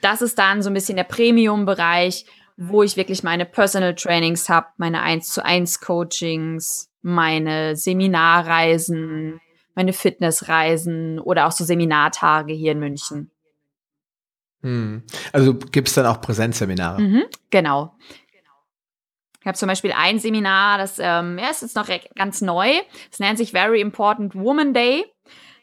Das 0.00 0.22
ist 0.22 0.38
dann 0.38 0.62
so 0.62 0.70
ein 0.70 0.74
bisschen 0.74 0.96
der 0.96 1.04
Premium-Bereich, 1.04 2.24
wo 2.56 2.82
ich 2.82 2.96
wirklich 2.96 3.22
meine 3.22 3.44
Personal 3.44 3.94
Trainings 3.94 4.48
habe, 4.48 4.68
meine 4.78 5.02
1 5.02 5.28
zu 5.28 5.44
1 5.44 5.80
Coachings, 5.80 6.90
meine 7.02 7.76
Seminarreisen, 7.76 9.38
meine 9.74 9.92
Fitnessreisen 9.92 11.18
oder 11.18 11.46
auch 11.46 11.52
so 11.52 11.64
Seminartage 11.64 12.54
hier 12.54 12.72
in 12.72 12.78
München. 12.78 13.30
Hm. 14.62 15.02
Also 15.32 15.54
gibt 15.54 15.88
es 15.88 15.94
dann 15.94 16.06
auch 16.06 16.22
Präsenzseminare? 16.22 17.02
Mhm, 17.02 17.24
genau. 17.50 17.94
Ich 19.40 19.46
habe 19.46 19.58
zum 19.58 19.68
Beispiel 19.68 19.92
ein 19.92 20.18
Seminar, 20.18 20.78
das 20.78 20.98
ähm, 20.98 21.38
ja, 21.38 21.50
ist 21.50 21.60
jetzt 21.60 21.76
noch 21.76 21.88
ganz 22.16 22.40
neu. 22.40 22.70
Es 23.10 23.18
nennt 23.18 23.36
sich 23.36 23.50
Very 23.50 23.82
Important 23.82 24.34
Woman 24.34 24.72
Day 24.72 25.04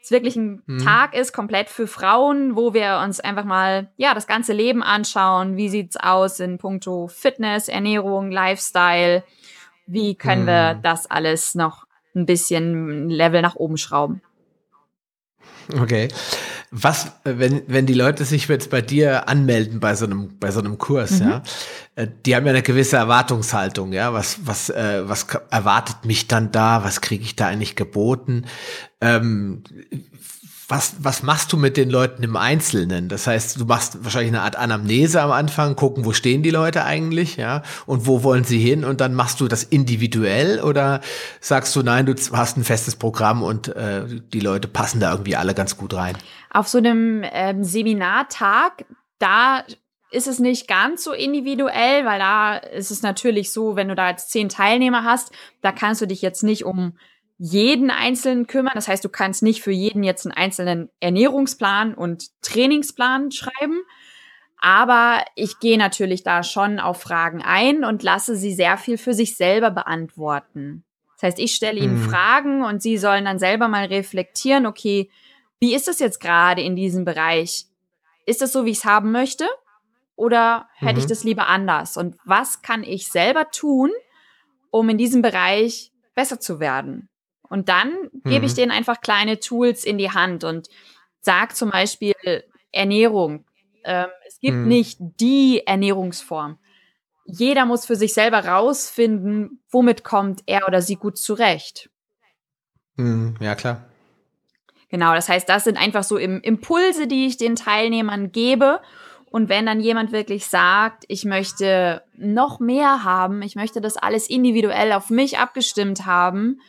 es 0.02 0.10
wirklich 0.10 0.36
ein 0.36 0.62
mhm. 0.66 0.78
Tag 0.78 1.14
ist, 1.14 1.32
komplett 1.32 1.68
für 1.68 1.86
Frauen, 1.86 2.56
wo 2.56 2.74
wir 2.74 3.00
uns 3.04 3.20
einfach 3.20 3.44
mal, 3.44 3.90
ja, 3.96 4.14
das 4.14 4.26
ganze 4.26 4.52
Leben 4.52 4.82
anschauen. 4.82 5.56
Wie 5.56 5.68
sieht's 5.68 5.96
aus 5.96 6.40
in 6.40 6.58
puncto 6.58 7.08
Fitness, 7.08 7.68
Ernährung, 7.68 8.30
Lifestyle? 8.30 9.24
Wie 9.86 10.14
können 10.14 10.42
mhm. 10.42 10.46
wir 10.46 10.74
das 10.74 11.10
alles 11.10 11.54
noch 11.54 11.86
ein 12.14 12.26
bisschen 12.26 13.08
Level 13.08 13.42
nach 13.42 13.56
oben 13.56 13.76
schrauben? 13.76 14.22
Okay. 15.80 16.08
Was, 16.72 17.12
wenn, 17.24 17.62
wenn 17.66 17.86
die 17.86 17.94
Leute 17.94 18.24
sich 18.24 18.46
jetzt 18.46 18.70
bei 18.70 18.80
dir 18.80 19.28
anmelden 19.28 19.80
bei 19.80 19.96
so 19.96 20.04
einem, 20.04 20.38
bei 20.38 20.52
so 20.52 20.60
einem 20.60 20.78
Kurs, 20.78 21.18
mhm. 21.18 21.28
ja, 21.28 21.42
äh, 21.96 22.06
die 22.24 22.36
haben 22.36 22.46
ja 22.46 22.52
eine 22.52 22.62
gewisse 22.62 22.96
Erwartungshaltung, 22.96 23.92
ja, 23.92 24.12
was, 24.12 24.46
was, 24.46 24.70
äh, 24.70 25.02
was 25.08 25.26
erwartet 25.50 26.04
mich 26.04 26.28
dann 26.28 26.52
da, 26.52 26.84
was 26.84 27.00
kriege 27.00 27.24
ich 27.24 27.34
da 27.34 27.48
eigentlich 27.48 27.74
geboten? 27.74 28.44
Ähm, 29.00 29.64
was, 30.70 30.96
was 31.00 31.22
machst 31.22 31.52
du 31.52 31.56
mit 31.56 31.76
den 31.76 31.90
Leuten 31.90 32.22
im 32.22 32.36
Einzelnen? 32.36 33.08
Das 33.08 33.26
heißt, 33.26 33.60
du 33.60 33.64
machst 33.64 34.04
wahrscheinlich 34.04 34.30
eine 34.30 34.42
Art 34.42 34.56
Anamnese 34.56 35.20
am 35.20 35.32
Anfang, 35.32 35.74
gucken, 35.74 36.04
wo 36.04 36.12
stehen 36.12 36.42
die 36.42 36.50
Leute 36.50 36.84
eigentlich, 36.84 37.36
ja, 37.36 37.62
und 37.86 38.06
wo 38.06 38.22
wollen 38.22 38.44
sie 38.44 38.58
hin? 38.58 38.84
Und 38.84 39.00
dann 39.00 39.14
machst 39.14 39.40
du 39.40 39.48
das 39.48 39.64
individuell 39.64 40.60
oder 40.60 41.00
sagst 41.40 41.74
du, 41.74 41.82
nein, 41.82 42.06
du 42.06 42.14
hast 42.32 42.56
ein 42.56 42.64
festes 42.64 42.96
Programm 42.96 43.42
und 43.42 43.68
äh, 43.68 44.04
die 44.32 44.40
Leute 44.40 44.68
passen 44.68 45.00
da 45.00 45.10
irgendwie 45.10 45.36
alle 45.36 45.54
ganz 45.54 45.76
gut 45.76 45.94
rein? 45.94 46.16
Auf 46.50 46.68
so 46.68 46.78
einem 46.78 47.24
ähm, 47.32 47.64
Seminartag, 47.64 48.84
da 49.18 49.64
ist 50.10 50.26
es 50.26 50.38
nicht 50.38 50.68
ganz 50.68 51.04
so 51.04 51.12
individuell, 51.12 52.04
weil 52.04 52.18
da 52.18 52.56
ist 52.56 52.90
es 52.90 53.02
natürlich 53.02 53.52
so, 53.52 53.76
wenn 53.76 53.88
du 53.88 53.94
da 53.94 54.10
jetzt 54.10 54.30
zehn 54.30 54.48
Teilnehmer 54.48 55.04
hast, 55.04 55.32
da 55.62 55.72
kannst 55.72 56.00
du 56.00 56.06
dich 56.06 56.22
jetzt 56.22 56.42
nicht 56.42 56.64
um 56.64 56.94
jeden 57.42 57.90
Einzelnen 57.90 58.46
kümmern. 58.46 58.74
Das 58.74 58.86
heißt, 58.86 59.04
du 59.04 59.08
kannst 59.08 59.42
nicht 59.42 59.62
für 59.62 59.72
jeden 59.72 60.02
jetzt 60.02 60.26
einen 60.26 60.36
einzelnen 60.36 60.90
Ernährungsplan 61.00 61.94
und 61.94 62.26
Trainingsplan 62.42 63.32
schreiben. 63.32 63.82
Aber 64.60 65.24
ich 65.36 65.58
gehe 65.58 65.78
natürlich 65.78 66.22
da 66.22 66.42
schon 66.42 66.78
auf 66.78 67.00
Fragen 67.00 67.42
ein 67.42 67.82
und 67.82 68.02
lasse 68.02 68.36
sie 68.36 68.52
sehr 68.52 68.76
viel 68.76 68.98
für 68.98 69.14
sich 69.14 69.36
selber 69.36 69.70
beantworten. 69.70 70.84
Das 71.16 71.28
heißt, 71.28 71.38
ich 71.38 71.54
stelle 71.54 71.80
ihnen 71.80 72.02
mhm. 72.02 72.08
Fragen 72.08 72.62
und 72.62 72.82
sie 72.82 72.98
sollen 72.98 73.24
dann 73.24 73.38
selber 73.38 73.68
mal 73.68 73.86
reflektieren, 73.86 74.66
okay, 74.66 75.10
wie 75.60 75.74
ist 75.74 75.88
es 75.88 75.98
jetzt 75.98 76.20
gerade 76.20 76.62
in 76.62 76.76
diesem 76.76 77.04
Bereich? 77.04 77.66
Ist 78.26 78.42
es 78.42 78.52
so, 78.52 78.66
wie 78.66 78.70
ich 78.70 78.78
es 78.78 78.84
haben 78.84 79.12
möchte? 79.12 79.46
oder 80.20 80.68
hätte 80.74 80.96
mhm. 80.96 80.98
ich 80.98 81.06
das 81.06 81.24
lieber 81.24 81.48
anders? 81.48 81.96
Und 81.96 82.18
was 82.26 82.60
kann 82.60 82.82
ich 82.82 83.08
selber 83.08 83.50
tun, 83.50 83.90
um 84.70 84.86
in 84.90 84.98
diesem 84.98 85.22
Bereich 85.22 85.92
besser 86.14 86.38
zu 86.38 86.60
werden? 86.60 87.08
Und 87.50 87.68
dann 87.68 87.90
mhm. 87.90 88.30
gebe 88.30 88.46
ich 88.46 88.52
mhm. 88.52 88.56
denen 88.56 88.70
einfach 88.70 89.02
kleine 89.02 89.40
Tools 89.40 89.84
in 89.84 89.98
die 89.98 90.10
Hand 90.10 90.44
und 90.44 90.68
sage 91.20 91.52
zum 91.52 91.70
Beispiel 91.70 92.14
Ernährung. 92.72 93.44
Ähm, 93.84 94.06
es 94.26 94.40
gibt 94.40 94.56
mhm. 94.56 94.68
nicht 94.68 94.98
die 95.00 95.66
Ernährungsform. 95.66 96.58
Jeder 97.26 97.66
muss 97.66 97.84
für 97.84 97.96
sich 97.96 98.14
selber 98.14 98.46
rausfinden, 98.46 99.60
womit 99.70 100.04
kommt 100.04 100.42
er 100.46 100.66
oder 100.66 100.80
sie 100.80 100.96
gut 100.96 101.18
zurecht. 101.18 101.90
Mhm. 102.96 103.36
Ja, 103.40 103.54
klar. 103.54 103.84
Genau, 104.88 105.14
das 105.14 105.28
heißt, 105.28 105.48
das 105.48 105.64
sind 105.64 105.76
einfach 105.76 106.02
so 106.02 106.16
Impulse, 106.16 107.06
die 107.06 107.26
ich 107.26 107.36
den 107.36 107.56
Teilnehmern 107.56 108.32
gebe. 108.32 108.80
Und 109.30 109.48
wenn 109.48 109.66
dann 109.66 109.78
jemand 109.78 110.10
wirklich 110.10 110.46
sagt, 110.46 111.04
ich 111.06 111.24
möchte 111.24 112.02
noch 112.16 112.58
mehr 112.58 113.04
haben, 113.04 113.42
ich 113.42 113.54
möchte 113.54 113.80
das 113.80 113.96
alles 113.96 114.28
individuell 114.28 114.92
auf 114.92 115.10
mich 115.10 115.38
abgestimmt 115.38 116.06
haben, 116.06 116.60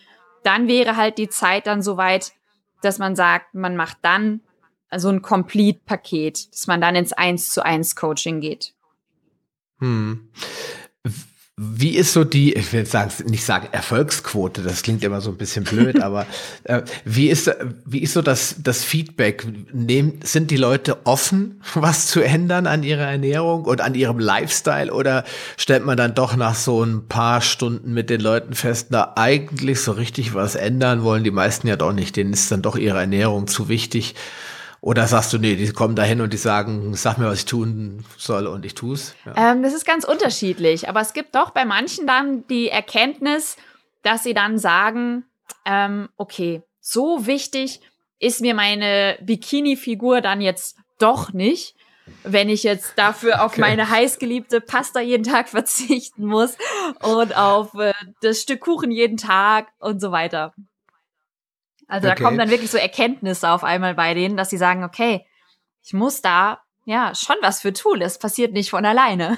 dann 0.44 0.68
wäre 0.68 0.96
halt 0.96 1.18
die 1.18 1.30
Zeit 1.30 1.68
dann 1.68 1.82
soweit, 1.82 2.34
dass 2.82 3.00
man 3.00 3.16
sagt, 3.16 3.54
man 3.54 3.76
macht 3.76 3.98
dann 4.02 4.42
so 4.96 5.10
ein 5.10 5.22
Complete-Paket, 5.22 6.54
dass 6.54 6.68
man 6.68 6.82
dann 6.82 6.96
ins 6.96 7.14
1 7.14 7.52
zu 7.52 7.64
1 7.64 7.96
Coaching 7.96 8.42
geht. 8.42 8.74
Hm. 9.80 10.30
Wie 11.64 11.96
ist 11.96 12.14
so 12.14 12.24
die, 12.24 12.54
ich 12.54 12.74
will 12.74 12.80
jetzt 12.80 12.92
sagen, 12.92 13.12
nicht 13.30 13.46
sagen 13.46 13.68
Erfolgsquote, 13.72 14.64
das 14.64 14.82
klingt 14.82 15.04
immer 15.04 15.22
so 15.22 15.30
ein 15.30 15.38
bisschen 15.38 15.64
blöd, 15.64 16.02
aber 16.02 16.26
äh, 16.64 16.82
wie 17.06 17.30
ist 17.30 17.52
wie 17.86 18.00
ist 18.00 18.14
so 18.14 18.24
das 18.24 18.56
das 18.64 18.84
Feedback? 18.84 19.46
Nehm, 19.72 20.14
sind 20.24 20.50
die 20.50 20.58
Leute 20.58 21.06
offen, 21.06 21.62
was 21.76 22.08
zu 22.08 22.22
ändern 22.22 22.66
an 22.66 22.82
ihrer 22.82 23.06
Ernährung 23.06 23.66
und 23.66 23.80
an 23.80 23.94
ihrem 23.94 24.18
Lifestyle 24.18 24.92
oder 24.92 25.24
stellt 25.56 25.86
man 25.86 25.98
dann 25.98 26.16
doch 26.16 26.36
nach 26.36 26.56
so 26.56 26.84
ein 26.84 27.08
paar 27.08 27.42
Stunden 27.42 27.94
mit 27.94 28.10
den 28.10 28.22
Leuten 28.22 28.56
fest, 28.56 28.88
na 28.90 29.14
eigentlich 29.16 29.82
so 29.82 29.92
richtig 29.92 30.34
was 30.34 30.56
ändern 30.56 31.04
wollen 31.04 31.24
die 31.24 31.30
meisten 31.30 31.68
ja 31.68 31.76
doch 31.76 31.94
nicht, 31.94 32.16
denen 32.16 32.34
ist 32.34 32.52
dann 32.52 32.64
doch 32.64 32.76
ihre 32.76 32.98
Ernährung 32.98 33.46
zu 33.46 33.70
wichtig. 33.70 34.16
Oder 34.84 35.06
sagst 35.06 35.32
du, 35.32 35.38
nee, 35.38 35.56
die 35.56 35.72
kommen 35.72 35.96
dahin 35.96 36.22
und 36.22 36.34
die 36.34 36.38
sagen, 36.38 36.96
sag 36.96 37.20
mir, 37.20 37.28
was 37.28 37.40
ich 37.40 37.46
tun 37.46 38.04
soll 38.18 38.48
und 38.48 38.66
ich 38.66 38.74
tu's? 38.74 39.14
Ja. 39.26 39.52
Ähm, 39.52 39.62
das 39.62 39.76
ist 39.76 39.86
ganz 39.86 40.04
unterschiedlich. 40.04 40.90
Aber 40.90 41.02
es 41.02 41.14
gibt 41.14 41.36
doch 41.36 41.52
bei 41.52 41.66
manchen 41.66 42.08
dann 42.08 42.48
die 42.48 42.70
Erkenntnis, 42.70 43.58
dass 44.02 44.24
sie 44.24 44.34
dann 44.34 44.58
sagen, 44.58 45.26
ähm, 45.66 46.10
okay, 46.18 46.64
so 46.80 47.28
wichtig 47.28 47.80
ist 48.18 48.42
mir 48.42 48.56
meine 48.56 49.20
Bikini-Figur 49.22 50.20
dann 50.22 50.42
jetzt 50.42 50.78
doch 50.98 51.32
nicht, 51.32 51.76
wenn 52.24 52.50
ich 52.50 52.64
jetzt 52.64 52.94
dafür 52.96 53.44
auf 53.44 53.52
okay. 53.52 53.62
meine 53.62 53.88
heißgeliebte 53.88 54.62
Pasta 54.62 55.00
jeden 55.00 55.24
Tag 55.24 55.50
verzichten 55.50 56.26
muss 56.26 56.58
und 57.04 57.38
auf 57.38 57.76
äh, 57.76 57.94
das 58.22 58.42
Stück 58.42 58.62
Kuchen 58.62 58.90
jeden 58.90 59.18
Tag 59.18 59.68
und 59.80 60.02
so 60.02 60.12
weiter. 60.12 60.56
Also 61.92 62.08
okay. 62.08 62.18
da 62.18 62.24
kommen 62.24 62.38
dann 62.38 62.50
wirklich 62.50 62.72
so 62.72 62.78
Erkenntnisse 62.78 63.50
auf 63.50 63.64
einmal 63.64 63.96
bei 63.96 64.14
denen, 64.14 64.38
dass 64.38 64.50
sie 64.50 64.58
sagen, 64.58 64.84
okay, 64.84 65.26
ich 65.84 65.94
muss 65.94 66.22
da 66.22 66.62
ja 66.86 67.14
schon 67.16 67.36
was 67.42 67.62
für 67.62 67.74
tun. 67.74 68.02
Es 68.02 68.18
passiert 68.18 68.54
nicht 68.54 68.70
von 68.70 68.86
alleine. 68.86 69.38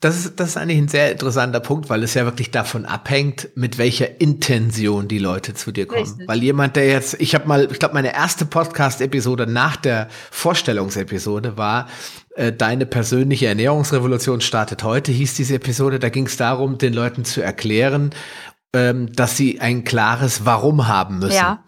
Das 0.00 0.16
ist, 0.16 0.38
das 0.38 0.50
ist 0.50 0.56
eigentlich 0.58 0.78
ein 0.78 0.88
sehr 0.88 1.10
interessanter 1.12 1.60
Punkt, 1.60 1.88
weil 1.88 2.02
es 2.02 2.12
ja 2.12 2.26
wirklich 2.26 2.50
davon 2.50 2.84
abhängt, 2.84 3.48
mit 3.54 3.78
welcher 3.78 4.20
Intention 4.20 5.08
die 5.08 5.18
Leute 5.18 5.54
zu 5.54 5.72
dir 5.72 5.86
kommen. 5.86 6.02
Richtig. 6.02 6.28
Weil 6.28 6.42
jemand, 6.42 6.76
der 6.76 6.86
jetzt, 6.86 7.14
ich 7.20 7.34
habe 7.34 7.48
mal, 7.48 7.72
ich 7.72 7.78
glaube, 7.78 7.94
meine 7.94 8.14
erste 8.14 8.44
Podcast-Episode 8.44 9.46
nach 9.46 9.76
der 9.76 10.08
Vorstellungsepisode 10.30 11.56
war, 11.56 11.88
äh, 12.36 12.52
deine 12.52 12.84
persönliche 12.84 13.46
Ernährungsrevolution 13.46 14.42
startet 14.42 14.84
heute, 14.84 15.10
hieß 15.10 15.34
diese 15.34 15.54
Episode. 15.54 15.98
Da 15.98 16.10
ging 16.10 16.26
es 16.26 16.36
darum, 16.36 16.76
den 16.76 16.92
Leuten 16.92 17.24
zu 17.24 17.40
erklären, 17.40 18.10
dass 18.74 19.36
sie 19.36 19.60
ein 19.60 19.84
klares 19.84 20.44
Warum 20.44 20.88
haben 20.88 21.20
müssen. 21.20 21.34
Ja. 21.34 21.64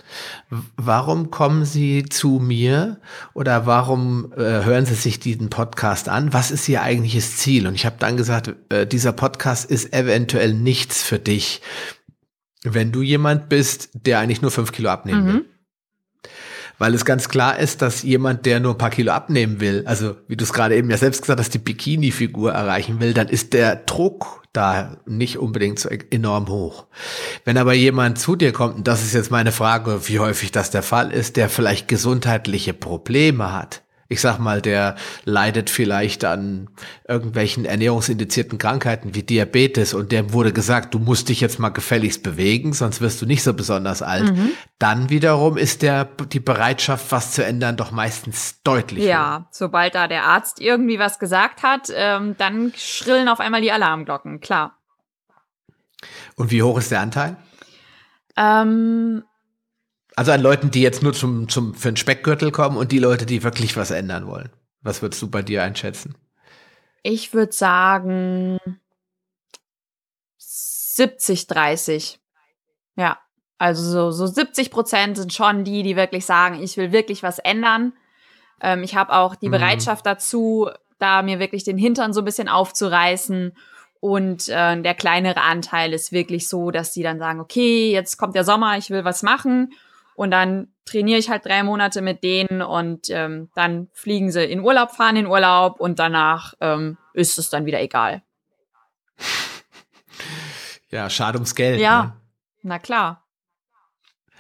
Warum 0.77 1.31
kommen 1.31 1.64
sie 1.64 2.05
zu 2.05 2.40
mir 2.40 3.01
oder 3.33 3.66
warum 3.66 4.33
äh, 4.37 4.64
hören 4.64 4.87
sie 4.87 4.95
sich 4.95 5.21
diesen 5.21 5.49
Podcast 5.49 6.09
an? 6.09 6.33
Was 6.33 6.51
ist 6.51 6.69
ihr 6.69 6.83
eigentliches 6.83 7.37
Ziel? 7.37 7.66
Und 7.66 7.75
ich 7.75 7.87
habe 7.87 7.97
dann 7.99 8.16
gesagt, 8.16 8.55
äh, 8.71 8.87
dieser 8.87 9.12
Podcast 9.12 9.71
ist 9.71 9.92
eventuell 9.92 10.53
nichts 10.53 11.03
für 11.03 11.19
dich, 11.19 11.62
wenn 12.64 12.90
du 12.90 13.03
jemand 13.03 13.49
bist, 13.49 13.90
der 13.92 14.19
eigentlich 14.19 14.42
nur 14.42 14.51
fünf 14.51 14.73
Kilo 14.73 14.90
abnehmen 14.90 15.25
mhm. 15.25 15.33
will 15.33 15.45
weil 16.78 16.94
es 16.94 17.04
ganz 17.04 17.28
klar 17.28 17.58
ist, 17.58 17.82
dass 17.82 18.02
jemand, 18.02 18.46
der 18.46 18.60
nur 18.60 18.74
ein 18.74 18.78
paar 18.78 18.90
Kilo 18.90 19.12
abnehmen 19.12 19.60
will, 19.60 19.82
also 19.86 20.16
wie 20.28 20.36
du 20.36 20.44
es 20.44 20.52
gerade 20.52 20.76
eben 20.76 20.90
ja 20.90 20.96
selbst 20.96 21.22
gesagt 21.22 21.40
hast, 21.40 21.54
die 21.54 21.58
Bikini-Figur 21.58 22.52
erreichen 22.52 23.00
will, 23.00 23.14
dann 23.14 23.28
ist 23.28 23.52
der 23.52 23.76
Druck 23.76 24.42
da 24.52 24.96
nicht 25.06 25.38
unbedingt 25.38 25.78
so 25.78 25.88
enorm 25.88 26.48
hoch. 26.48 26.86
Wenn 27.44 27.58
aber 27.58 27.74
jemand 27.74 28.18
zu 28.18 28.36
dir 28.36 28.52
kommt, 28.52 28.76
und 28.76 28.88
das 28.88 29.02
ist 29.02 29.14
jetzt 29.14 29.30
meine 29.30 29.52
Frage, 29.52 30.08
wie 30.08 30.18
häufig 30.18 30.52
das 30.52 30.70
der 30.70 30.82
Fall 30.82 31.12
ist, 31.12 31.36
der 31.36 31.48
vielleicht 31.48 31.88
gesundheitliche 31.88 32.72
Probleme 32.72 33.52
hat, 33.52 33.82
ich 34.09 34.21
sag 34.21 34.38
mal, 34.38 34.62
der 34.62 34.97
leidet 35.25 35.71
vielleicht 35.71 36.25
an 36.25 36.69
irgendwelchen 37.09 37.64
ernährungsindizierten 37.64 38.59
Krankheiten 38.59 39.14
wie 39.14 39.23
Diabetes 39.23 39.95
und 39.95 40.12
dem 40.12 40.33
wurde 40.33 40.53
gesagt, 40.53 40.95
du 40.95 40.99
musst 40.99 41.29
dich 41.29 41.40
jetzt 41.40 41.59
mal 41.59 41.71
gefälligst 41.71 42.23
bewegen, 42.23 42.73
sonst 42.73 43.01
wirst 43.01 43.21
du 43.23 43.27
nicht 43.27 43.42
so 43.42 43.55
besonders 43.55 44.03
alt. 44.03 44.33
Mhm. 44.33 44.51
Dann 44.79 45.11
wiederum 45.11 45.57
ist 45.57 45.83
der, 45.83 46.05
die 46.05 46.40
Bereitschaft, 46.40 47.11
was 47.11 47.33
zu 47.33 47.45
ändern, 47.45 47.77
doch 47.77 47.90
meistens 47.90 48.62
deutlich. 48.62 49.05
Ja, 49.05 49.47
sobald 49.51 49.95
da 49.95 50.09
der 50.09 50.25
Arzt 50.25 50.61
irgendwie 50.61 50.99
was 50.99 51.19
gesagt 51.19 51.62
hat, 51.62 51.90
ähm, 51.95 52.37
dann 52.38 52.73
schrillen 52.77 53.29
auf 53.29 53.40
einmal 53.40 53.61
die 53.61 53.73
Alarmglocken, 53.73 54.40
klar. 54.40 54.77
Und 56.37 56.51
wie 56.51 56.62
hoch 56.62 56.79
ist 56.79 56.90
der 56.90 57.01
Anteil? 57.01 57.37
Ähm, 58.37 59.25
also 60.16 60.33
an 60.33 60.40
Leuten, 60.40 60.70
die 60.70 60.81
jetzt 60.81 61.02
nur 61.02 61.12
zum, 61.12 61.48
zum, 61.48 61.74
für 61.74 61.88
einen 61.88 61.96
Speckgürtel 61.98 62.50
kommen 62.50 62.79
und 62.79 62.90
die 62.90 62.98
Leute, 62.98 63.26
die 63.26 63.42
wirklich 63.42 63.76
was 63.76 63.90
ändern 63.90 64.26
wollen. 64.26 64.50
Was 64.81 65.02
würdest 65.02 65.20
du 65.20 65.31
bei 65.31 65.42
dir 65.42 65.62
einschätzen? 65.62 66.14
Ich 67.02 67.35
würde 67.35 67.52
sagen 67.52 68.59
70, 70.38 71.46
30. 71.46 72.18
Ja. 72.96 73.18
Also 73.59 73.83
so, 73.83 74.11
so 74.11 74.26
70 74.26 74.70
Prozent 74.70 75.16
sind 75.16 75.33
schon 75.33 75.64
die, 75.64 75.83
die 75.83 75.96
wirklich 75.96 76.26
sagen, 76.26 76.62
ich 76.62 76.76
will 76.76 76.92
wirklich 76.92 77.22
was 77.22 77.38
ändern. 77.38 77.92
Ähm, 78.61 78.83
ich 78.83 78.96
habe 78.96 79.12
auch 79.14 79.35
die 79.35 79.48
mhm. 79.48 79.52
Bereitschaft 79.52 80.05
dazu, 80.05 80.68
da 80.98 81.22
mir 81.22 81.38
wirklich 81.38 81.64
den 81.64 81.79
Hintern 81.79 82.12
so 82.12 82.20
ein 82.20 82.24
bisschen 82.24 82.48
aufzureißen. 82.48 83.57
Und 84.00 84.48
äh, 84.48 84.81
der 84.81 84.94
kleinere 84.94 85.40
Anteil 85.40 85.92
ist 85.92 86.12
wirklich 86.12 86.48
so, 86.48 86.70
dass 86.70 86.92
die 86.92 87.02
dann 87.02 87.18
sagen, 87.18 87.40
okay, 87.40 87.90
jetzt 87.90 88.18
kommt 88.18 88.35
der 88.35 88.44
Sommer, 88.44 88.76
ich 88.76 88.90
will 88.90 89.05
was 89.05 89.22
machen. 89.22 89.72
Und 90.16 90.31
dann 90.31 90.68
trainiere 90.87 91.18
ich 91.18 91.31
halt 91.31 91.44
drei 91.44 91.62
Monate 91.62 92.00
mit 92.00 92.24
denen 92.24 92.62
und 92.62 93.11
ähm, 93.11 93.50
dann 93.55 93.88
fliegen 93.92 94.31
sie 94.33 94.44
in 94.44 94.61
Urlaub, 94.61 94.90
fahren 94.92 95.16
in 95.16 95.26
Urlaub 95.26 95.79
und 95.79 95.98
danach 95.98 96.55
ähm, 96.61 96.96
ist 97.12 97.38
es 97.38 97.50
dann 97.50 97.66
wieder 97.66 97.81
egal. 97.81 98.22
Ja, 100.88 101.11
schade 101.11 101.37
ums 101.37 101.57
Geld. 101.57 101.81
Ja, 101.81 102.02
ne? 102.05 102.12
na 102.62 102.79
klar. 102.79 103.25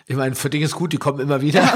Ich 0.08 0.14
meine, 0.14 0.36
für 0.36 0.48
dich 0.48 0.62
ist 0.62 0.76
gut, 0.76 0.92
die 0.92 0.98
kommen 0.98 1.18
immer 1.18 1.40
wieder 1.40 1.68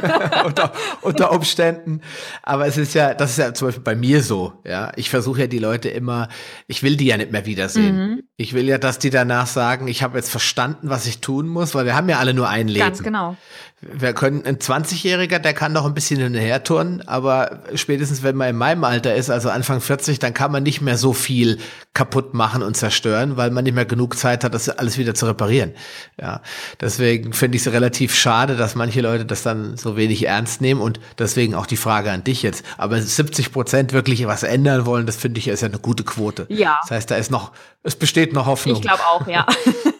unter, 0.44 0.72
unter 1.00 1.32
Umständen. 1.32 2.02
Aber 2.42 2.66
es 2.66 2.76
ist 2.76 2.92
ja, 2.94 3.14
das 3.14 3.30
ist 3.30 3.38
ja 3.38 3.54
zum 3.54 3.68
Beispiel 3.68 3.82
bei 3.82 3.96
mir 3.96 4.22
so, 4.22 4.52
ja. 4.66 4.92
Ich 4.96 5.08
versuche 5.08 5.40
ja 5.40 5.46
die 5.46 5.58
Leute 5.58 5.88
immer, 5.88 6.28
ich 6.66 6.82
will 6.82 6.98
die 6.98 7.06
ja 7.06 7.16
nicht 7.16 7.32
mehr 7.32 7.46
wiedersehen. 7.46 7.96
Mhm. 7.96 8.22
Ich 8.36 8.52
will 8.52 8.68
ja, 8.68 8.76
dass 8.76 8.98
die 8.98 9.08
danach 9.08 9.46
sagen, 9.46 9.88
ich 9.88 10.02
habe 10.02 10.18
jetzt 10.18 10.30
verstanden, 10.30 10.90
was 10.90 11.06
ich 11.06 11.20
tun 11.20 11.48
muss, 11.48 11.74
weil 11.74 11.86
wir 11.86 11.96
haben 11.96 12.10
ja 12.10 12.18
alle 12.18 12.34
nur 12.34 12.50
ein 12.50 12.68
Leben. 12.68 12.84
Ganz 12.84 13.02
genau 13.02 13.36
wir 13.80 14.12
können, 14.12 14.44
ein 14.44 14.56
20-Jähriger, 14.56 15.38
der 15.38 15.54
kann 15.54 15.72
noch 15.72 15.86
ein 15.86 15.94
bisschen 15.94 16.18
hinterher 16.18 16.64
turnen, 16.64 17.06
aber 17.06 17.62
spätestens 17.74 18.24
wenn 18.24 18.34
man 18.34 18.48
in 18.48 18.56
meinem 18.56 18.82
Alter 18.82 19.14
ist, 19.14 19.30
also 19.30 19.50
Anfang 19.50 19.80
40, 19.80 20.18
dann 20.18 20.34
kann 20.34 20.50
man 20.50 20.64
nicht 20.64 20.80
mehr 20.80 20.98
so 20.98 21.12
viel 21.12 21.58
kaputt 21.94 22.34
machen 22.34 22.64
und 22.64 22.76
zerstören, 22.76 23.36
weil 23.36 23.52
man 23.52 23.62
nicht 23.62 23.74
mehr 23.74 23.84
genug 23.84 24.18
Zeit 24.18 24.42
hat, 24.42 24.52
das 24.52 24.68
alles 24.68 24.98
wieder 24.98 25.14
zu 25.14 25.26
reparieren. 25.26 25.74
Ja, 26.20 26.42
deswegen 26.80 27.32
finde 27.32 27.56
ich 27.56 27.66
es 27.66 27.72
relativ 27.72 28.16
schade, 28.16 28.56
dass 28.56 28.74
manche 28.74 29.00
Leute 29.00 29.24
das 29.24 29.44
dann 29.44 29.76
so 29.76 29.96
wenig 29.96 30.26
ernst 30.26 30.60
nehmen 30.60 30.80
und 30.80 30.98
deswegen 31.16 31.54
auch 31.54 31.66
die 31.66 31.76
Frage 31.76 32.10
an 32.10 32.24
dich 32.24 32.42
jetzt. 32.42 32.64
Aber 32.78 33.00
70 33.00 33.52
Prozent 33.52 33.92
wirklich 33.92 34.26
was 34.26 34.42
ändern 34.42 34.86
wollen, 34.86 35.06
das 35.06 35.16
finde 35.16 35.38
ich 35.38 35.46
ist 35.46 35.62
ja 35.62 35.68
eine 35.68 35.78
gute 35.78 36.02
Quote. 36.02 36.46
Ja. 36.48 36.78
Das 36.82 36.90
heißt, 36.90 37.10
da 37.12 37.16
ist 37.16 37.30
noch, 37.30 37.52
es 37.84 37.94
besteht 37.94 38.32
noch 38.32 38.46
Hoffnung. 38.46 38.76
Ich 38.76 38.82
glaube 38.82 39.06
auch, 39.06 39.26
ja. 39.28 39.46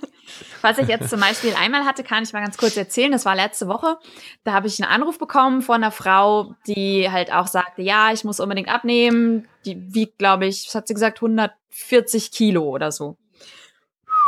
Was 0.62 0.78
ich 0.78 0.88
jetzt 0.88 1.10
zum 1.10 1.20
Beispiel 1.20 1.54
einmal 1.54 1.84
hatte, 1.84 2.02
kann 2.02 2.22
ich 2.22 2.32
mal 2.32 2.42
ganz 2.42 2.56
kurz 2.56 2.76
erzählen. 2.76 3.12
Das 3.12 3.24
war 3.24 3.36
letzte 3.36 3.68
Woche. 3.68 3.98
Da 4.44 4.52
habe 4.52 4.66
ich 4.66 4.82
einen 4.82 4.90
Anruf 4.90 5.18
bekommen 5.18 5.62
von 5.62 5.76
einer 5.76 5.92
Frau, 5.92 6.54
die 6.66 7.10
halt 7.10 7.32
auch 7.32 7.46
sagte, 7.46 7.82
ja, 7.82 8.12
ich 8.12 8.24
muss 8.24 8.40
unbedingt 8.40 8.68
abnehmen. 8.68 9.48
Die 9.64 9.94
wiegt, 9.94 10.18
glaube 10.18 10.46
ich, 10.46 10.66
was 10.66 10.74
hat 10.74 10.88
sie 10.88 10.94
gesagt, 10.94 11.18
140 11.18 12.32
Kilo 12.32 12.64
oder 12.64 12.90
so. 12.90 13.16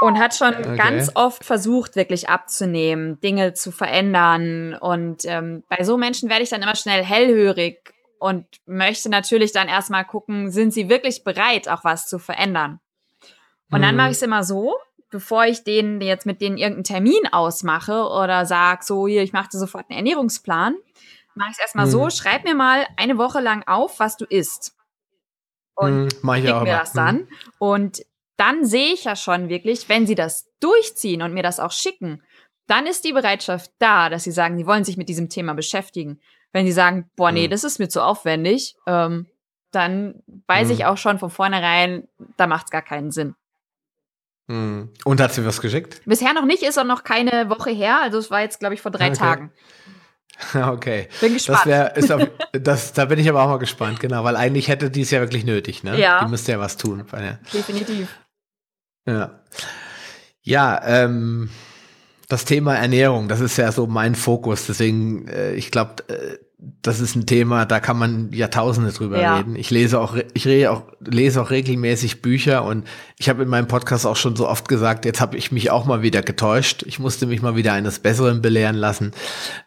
Und 0.00 0.18
hat 0.18 0.34
schon 0.34 0.54
okay. 0.54 0.76
ganz 0.76 1.10
oft 1.14 1.44
versucht, 1.44 1.94
wirklich 1.94 2.28
abzunehmen, 2.28 3.20
Dinge 3.20 3.52
zu 3.52 3.70
verändern. 3.70 4.74
Und 4.74 5.24
ähm, 5.24 5.64
bei 5.68 5.84
so 5.84 5.98
Menschen 5.98 6.30
werde 6.30 6.42
ich 6.42 6.48
dann 6.48 6.62
immer 6.62 6.76
schnell 6.76 7.04
hellhörig 7.04 7.92
und 8.18 8.46
möchte 8.66 9.08
natürlich 9.08 9.52
dann 9.52 9.68
erstmal 9.68 10.04
gucken, 10.04 10.50
sind 10.50 10.72
sie 10.72 10.88
wirklich 10.88 11.24
bereit, 11.24 11.68
auch 11.68 11.84
was 11.84 12.06
zu 12.06 12.18
verändern. 12.18 12.80
Und 13.70 13.82
dann 13.82 13.92
mhm. 13.92 13.96
mache 13.98 14.10
ich 14.10 14.16
es 14.16 14.22
immer 14.22 14.42
so, 14.42 14.74
bevor 15.10 15.44
ich 15.44 15.64
denen 15.64 16.00
jetzt 16.00 16.26
mit 16.26 16.40
denen 16.40 16.56
irgendeinen 16.56 16.84
Termin 16.84 17.26
ausmache 17.32 18.08
oder 18.08 18.46
sag 18.46 18.84
so, 18.84 19.06
hier, 19.06 19.22
ich 19.22 19.32
mache 19.32 19.48
sofort 19.50 19.86
einen 19.88 19.98
Ernährungsplan, 19.98 20.76
mache 21.34 21.50
ich 21.50 21.56
es 21.56 21.60
erstmal 21.60 21.86
mhm. 21.86 21.90
so, 21.90 22.10
schreib 22.10 22.44
mir 22.44 22.54
mal 22.54 22.86
eine 22.96 23.18
Woche 23.18 23.40
lang 23.40 23.64
auf, 23.66 23.98
was 23.98 24.16
du 24.16 24.24
isst. 24.24 24.76
Und 25.74 26.04
mhm, 26.04 26.08
mach 26.22 26.36
ich 26.36 26.44
mir 26.44 26.64
das 26.64 26.92
dann. 26.92 27.16
Mhm. 27.16 27.28
Und 27.58 28.06
dann 28.36 28.64
sehe 28.64 28.92
ich 28.92 29.04
ja 29.04 29.16
schon 29.16 29.48
wirklich, 29.48 29.88
wenn 29.88 30.06
sie 30.06 30.14
das 30.14 30.48
durchziehen 30.60 31.22
und 31.22 31.34
mir 31.34 31.42
das 31.42 31.60
auch 31.60 31.72
schicken, 31.72 32.22
dann 32.66 32.86
ist 32.86 33.04
die 33.04 33.12
Bereitschaft 33.12 33.72
da, 33.78 34.08
dass 34.08 34.24
sie 34.24 34.30
sagen, 34.30 34.56
sie 34.56 34.66
wollen 34.66 34.84
sich 34.84 34.96
mit 34.96 35.08
diesem 35.08 35.28
Thema 35.28 35.54
beschäftigen. 35.54 36.20
Wenn 36.52 36.66
sie 36.66 36.72
sagen, 36.72 37.10
boah, 37.16 37.32
nee, 37.32 37.46
mhm. 37.46 37.50
das 37.50 37.64
ist 37.64 37.78
mir 37.78 37.88
zu 37.88 38.02
aufwendig, 38.02 38.76
ähm, 38.86 39.26
dann 39.72 40.22
weiß 40.46 40.68
mhm. 40.68 40.74
ich 40.74 40.84
auch 40.84 40.96
schon 40.96 41.18
von 41.18 41.30
vornherein, 41.30 42.08
da 42.36 42.46
macht 42.46 42.66
es 42.66 42.70
gar 42.70 42.82
keinen 42.82 43.10
Sinn. 43.10 43.34
Mhm. 44.50 44.88
Und 45.04 45.20
hat 45.20 45.32
sie 45.32 45.46
was 45.46 45.60
geschickt? 45.60 46.02
Bisher 46.06 46.32
noch 46.32 46.44
nicht, 46.44 46.64
ist 46.64 46.76
auch 46.76 46.84
noch 46.84 47.04
keine 47.04 47.48
Woche 47.50 47.70
her. 47.70 48.00
Also 48.02 48.18
es 48.18 48.32
war 48.32 48.40
jetzt, 48.40 48.58
glaube 48.58 48.74
ich, 48.74 48.80
vor 48.80 48.90
drei 48.90 49.08
okay. 49.08 49.16
Tagen. 49.16 49.52
Okay. 50.54 51.06
Bin 51.20 51.34
gespannt. 51.34 51.58
Das 51.58 51.66
wär, 51.66 51.96
ist 51.98 52.10
auf, 52.10 52.26
das, 52.52 52.94
da 52.94 53.04
bin 53.04 53.18
ich 53.18 53.28
aber 53.28 53.42
auch 53.42 53.48
mal 53.48 53.58
gespannt, 53.58 54.00
genau, 54.00 54.24
weil 54.24 54.36
eigentlich 54.36 54.68
hätte 54.68 54.90
die 54.90 55.02
es 55.02 55.10
ja 55.10 55.20
wirklich 55.20 55.44
nötig, 55.44 55.82
ne? 55.82 56.00
Ja. 56.00 56.24
Die 56.24 56.30
müsste 56.30 56.52
ja 56.52 56.58
was 56.58 56.78
tun. 56.78 57.04
Definitiv. 57.52 58.08
Ja. 59.06 59.42
Ja, 60.40 60.80
ähm, 60.82 61.50
das 62.28 62.46
Thema 62.46 62.74
Ernährung, 62.74 63.28
das 63.28 63.40
ist 63.40 63.58
ja 63.58 63.70
so 63.70 63.86
mein 63.86 64.14
Fokus. 64.14 64.64
Deswegen, 64.66 65.28
äh, 65.28 65.52
ich 65.52 65.70
glaube, 65.70 66.08
äh, 66.08 66.38
das 66.82 67.00
ist 67.00 67.16
ein 67.16 67.26
Thema, 67.26 67.64
da 67.64 67.80
kann 67.80 67.98
man 67.98 68.32
Jahrtausende 68.32 68.92
drüber 68.92 69.20
ja. 69.20 69.36
reden. 69.36 69.56
Ich 69.56 69.70
lese 69.70 69.98
auch, 69.98 70.16
ich 70.34 70.46
rede 70.46 70.70
auch, 70.70 70.82
lese 71.00 71.40
auch 71.40 71.50
regelmäßig 71.50 72.20
Bücher 72.20 72.64
und 72.64 72.86
ich 73.18 73.30
habe 73.30 73.42
in 73.42 73.48
meinem 73.48 73.66
Podcast 73.66 74.06
auch 74.06 74.16
schon 74.16 74.36
so 74.36 74.46
oft 74.46 74.68
gesagt, 74.68 75.06
jetzt 75.06 75.20
habe 75.20 75.38
ich 75.38 75.52
mich 75.52 75.70
auch 75.70 75.86
mal 75.86 76.02
wieder 76.02 76.20
getäuscht. 76.20 76.82
Ich 76.86 76.98
musste 76.98 77.26
mich 77.26 77.40
mal 77.40 77.56
wieder 77.56 77.72
eines 77.72 77.98
Besseren 77.98 78.42
belehren 78.42 78.76
lassen 78.76 79.12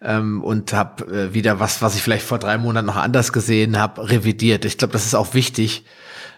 ähm, 0.01 0.43
und 0.43 0.73
habe 0.73 1.06
äh, 1.06 1.34
wieder 1.34 1.60
was, 1.60 1.82
was 1.82 1.95
ich 1.95 2.03
vielleicht 2.03 2.25
vor 2.25 2.38
drei 2.38 2.60
Monaten 2.60 2.88
noch 2.88 2.97
anders 2.97 3.34
gesehen 3.34 3.79
habe, 3.79 4.10
revidiert. 4.10 4.65
Ich 4.65 4.77
glaube, 4.77 4.93
das 4.93 5.06
ist 5.06 5.15
auch 5.15 5.34
wichtig, 5.34 5.86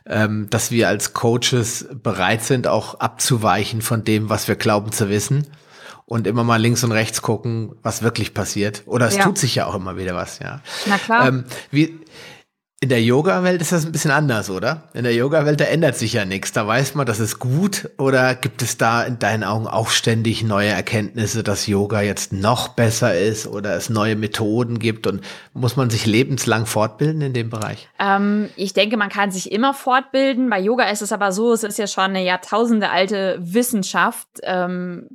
ähm, 0.06 0.48
dass 0.50 0.72
wir 0.72 0.88
als 0.88 1.14
Coaches 1.14 1.88
bereit 2.02 2.44
sind, 2.44 2.68
auch 2.68 3.00
abzuweichen 3.00 3.82
von 3.82 4.06
dem, 4.06 4.30
was 4.30 4.48
wir 4.48 4.56
glauben 4.56 4.94
zu 4.94 5.10
wissen 5.10 5.46
und 6.06 6.28
immer 6.28 6.44
mal 6.44 6.62
links 6.62 6.84
und 6.84 6.92
rechts 6.92 7.22
gucken, 7.22 7.76
was 7.82 8.04
wirklich 8.04 8.34
passiert. 8.34 8.84
Oder 8.86 9.08
es 9.08 9.18
ja. 9.18 9.24
tut 9.24 9.38
sich 9.38 9.56
ja 9.56 9.66
auch 9.66 9.76
immer 9.76 9.98
wieder 9.98 10.16
was, 10.16 10.40
ja. 10.40 10.62
Na 10.86 10.98
klar. 10.98 11.28
Ähm, 11.28 11.46
wie, 11.72 12.00
in 12.82 12.90
der 12.90 13.02
Yoga-Welt 13.02 13.62
ist 13.62 13.72
das 13.72 13.84
ein 13.86 13.92
bisschen 13.92 14.12
anders, 14.12 14.52
oder? 14.52 14.90
In 14.94 15.06
der 15.06 15.16
Yoga-Welt, 15.16 15.60
da 15.60 15.64
ändert 15.64 15.96
sich 15.96 16.14
ja 16.14 16.24
nichts. 16.24 16.52
Da 16.52 16.68
weiß 16.68 16.94
man, 16.94 17.08
das 17.08 17.20
ist 17.20 17.40
gut. 17.40 17.90
Oder 17.98 18.36
gibt 18.36 18.62
es 18.62 18.78
da 18.78 19.02
in 19.02 19.18
deinen 19.18 19.44
Augen 19.44 19.66
auch 19.66 19.90
ständig 19.90 20.44
neue 20.44 20.70
Erkenntnisse, 20.70 21.42
dass 21.42 21.66
Yoga 21.66 22.02
jetzt 22.02 22.32
noch 22.32 22.68
besser 22.68 23.18
ist 23.18 23.48
oder 23.48 23.76
es 23.76 23.90
neue 23.90 24.16
Methoden 24.16 24.78
gibt? 24.78 25.08
Und 25.08 25.22
muss 25.54 25.78
man 25.78 25.90
sich 25.90 26.06
lebenslang 26.06 26.68
fortbilden 26.68 27.22
in 27.22 27.34
dem 27.34 27.50
Bereich? 27.50 27.90
Ähm, 27.98 28.50
ich 28.56 28.74
denke, 28.74 28.98
man 28.98 29.10
kann 29.10 29.32
sich 29.32 29.52
immer 29.52 29.74
fortbilden. 29.74 30.52
Bei 30.52 30.60
Yoga 30.60 30.84
ist 30.90 31.02
es 31.02 31.12
aber 31.12 31.32
so, 31.32 31.54
es 31.54 31.64
ist 31.64 31.80
ja 31.80 31.88
schon 31.88 32.04
eine 32.04 32.24
Jahrtausende 32.24 32.92
alte 32.92 33.38
Wissenschaft. 33.40 34.28
Ähm, 34.44 35.08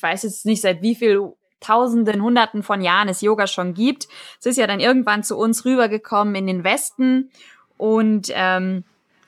weiß 0.00 0.24
jetzt 0.24 0.46
nicht, 0.46 0.62
seit 0.62 0.82
wie 0.82 0.94
viel 0.94 1.32
Tausenden, 1.60 2.22
Hunderten 2.22 2.62
von 2.62 2.80
Jahren 2.80 3.08
es 3.08 3.20
Yoga 3.20 3.46
schon 3.46 3.72
gibt. 3.72 4.08
Es 4.40 4.46
ist 4.46 4.56
ja 4.58 4.66
dann 4.66 4.80
irgendwann 4.80 5.22
zu 5.22 5.36
uns 5.36 5.64
rübergekommen 5.64 6.34
in 6.34 6.46
den 6.46 6.64
Westen 6.64 7.30
und 7.76 8.30
ähm, 8.34 8.84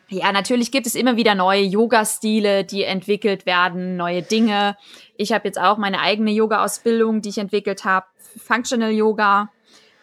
ja, 0.08 0.30
natürlich 0.32 0.70
gibt 0.70 0.86
es 0.86 0.94
immer 0.94 1.16
wieder 1.16 1.34
neue 1.34 1.62
Yoga-Stile, 1.62 2.64
die 2.64 2.84
entwickelt 2.84 3.46
werden, 3.46 3.96
neue 3.96 4.22
Dinge. 4.22 4.76
Ich 5.16 5.32
habe 5.32 5.48
jetzt 5.48 5.58
auch 5.58 5.78
meine 5.78 6.00
eigene 6.00 6.30
Yoga-Ausbildung, 6.30 7.22
die 7.22 7.30
ich 7.30 7.38
entwickelt 7.38 7.84
habe, 7.84 8.06
Functional 8.38 8.92
Yoga. 8.92 9.50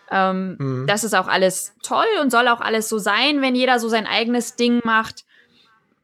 Ähm, 0.10 0.58
mhm. 0.60 0.88
Das 0.88 1.04
ist 1.04 1.14
auch 1.14 1.28
alles 1.28 1.74
toll 1.84 2.08
und 2.22 2.32
soll 2.32 2.48
auch 2.48 2.62
alles 2.62 2.90
so 2.90 2.98
sein, 2.98 3.42
wenn 3.42 3.56
jeder 3.56 3.80
so 3.80 3.88
sein 3.88 4.08
eigenes 4.08 4.56
Ding 4.56 4.82
macht. 4.84 5.24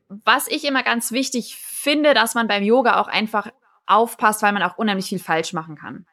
Was 0.08 0.48
ich 0.48 0.64
immer 0.64 0.84
ganz 0.84 1.12
wichtig 1.12 1.58
finde, 1.58 2.14
dass 2.14 2.36
man 2.36 2.48
beim 2.48 2.64
Yoga 2.64 3.02
auch 3.02 3.08
einfach 3.08 3.52
aufpasst, 3.88 4.43
weil 4.43 4.54
man 4.54 4.63
auch 4.63 4.78
unheimlich 4.78 5.08
viel 5.08 5.19
falsch 5.19 5.54
machen 5.54 5.76
kann. 5.76 6.06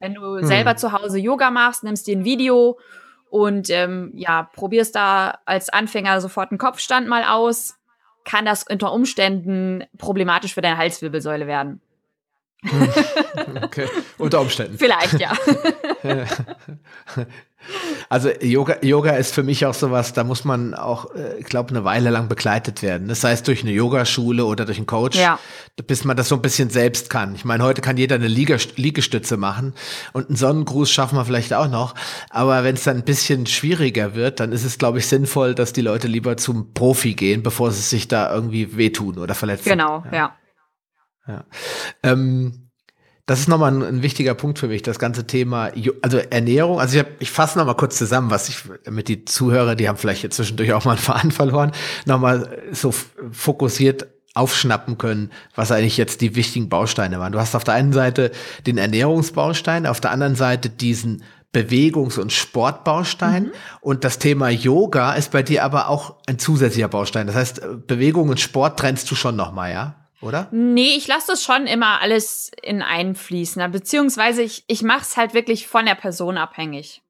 Wenn 0.00 0.14
du 0.14 0.38
hm. 0.38 0.44
selber 0.44 0.76
zu 0.76 0.92
Hause 0.92 1.18
Yoga 1.18 1.50
machst, 1.50 1.84
nimmst 1.84 2.06
dir 2.06 2.16
ein 2.16 2.24
Video 2.24 2.78
und 3.30 3.70
ähm, 3.70 4.10
ja, 4.14 4.48
probierst 4.52 4.94
da 4.94 5.38
als 5.44 5.68
Anfänger 5.68 6.20
sofort 6.20 6.50
einen 6.50 6.58
Kopfstand 6.58 7.08
mal 7.08 7.24
aus, 7.24 7.78
kann 8.24 8.44
das 8.44 8.64
unter 8.64 8.92
Umständen 8.92 9.84
problematisch 9.98 10.54
für 10.54 10.60
deine 10.60 10.76
Halswirbelsäule 10.76 11.46
werden. 11.46 11.80
Hm. 12.62 12.88
Okay, 13.62 13.86
unter 14.18 14.40
Umständen. 14.40 14.78
Vielleicht, 14.78 15.18
ja. 15.18 15.32
Also 18.08 18.28
Yoga, 18.40 18.76
Yoga 18.82 19.12
ist 19.12 19.34
für 19.34 19.42
mich 19.42 19.64
auch 19.66 19.74
sowas, 19.74 20.12
da 20.12 20.24
muss 20.24 20.44
man 20.44 20.74
auch, 20.74 21.14
äh, 21.14 21.38
ich 21.38 21.46
glaube, 21.46 21.70
eine 21.70 21.84
Weile 21.84 22.10
lang 22.10 22.28
begleitet 22.28 22.82
werden. 22.82 23.08
Das 23.08 23.24
heißt 23.24 23.46
durch 23.46 23.62
eine 23.62 23.70
Yogaschule 23.70 24.44
oder 24.44 24.64
durch 24.64 24.78
einen 24.78 24.86
Coach, 24.86 25.16
ja. 25.16 25.38
bis 25.86 26.04
man 26.04 26.16
das 26.16 26.28
so 26.28 26.34
ein 26.34 26.42
bisschen 26.42 26.70
selbst 26.70 27.08
kann. 27.08 27.34
Ich 27.34 27.44
meine, 27.44 27.64
heute 27.64 27.80
kann 27.80 27.96
jeder 27.96 28.16
eine 28.16 28.26
Liege, 28.28 28.58
Liegestütze 28.76 29.36
machen 29.36 29.74
und 30.12 30.28
einen 30.28 30.36
Sonnengruß 30.36 30.90
schaffen 30.90 31.16
wir 31.16 31.24
vielleicht 31.24 31.54
auch 31.54 31.68
noch. 31.68 31.94
Aber 32.30 32.64
wenn 32.64 32.74
es 32.74 32.84
dann 32.84 32.98
ein 32.98 33.04
bisschen 33.04 33.46
schwieriger 33.46 34.14
wird, 34.14 34.40
dann 34.40 34.52
ist 34.52 34.64
es, 34.64 34.76
glaube 34.76 34.98
ich, 34.98 35.06
sinnvoll, 35.06 35.54
dass 35.54 35.72
die 35.72 35.82
Leute 35.82 36.08
lieber 36.08 36.36
zum 36.36 36.74
Profi 36.74 37.14
gehen, 37.14 37.42
bevor 37.42 37.70
sie 37.70 37.82
sich 37.82 38.08
da 38.08 38.34
irgendwie 38.34 38.76
wehtun 38.76 39.18
oder 39.18 39.34
verletzen. 39.34 39.68
Genau, 39.68 40.04
ja. 40.10 40.16
ja. 40.16 40.36
Ja. 41.26 41.44
Ähm, 42.02 42.68
das 43.26 43.38
ist 43.40 43.48
nochmal 43.48 43.72
ein, 43.72 43.82
ein, 43.82 44.02
wichtiger 44.02 44.34
Punkt 44.34 44.58
für 44.58 44.66
mich, 44.66 44.82
das 44.82 44.98
ganze 44.98 45.26
Thema, 45.26 45.70
also 46.02 46.18
Ernährung. 46.18 46.80
Also 46.80 46.98
ich, 46.98 47.04
hab, 47.04 47.08
ich 47.20 47.30
fasse 47.30 47.56
nochmal 47.56 47.76
kurz 47.76 47.96
zusammen, 47.96 48.30
was 48.30 48.48
ich, 48.48 48.58
damit 48.84 49.08
die 49.08 49.24
Zuhörer, 49.24 49.76
die 49.76 49.88
haben 49.88 49.96
vielleicht 49.96 50.24
jetzt 50.24 50.36
zwischendurch 50.36 50.72
auch 50.72 50.84
mal 50.84 50.92
einen 50.92 51.00
Faden 51.00 51.30
verloren, 51.30 51.72
nochmal 52.04 52.62
so 52.72 52.92
fokussiert 53.30 54.08
aufschnappen 54.34 54.98
können, 54.98 55.30
was 55.54 55.70
eigentlich 55.70 55.96
jetzt 55.96 56.20
die 56.20 56.34
wichtigen 56.34 56.68
Bausteine 56.68 57.20
waren. 57.20 57.32
Du 57.32 57.38
hast 57.38 57.54
auf 57.54 57.64
der 57.64 57.74
einen 57.74 57.92
Seite 57.92 58.32
den 58.66 58.78
Ernährungsbaustein, 58.78 59.86
auf 59.86 60.00
der 60.00 60.10
anderen 60.10 60.34
Seite 60.34 60.70
diesen 60.70 61.22
Bewegungs- 61.52 62.18
und 62.18 62.32
Sportbaustein. 62.32 63.44
Mhm. 63.44 63.52
Und 63.82 64.04
das 64.04 64.18
Thema 64.18 64.48
Yoga 64.48 65.12
ist 65.12 65.32
bei 65.32 65.42
dir 65.42 65.64
aber 65.64 65.88
auch 65.88 66.16
ein 66.26 66.38
zusätzlicher 66.38 66.88
Baustein. 66.88 67.26
Das 67.26 67.36
heißt, 67.36 67.86
Bewegung 67.86 68.30
und 68.30 68.40
Sport 68.40 68.80
trennst 68.80 69.10
du 69.10 69.14
schon 69.14 69.36
nochmal, 69.36 69.72
ja? 69.72 70.01
Oder? 70.22 70.48
Nee, 70.52 70.94
ich 70.96 71.06
lasse 71.08 71.28
das 71.28 71.42
schon 71.42 71.66
immer 71.66 72.00
alles 72.00 72.50
in 72.62 72.80
einfließen. 72.80 73.70
Beziehungsweise 73.70 74.42
ich, 74.42 74.64
ich 74.68 74.82
mache 74.82 75.02
es 75.02 75.16
halt 75.16 75.34
wirklich 75.34 75.66
von 75.66 75.84
der 75.84 75.94
Person 75.94 76.38
abhängig. 76.38 77.02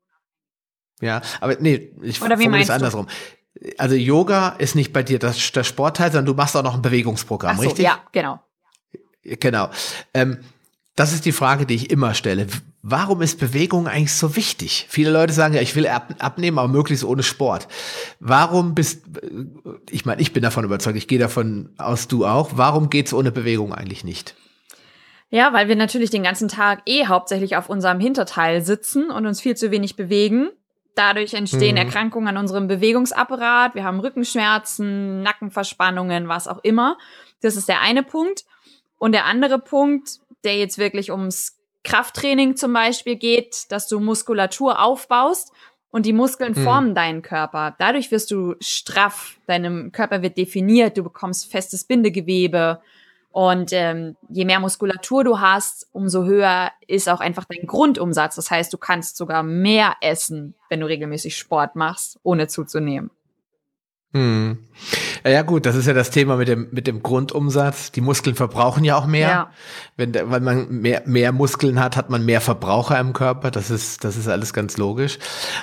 Ja, 1.00 1.20
aber 1.40 1.56
nee, 1.60 1.92
ich 2.02 2.22
oder 2.22 2.38
wie 2.38 2.48
meinst 2.48 2.70
es 2.70 2.74
andersrum. 2.74 3.08
Also 3.76 3.94
Yoga 3.94 4.50
ist 4.58 4.74
nicht 4.74 4.92
bei 4.92 5.02
dir 5.02 5.18
das, 5.18 5.52
der 5.52 5.64
Sportteil, 5.64 6.10
sondern 6.10 6.26
du 6.26 6.34
machst 6.34 6.56
auch 6.56 6.62
noch 6.62 6.74
ein 6.74 6.82
Bewegungsprogramm, 6.82 7.56
so, 7.56 7.62
richtig? 7.62 7.84
Ja, 7.84 8.00
genau. 8.12 8.40
Genau. 9.22 9.70
Ähm, 10.14 10.38
das 10.96 11.12
ist 11.12 11.24
die 11.24 11.32
Frage, 11.32 11.66
die 11.66 11.74
ich 11.74 11.90
immer 11.90 12.14
stelle. 12.14 12.46
Warum 12.84 13.22
ist 13.22 13.38
Bewegung 13.38 13.86
eigentlich 13.86 14.12
so 14.12 14.34
wichtig? 14.34 14.86
Viele 14.88 15.10
Leute 15.10 15.32
sagen 15.32 15.54
ja, 15.54 15.60
ich 15.60 15.76
will 15.76 15.86
ab, 15.86 16.16
abnehmen, 16.18 16.58
aber 16.58 16.66
möglichst 16.66 17.04
ohne 17.04 17.22
Sport. 17.22 17.68
Warum 18.18 18.74
bist, 18.74 19.04
ich 19.88 20.04
meine, 20.04 20.20
ich 20.20 20.32
bin 20.32 20.42
davon 20.42 20.64
überzeugt, 20.64 20.96
ich 20.96 21.06
gehe 21.06 21.20
davon 21.20 21.70
aus, 21.78 22.08
du 22.08 22.26
auch. 22.26 22.50
Warum 22.56 22.90
geht's 22.90 23.14
ohne 23.14 23.30
Bewegung 23.30 23.72
eigentlich 23.72 24.02
nicht? 24.02 24.34
Ja, 25.30 25.52
weil 25.52 25.68
wir 25.68 25.76
natürlich 25.76 26.10
den 26.10 26.24
ganzen 26.24 26.48
Tag 26.48 26.82
eh 26.86 27.06
hauptsächlich 27.06 27.56
auf 27.56 27.70
unserem 27.70 28.00
Hinterteil 28.00 28.62
sitzen 28.62 29.10
und 29.10 29.26
uns 29.26 29.40
viel 29.40 29.56
zu 29.56 29.70
wenig 29.70 29.94
bewegen. 29.94 30.50
Dadurch 30.96 31.34
entstehen 31.34 31.76
mhm. 31.76 31.82
Erkrankungen 31.82 32.28
an 32.28 32.36
unserem 32.36 32.66
Bewegungsapparat. 32.66 33.76
Wir 33.76 33.84
haben 33.84 34.00
Rückenschmerzen, 34.00 35.22
Nackenverspannungen, 35.22 36.26
was 36.26 36.48
auch 36.48 36.58
immer. 36.64 36.98
Das 37.42 37.56
ist 37.56 37.68
der 37.68 37.80
eine 37.80 38.02
Punkt. 38.02 38.44
Und 38.98 39.12
der 39.12 39.24
andere 39.24 39.60
Punkt, 39.60 40.18
der 40.44 40.58
jetzt 40.58 40.78
wirklich 40.78 41.12
ums 41.12 41.61
Krafttraining 41.84 42.56
zum 42.56 42.72
Beispiel 42.72 43.16
geht, 43.16 43.70
dass 43.70 43.88
du 43.88 44.00
Muskulatur 44.00 44.80
aufbaust 44.80 45.52
und 45.90 46.06
die 46.06 46.12
Muskeln 46.12 46.54
mhm. 46.56 46.64
formen 46.64 46.94
deinen 46.94 47.22
Körper. 47.22 47.74
Dadurch 47.78 48.10
wirst 48.10 48.30
du 48.30 48.54
straff, 48.60 49.38
deinem 49.46 49.92
Körper 49.92 50.22
wird 50.22 50.36
definiert, 50.36 50.96
du 50.96 51.02
bekommst 51.02 51.50
festes 51.50 51.84
Bindegewebe 51.84 52.80
und 53.32 53.72
ähm, 53.72 54.16
je 54.28 54.44
mehr 54.44 54.60
Muskulatur 54.60 55.24
du 55.24 55.40
hast, 55.40 55.88
umso 55.92 56.24
höher 56.24 56.70
ist 56.86 57.08
auch 57.08 57.20
einfach 57.20 57.46
dein 57.46 57.66
Grundumsatz. 57.66 58.36
Das 58.36 58.50
heißt, 58.50 58.72
du 58.72 58.78
kannst 58.78 59.16
sogar 59.16 59.42
mehr 59.42 59.96
essen, 60.02 60.54
wenn 60.68 60.80
du 60.80 60.86
regelmäßig 60.86 61.36
Sport 61.36 61.74
machst, 61.74 62.18
ohne 62.22 62.46
zuzunehmen. 62.46 63.10
Hm. 64.14 64.58
Ja 65.24 65.42
gut, 65.42 65.64
das 65.64 65.74
ist 65.74 65.86
ja 65.86 65.94
das 65.94 66.10
Thema 66.10 66.36
mit 66.36 66.48
dem 66.48 66.68
mit 66.70 66.86
dem 66.86 67.02
Grundumsatz. 67.02 67.92
Die 67.92 68.00
Muskeln 68.00 68.36
verbrauchen 68.36 68.84
ja 68.84 68.96
auch 68.96 69.06
mehr. 69.06 69.28
Ja. 69.28 69.50
Wenn 69.96 70.14
weil 70.14 70.40
man 70.40 70.68
mehr 70.68 71.02
mehr 71.06 71.32
Muskeln 71.32 71.80
hat, 71.80 71.96
hat 71.96 72.10
man 72.10 72.24
mehr 72.24 72.40
Verbraucher 72.40 72.98
im 72.98 73.12
Körper. 73.12 73.50
Das 73.50 73.70
ist 73.70 74.04
das 74.04 74.16
ist 74.16 74.28
alles 74.28 74.52
ganz 74.52 74.76
logisch. 74.76 75.18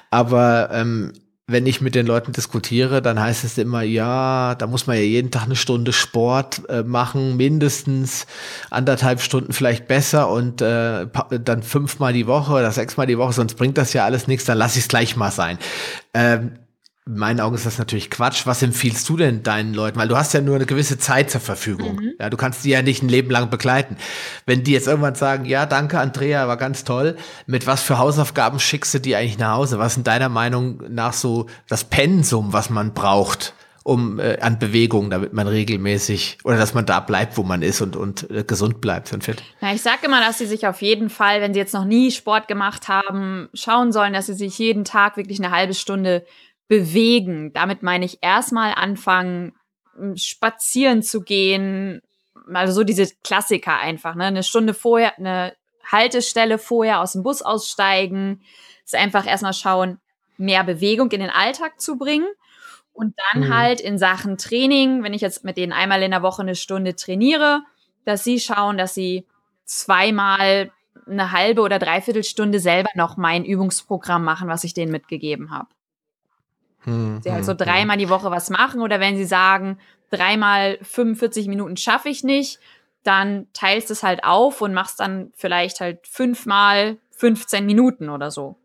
Aber 0.09 0.69
ähm, 0.71 1.13
wenn 1.49 1.65
ich 1.65 1.81
mit 1.81 1.95
den 1.95 2.05
Leuten 2.05 2.31
diskutiere, 2.31 3.01
dann 3.01 3.19
heißt 3.19 3.43
es 3.43 3.57
immer, 3.57 3.81
ja, 3.81 4.55
da 4.55 4.67
muss 4.67 4.85
man 4.85 4.97
ja 4.97 5.01
jeden 5.01 5.31
Tag 5.31 5.43
eine 5.45 5.55
Stunde 5.55 5.93
Sport 5.93 6.61
äh, 6.69 6.83
machen, 6.83 7.37
mindestens 7.37 8.27
anderthalb 8.69 9.19
Stunden 9.19 9.51
vielleicht 9.51 9.87
besser 9.87 10.29
und 10.29 10.61
äh, 10.61 11.07
dann 11.43 11.63
fünfmal 11.63 12.13
die 12.13 12.27
Woche 12.27 12.53
oder 12.53 12.71
sechsmal 12.71 13.07
die 13.07 13.17
Woche, 13.17 13.33
sonst 13.33 13.55
bringt 13.55 13.79
das 13.79 13.93
ja 13.93 14.05
alles 14.05 14.27
nichts, 14.27 14.45
dann 14.45 14.59
lass 14.59 14.75
ich 14.75 14.83
es 14.83 14.87
gleich 14.87 15.15
mal 15.15 15.31
sein. 15.31 15.57
Ähm, 16.13 16.51
in 17.09 17.17
meinen 17.17 17.39
Augen 17.39 17.55
ist 17.55 17.65
das 17.65 17.79
natürlich 17.79 18.11
Quatsch. 18.11 18.45
Was 18.45 18.61
empfiehlst 18.61 19.09
du 19.09 19.17
denn 19.17 19.41
deinen 19.41 19.73
Leuten? 19.73 19.97
Weil 19.97 20.07
du 20.07 20.15
hast 20.15 20.31
ja 20.33 20.41
nur 20.41 20.55
eine 20.55 20.67
gewisse 20.67 20.99
Zeit 20.99 21.31
zur 21.31 21.41
Verfügung. 21.41 21.95
Mhm. 21.95 22.13
Ja, 22.19 22.29
du 22.29 22.37
kannst 22.37 22.63
die 22.63 22.69
ja 22.69 22.83
nicht 22.83 23.01
ein 23.01 23.09
Leben 23.09 23.31
lang 23.31 23.49
begleiten. 23.49 23.97
Wenn 24.45 24.63
die 24.63 24.73
jetzt 24.73 24.87
irgendwann 24.87 25.15
sagen, 25.15 25.45
ja, 25.45 25.65
danke, 25.65 25.99
Andrea, 25.99 26.47
war 26.47 26.57
ganz 26.57 26.83
toll. 26.83 27.17
Mit 27.47 27.65
was 27.65 27.81
für 27.81 27.97
Hausaufgaben 27.97 28.59
schickst 28.59 28.93
du 28.93 28.99
die 28.99 29.15
eigentlich 29.15 29.39
nach 29.39 29.55
Hause? 29.55 29.79
Was 29.79 29.93
ist 29.93 29.97
in 29.97 30.03
deiner 30.03 30.29
Meinung 30.29 30.83
nach 30.87 31.13
so 31.13 31.47
das 31.67 31.83
Pensum, 31.83 32.53
was 32.53 32.69
man 32.69 32.93
braucht? 32.93 33.55
um 33.83 34.19
äh, 34.19 34.37
an 34.39 34.59
Bewegung, 34.59 35.09
damit 35.09 35.33
man 35.33 35.47
regelmäßig 35.47 36.39
oder 36.43 36.57
dass 36.57 36.75
man 36.75 36.85
da 36.85 36.99
bleibt, 36.99 37.37
wo 37.37 37.43
man 37.43 37.63
ist 37.63 37.81
und, 37.81 37.95
und 37.95 38.29
äh, 38.29 38.43
gesund 38.43 38.81
bleibt 38.81 39.11
und 39.13 39.23
fit. 39.23 39.41
Na, 39.61 39.73
ich 39.73 39.81
sage 39.81 40.05
immer, 40.05 40.19
dass 40.19 40.37
sie 40.37 40.45
sich 40.45 40.67
auf 40.67 40.83
jeden 40.83 41.09
Fall, 41.09 41.41
wenn 41.41 41.53
sie 41.53 41.59
jetzt 41.59 41.73
noch 41.73 41.85
nie 41.85 42.11
Sport 42.11 42.47
gemacht 42.47 42.87
haben, 42.87 43.49
schauen 43.55 43.91
sollen, 43.91 44.13
dass 44.13 44.27
sie 44.27 44.35
sich 44.35 44.59
jeden 44.59 44.83
Tag 44.83 45.17
wirklich 45.17 45.39
eine 45.39 45.49
halbe 45.49 45.73
Stunde 45.73 46.23
bewegen. 46.69 47.51
Damit 47.51 47.83
meine 47.83 48.05
ich 48.05 48.19
erstmal 48.21 48.73
anfangen, 48.73 49.53
spazieren 50.15 51.03
zu 51.03 51.21
gehen. 51.21 52.01
Also 52.53 52.71
so 52.71 52.83
diese 52.85 53.07
Klassiker 53.23 53.77
einfach, 53.77 54.15
ne? 54.15 54.25
Eine 54.25 54.43
Stunde 54.43 54.73
vorher, 54.73 55.17
eine 55.17 55.53
Haltestelle 55.91 56.57
vorher 56.57 57.01
aus 57.01 57.11
dem 57.11 57.23
Bus 57.23 57.41
aussteigen. 57.41 58.41
Ist 58.85 58.95
einfach 58.95 59.27
erstmal 59.27 59.53
schauen, 59.53 59.99
mehr 60.37 60.63
Bewegung 60.63 61.11
in 61.11 61.19
den 61.19 61.29
Alltag 61.29 61.81
zu 61.81 61.97
bringen. 61.97 62.27
Und 62.93 63.15
dann 63.31 63.43
mhm. 63.43 63.53
halt 63.53 63.81
in 63.81 63.97
Sachen 63.97 64.37
Training, 64.37 65.03
wenn 65.03 65.13
ich 65.13 65.21
jetzt 65.21 65.43
mit 65.43 65.57
denen 65.57 65.73
einmal 65.73 66.01
in 66.03 66.11
der 66.11 66.21
Woche 66.21 66.43
eine 66.43 66.55
Stunde 66.55 66.95
trainiere, 66.95 67.63
dass 68.05 68.23
sie 68.23 68.39
schauen, 68.39 68.77
dass 68.77 68.93
sie 68.93 69.25
zweimal 69.65 70.71
eine 71.07 71.31
halbe 71.31 71.61
oder 71.61 71.79
dreiviertel 71.79 72.23
Stunde 72.23 72.59
selber 72.59 72.89
noch 72.95 73.17
mein 73.17 73.45
Übungsprogramm 73.45 74.23
machen, 74.23 74.47
was 74.47 74.63
ich 74.63 74.73
denen 74.73 74.91
mitgegeben 74.91 75.49
habe. 75.49 75.69
Hm, 76.81 77.21
sie 77.21 77.31
halt 77.31 77.45
so 77.45 77.51
hm, 77.51 77.57
dreimal 77.57 77.95
hm. 77.95 77.99
die 77.99 78.09
Woche 78.09 78.31
was 78.31 78.49
machen 78.49 78.81
oder 78.81 78.99
wenn 78.99 79.17
sie 79.17 79.25
sagen, 79.25 79.79
dreimal 80.09 80.77
45 80.81 81.47
Minuten 81.47 81.77
schaffe 81.77 82.09
ich 82.09 82.23
nicht, 82.23 82.59
dann 83.03 83.47
teilst 83.53 83.91
es 83.91 84.03
halt 84.03 84.23
auf 84.23 84.61
und 84.61 84.73
machst 84.73 84.99
dann 84.99 85.31
vielleicht 85.35 85.79
halt 85.79 86.05
fünfmal 86.07 86.97
15 87.11 87.65
Minuten 87.65 88.09
oder 88.09 88.31
so. 88.31 88.57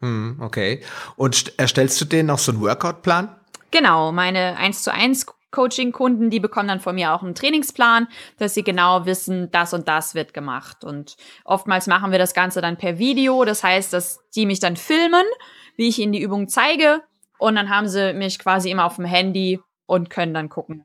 Hm, 0.00 0.38
okay. 0.40 0.82
Und 1.16 1.58
erstellst 1.58 2.00
du 2.00 2.04
denen 2.04 2.28
noch 2.28 2.38
so 2.38 2.52
einen 2.52 2.60
Workout-Plan? 2.60 3.34
Genau, 3.70 4.12
meine 4.12 4.56
1 4.56 4.82
zu 4.82 4.92
1 4.92 5.26
Coaching-Kunden, 5.54 6.28
die 6.28 6.40
bekommen 6.40 6.68
dann 6.68 6.80
von 6.80 6.94
mir 6.94 7.14
auch 7.14 7.22
einen 7.22 7.34
Trainingsplan, 7.34 8.08
dass 8.38 8.54
sie 8.54 8.64
genau 8.64 9.06
wissen, 9.06 9.50
das 9.50 9.72
und 9.72 9.88
das 9.88 10.14
wird 10.14 10.34
gemacht. 10.34 10.84
Und 10.84 11.16
oftmals 11.44 11.86
machen 11.86 12.12
wir 12.12 12.18
das 12.18 12.34
Ganze 12.34 12.60
dann 12.60 12.76
per 12.76 12.98
Video. 12.98 13.44
Das 13.44 13.64
heißt, 13.64 13.92
dass 13.92 14.20
die 14.34 14.44
mich 14.44 14.60
dann 14.60 14.76
filmen 14.76 15.24
wie 15.76 15.88
ich 15.88 15.98
ihnen 15.98 16.12
die 16.12 16.22
Übung 16.22 16.48
zeige. 16.48 17.02
Und 17.38 17.56
dann 17.56 17.68
haben 17.68 17.88
sie 17.88 18.12
mich 18.14 18.38
quasi 18.38 18.70
immer 18.70 18.84
auf 18.84 18.96
dem 18.96 19.04
Handy 19.04 19.60
und 19.86 20.10
können 20.10 20.34
dann 20.34 20.48
gucken. 20.48 20.84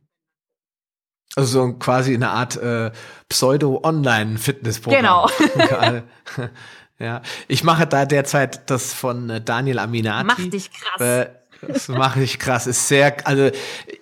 Also 1.36 1.68
so 1.68 1.74
quasi 1.74 2.14
eine 2.16 2.32
Art 2.32 2.58
äh, 2.58 2.92
Pseudo-Online-Fitnessprogramm. 3.30 5.02
Genau. 5.02 5.30
ja, 7.00 7.22
ich 7.48 7.64
mache 7.64 7.86
da 7.86 8.06
derzeit 8.06 8.70
das 8.70 8.94
von 8.94 9.30
äh, 9.30 9.42
Daniel 9.42 9.80
Aminati. 9.80 10.26
Mach 10.26 10.50
dich 10.50 10.72
krass. 10.72 11.02
Äh, 11.02 11.30
das 11.68 11.88
mache 11.88 12.22
ich 12.22 12.40
krass. 12.40 12.68
Ist 12.68 12.88
sehr, 12.88 13.28
also 13.28 13.52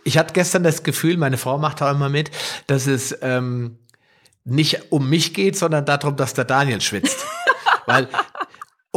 ich 0.03 0.17
hatte 0.17 0.33
gestern 0.33 0.63
das 0.63 0.83
Gefühl, 0.83 1.17
meine 1.17 1.37
Frau 1.37 1.57
macht 1.57 1.81
auch 1.81 1.91
immer 1.91 2.09
mit, 2.09 2.31
dass 2.67 2.87
es 2.87 3.17
ähm, 3.21 3.77
nicht 4.45 4.91
um 4.91 5.09
mich 5.09 5.33
geht, 5.33 5.57
sondern 5.57 5.85
darum, 5.85 6.15
dass 6.15 6.33
der 6.33 6.45
Daniel 6.45 6.81
schwitzt. 6.81 7.25
Weil 7.85 8.07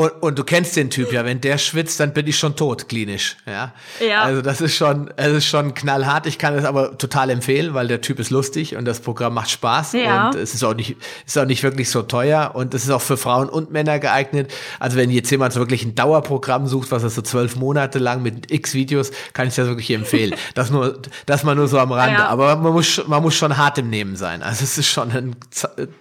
und, 0.01 0.23
und, 0.23 0.39
du 0.39 0.45
kennst 0.45 0.77
den 0.77 0.89
Typ 0.89 1.13
ja, 1.13 1.25
wenn 1.25 1.41
der 1.41 1.59
schwitzt, 1.59 2.01
dann 2.01 2.15
bin 2.15 2.27
ich 2.27 2.39
schon 2.39 2.57
tot, 2.57 2.89
klinisch. 2.89 3.37
Ja. 3.47 3.73
ja. 4.01 4.23
Also 4.23 4.41
das 4.41 4.61
ist 4.61 4.75
schon, 4.75 5.11
es 5.17 5.29
ist 5.29 5.47
schon 5.47 5.75
knallhart. 5.75 6.27
Ich 6.27 6.39
kann 6.39 6.55
es 6.55 6.65
aber 6.65 6.97
total 6.97 7.29
empfehlen, 7.29 7.75
weil 7.75 7.87
der 7.89 8.01
Typ 8.01 8.19
ist 8.19 8.31
lustig 8.31 8.77
und 8.77 8.87
das 8.87 9.01
Programm 9.01 9.35
macht 9.35 9.51
Spaß 9.51 9.93
ja. 9.93 10.29
und 10.29 10.37
es 10.37 10.55
ist 10.55 10.65
auch 10.65 10.73
nicht, 10.73 10.97
ist 11.27 11.37
auch 11.37 11.45
nicht 11.45 11.63
wirklich 11.63 11.91
so 11.91 12.03
teuer 12.03 12.53
und 12.55 12.73
es 12.73 12.85
ist 12.85 12.91
auch 12.91 13.03
für 13.03 13.19
Frauen 13.19 13.51
und 13.51 13.73
Männer 13.73 13.99
geeignet. 13.99 14.51
Also 14.79 14.97
wenn 14.97 15.11
jetzt 15.11 15.31
jemand 15.31 15.53
so 15.53 15.61
wirklich 15.61 15.85
ein 15.85 15.95
Dauerprogramm 15.95 16.67
sucht, 16.67 16.91
was 16.91 17.03
er 17.03 17.11
so 17.11 17.21
zwölf 17.21 17.57
Monate 17.57 17.99
lang 17.99 18.23
mit 18.23 18.51
X 18.51 18.73
Videos, 18.73 19.11
kann 19.35 19.49
ich 19.49 19.55
das 19.55 19.67
wirklich 19.67 19.91
empfehlen. 19.91 20.35
das 20.55 20.71
nur, 20.71 21.01
das 21.27 21.45
mal 21.45 21.55
nur 21.55 21.69
so 21.69 21.79
am 21.79 21.93
Rande. 21.93 22.21
Ja. 22.21 22.29
Aber 22.29 22.57
man 22.57 22.73
muss, 22.73 23.03
man 23.07 23.23
muss 23.23 23.35
schon 23.35 23.57
hart 23.59 23.77
im 23.77 23.91
Nehmen 23.91 24.17
sein. 24.17 24.43
Also 24.43 24.65
es 24.65 24.79
ist 24.79 24.89
schon 24.89 25.11
ein, 25.11 25.37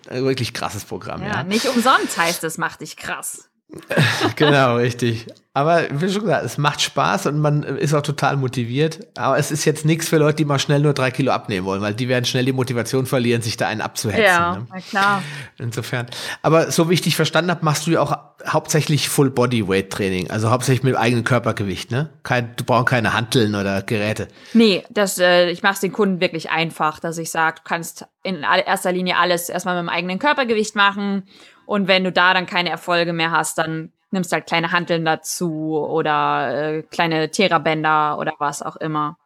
ein 0.09 0.23
wirklich 0.23 0.53
krasses 0.53 0.85
Programm. 0.85 1.21
Ja, 1.21 1.27
ja. 1.27 1.43
nicht 1.43 1.65
umsonst 1.65 2.17
heißt 2.17 2.45
es, 2.45 2.57
macht 2.57 2.79
dich 2.81 2.95
krass. 2.95 3.48
genau, 4.35 4.77
richtig. 4.77 5.27
Aber 5.53 5.87
wie 5.91 6.09
schon 6.09 6.21
gesagt, 6.21 6.45
es 6.45 6.57
macht 6.57 6.81
Spaß 6.81 7.25
und 7.25 7.39
man 7.39 7.63
ist 7.63 7.93
auch 7.93 8.01
total 8.01 8.37
motiviert. 8.37 9.07
Aber 9.17 9.37
es 9.37 9.51
ist 9.51 9.65
jetzt 9.65 9.83
nichts 9.83 10.07
für 10.07 10.17
Leute, 10.17 10.37
die 10.37 10.45
mal 10.45 10.57
schnell 10.57 10.79
nur 10.79 10.93
drei 10.93 11.11
Kilo 11.11 11.31
abnehmen 11.31 11.65
wollen, 11.65 11.81
weil 11.81 11.93
die 11.93 12.07
werden 12.07 12.25
schnell 12.25 12.45
die 12.45 12.53
Motivation 12.53 13.05
verlieren, 13.05 13.41
sich 13.41 13.57
da 13.57 13.67
einen 13.67 13.81
abzuhetzen. 13.81 14.23
Ja, 14.23 14.55
ne? 14.55 14.67
na 14.69 14.79
klar. 14.79 15.23
Insofern. 15.57 16.07
Aber 16.43 16.71
so 16.71 16.89
wie 16.89 16.93
ich 16.93 17.01
dich 17.01 17.15
verstanden 17.15 17.51
habe, 17.51 17.65
machst 17.65 17.85
du 17.87 17.91
ja 17.91 18.01
auch 18.01 18.17
hauptsächlich 18.47 19.09
Full 19.09 19.31
Body 19.31 19.67
Weight 19.67 19.89
Training, 19.89 20.31
also 20.31 20.49
hauptsächlich 20.49 20.83
mit 20.83 20.95
eigenem 20.95 21.23
Körpergewicht, 21.23 21.91
ne? 21.91 22.09
Kein, 22.23 22.55
du 22.55 22.63
brauchst 22.63 22.87
keine 22.87 23.13
Hanteln 23.13 23.53
oder 23.55 23.81
Geräte. 23.81 24.29
Nee, 24.53 24.83
das, 24.89 25.17
äh, 25.17 25.49
ich 25.49 25.61
mache 25.61 25.73
es 25.73 25.79
den 25.81 25.91
Kunden 25.91 26.21
wirklich 26.21 26.51
einfach, 26.51 26.99
dass 26.99 27.17
ich 27.17 27.31
sage, 27.31 27.57
du 27.57 27.63
kannst 27.67 28.05
in 28.23 28.43
erster 28.43 28.91
Linie 28.91 29.17
alles 29.17 29.49
erstmal 29.49 29.75
mit 29.75 29.89
dem 29.89 29.93
eigenen 29.93 30.19
Körpergewicht 30.19 30.75
machen 30.75 31.23
und 31.69 31.87
wenn 31.87 32.03
du 32.03 32.11
da 32.11 32.33
dann 32.33 32.47
keine 32.47 32.71
Erfolge 32.71 33.13
mehr 33.13 33.29
hast, 33.29 33.59
dann 33.59 33.91
nimmst 34.09 34.31
du 34.31 34.33
halt 34.33 34.47
kleine 34.47 34.71
Hanteln 34.71 35.05
dazu 35.05 35.77
oder 35.77 36.77
äh, 36.77 36.81
kleine 36.81 37.29
Therabänder 37.29 38.17
oder 38.17 38.33
was 38.39 38.63
auch 38.63 38.75
immer. 38.77 39.19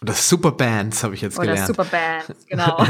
Oder 0.00 0.12
Superbands 0.12 1.02
habe 1.02 1.16
ich 1.16 1.22
jetzt 1.22 1.40
Oder 1.40 1.48
gelernt. 1.48 1.66
Superbands, 1.66 2.34
genau. 2.48 2.86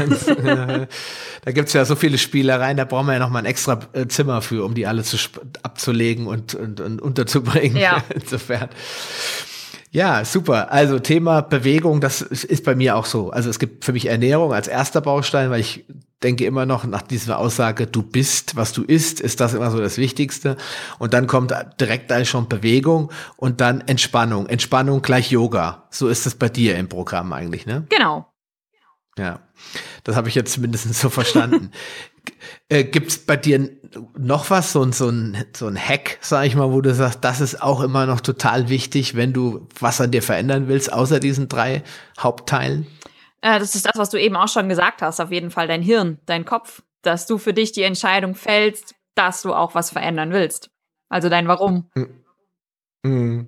da 1.43 1.51
gibt's 1.51 1.73
ja 1.73 1.85
so 1.85 1.95
viele 1.95 2.19
Spielereien, 2.19 2.77
da 2.77 2.85
brauchen 2.85 3.07
wir 3.07 3.13
ja 3.13 3.19
noch 3.19 3.31
mal 3.31 3.39
ein 3.39 3.45
extra 3.45 3.79
äh, 3.93 4.05
Zimmer 4.05 4.43
für, 4.43 4.63
um 4.63 4.75
die 4.75 4.85
alle 4.85 5.01
zu, 5.01 5.17
abzulegen 5.63 6.27
und, 6.27 6.53
und, 6.53 6.81
und 6.81 7.01
unterzubringen. 7.01 7.77
Ja. 7.77 8.03
Insofern. 8.13 8.69
Ja, 9.93 10.23
super. 10.23 10.71
Also 10.71 10.99
Thema 10.99 11.41
Bewegung, 11.41 11.99
das 11.99 12.21
ist 12.21 12.63
bei 12.63 12.75
mir 12.75 12.95
auch 12.95 13.05
so. 13.05 13.29
Also 13.29 13.49
es 13.49 13.59
gibt 13.59 13.83
für 13.83 13.91
mich 13.91 14.05
Ernährung 14.05 14.53
als 14.53 14.69
erster 14.69 15.01
Baustein, 15.01 15.49
weil 15.49 15.59
ich 15.59 15.85
denke 16.23 16.45
immer 16.45 16.65
noch 16.65 16.85
nach 16.85 17.01
dieser 17.01 17.37
Aussage, 17.37 17.87
du 17.87 18.01
bist, 18.01 18.55
was 18.55 18.71
du 18.71 18.83
isst, 18.83 19.19
ist 19.19 19.41
das 19.41 19.53
immer 19.53 19.69
so 19.69 19.79
das 19.79 19.97
Wichtigste. 19.97 20.55
Und 20.97 21.13
dann 21.13 21.27
kommt 21.27 21.53
direkt 21.79 22.09
eigentlich 22.11 22.29
schon 22.29 22.47
Bewegung 22.47 23.11
und 23.35 23.59
dann 23.59 23.81
Entspannung. 23.81 24.47
Entspannung 24.47 25.01
gleich 25.01 25.29
Yoga. 25.29 25.87
So 25.89 26.07
ist 26.07 26.25
es 26.25 26.35
bei 26.35 26.47
dir 26.47 26.77
im 26.77 26.87
Programm 26.87 27.33
eigentlich, 27.33 27.65
ne? 27.65 27.85
Genau. 27.89 28.31
Ja, 29.17 29.41
das 30.05 30.15
habe 30.15 30.29
ich 30.29 30.35
jetzt 30.35 30.53
zumindest 30.53 30.93
so 30.93 31.09
verstanden. 31.09 31.71
äh, 32.69 32.85
Gibt 32.85 33.09
es 33.09 33.17
bei 33.17 33.35
dir 33.35 33.69
noch 34.17 34.49
was, 34.49 34.71
so, 34.71 34.89
so, 34.91 35.09
ein, 35.09 35.45
so 35.55 35.67
ein 35.67 35.77
Hack, 35.77 36.17
sag 36.21 36.45
ich 36.45 36.55
mal, 36.55 36.71
wo 36.71 36.81
du 36.81 36.93
sagst, 36.93 37.23
das 37.23 37.41
ist 37.41 37.61
auch 37.61 37.81
immer 37.81 38.05
noch 38.05 38.21
total 38.21 38.69
wichtig, 38.69 39.15
wenn 39.15 39.33
du 39.33 39.67
was 39.79 40.01
an 40.01 40.11
dir 40.11 40.21
verändern 40.21 40.67
willst, 40.67 40.91
außer 40.91 41.19
diesen 41.19 41.49
drei 41.49 41.83
Hauptteilen? 42.19 42.87
Äh, 43.41 43.59
das 43.59 43.75
ist 43.75 43.85
das, 43.85 43.97
was 43.97 44.09
du 44.09 44.19
eben 44.19 44.35
auch 44.35 44.47
schon 44.47 44.69
gesagt 44.69 45.01
hast, 45.01 45.19
auf 45.19 45.31
jeden 45.31 45.51
Fall 45.51 45.67
dein 45.67 45.81
Hirn, 45.81 46.19
dein 46.25 46.45
Kopf, 46.45 46.83
dass 47.01 47.25
du 47.25 47.37
für 47.37 47.53
dich 47.53 47.71
die 47.71 47.83
Entscheidung 47.83 48.35
fällst, 48.35 48.95
dass 49.15 49.41
du 49.41 49.53
auch 49.53 49.75
was 49.75 49.89
verändern 49.89 50.31
willst. 50.31 50.69
Also 51.09 51.29
dein 51.29 51.47
Warum. 51.47 51.89
Mhm. 51.95 52.23
Mhm. 53.03 53.47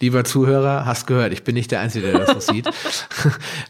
Lieber 0.00 0.24
Zuhörer, 0.24 0.84
hast 0.84 1.06
gehört, 1.06 1.32
ich 1.32 1.44
bin 1.44 1.54
nicht 1.54 1.70
der 1.70 1.80
Einzige, 1.80 2.10
der 2.10 2.26
das 2.26 2.46
so 2.46 2.52
sieht. 2.52 2.68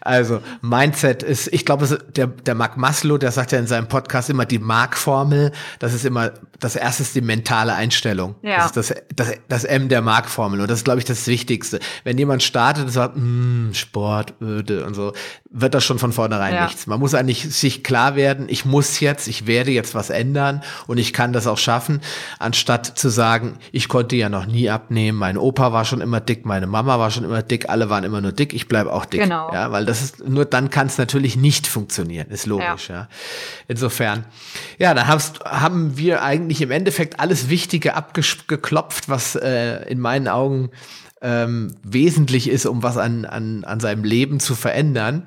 Also, 0.00 0.40
Mindset 0.62 1.22
ist, 1.22 1.52
ich 1.52 1.66
glaube, 1.66 1.86
der, 2.16 2.26
der 2.26 2.54
Mark 2.54 2.76
Maslow, 2.76 3.18
der 3.18 3.32
sagt 3.32 3.52
ja 3.52 3.58
in 3.58 3.66
seinem 3.66 3.86
Podcast 3.86 4.30
immer 4.30 4.46
die 4.46 4.58
Mark-Formel. 4.58 5.52
Das 5.78 5.92
ist 5.92 6.04
immer, 6.04 6.32
das 6.58 6.76
erste 6.76 7.02
ist 7.02 7.14
die 7.14 7.20
mentale 7.20 7.74
Einstellung. 7.74 8.36
Ja. 8.42 8.56
Das 8.56 8.66
ist 8.66 8.76
das, 8.76 8.94
das, 9.14 9.32
das 9.48 9.64
M 9.64 9.88
der 9.88 10.00
Mark-Formel. 10.00 10.60
Und 10.60 10.70
das 10.70 10.78
ist, 10.78 10.84
glaube 10.84 11.00
ich, 11.00 11.04
das 11.04 11.26
Wichtigste. 11.26 11.80
Wenn 12.04 12.16
jemand 12.16 12.42
startet 12.42 12.84
und 12.84 12.90
sagt, 12.90 13.16
mm, 13.16 13.72
Sport, 13.74 14.34
öde 14.40 14.86
und 14.86 14.94
so, 14.94 15.12
wird 15.50 15.74
das 15.74 15.84
schon 15.84 15.98
von 15.98 16.12
vornherein 16.12 16.54
ja. 16.54 16.64
nichts. 16.64 16.86
Man 16.86 17.00
muss 17.00 17.14
eigentlich 17.14 17.54
sich 17.54 17.82
klar 17.82 18.14
werden, 18.14 18.46
ich 18.48 18.64
muss 18.64 19.00
jetzt, 19.00 19.26
ich 19.26 19.46
werde 19.46 19.72
jetzt 19.72 19.94
was 19.94 20.08
ändern 20.08 20.62
und 20.86 20.98
ich 20.98 21.12
kann 21.12 21.32
das 21.32 21.46
auch 21.46 21.58
schaffen, 21.58 22.00
anstatt 22.38 22.86
zu 22.86 23.08
sagen, 23.08 23.58
ich 23.72 23.88
konnte 23.88 24.16
ja 24.16 24.28
noch 24.28 24.46
nie 24.46 24.70
abnehmen, 24.70 25.18
mein 25.18 25.36
Opa 25.36 25.72
war 25.72 25.84
schon 25.90 26.00
immer 26.00 26.20
dick, 26.20 26.46
meine 26.46 26.66
Mama 26.66 26.98
war 26.98 27.10
schon 27.10 27.24
immer 27.24 27.42
dick, 27.42 27.68
alle 27.68 27.90
waren 27.90 28.04
immer 28.04 28.22
nur 28.22 28.32
dick, 28.32 28.54
ich 28.54 28.68
bleibe 28.68 28.92
auch 28.92 29.04
dick. 29.04 29.20
Genau. 29.20 29.52
Ja, 29.52 29.70
weil 29.72 29.84
das 29.84 30.00
ist, 30.00 30.26
nur 30.26 30.46
dann 30.46 30.70
kann 30.70 30.86
es 30.86 30.96
natürlich 30.96 31.36
nicht 31.36 31.66
funktionieren, 31.66 32.28
ist 32.30 32.46
logisch, 32.46 32.88
ja. 32.88 32.94
ja. 32.94 33.08
Insofern, 33.68 34.24
ja, 34.78 34.94
da 34.94 35.06
hast, 35.06 35.44
haben 35.44 35.98
wir 35.98 36.22
eigentlich 36.22 36.62
im 36.62 36.70
Endeffekt 36.70 37.20
alles 37.20 37.50
Wichtige 37.50 37.94
abgeklopft, 37.94 39.10
was 39.10 39.34
äh, 39.34 39.84
in 39.90 40.00
meinen 40.00 40.28
Augen 40.28 40.70
ähm, 41.20 41.74
wesentlich 41.82 42.48
ist, 42.48 42.64
um 42.64 42.82
was 42.82 42.96
an, 42.96 43.26
an, 43.26 43.64
an 43.64 43.80
seinem 43.80 44.04
Leben 44.04 44.40
zu 44.40 44.54
verändern. 44.54 45.26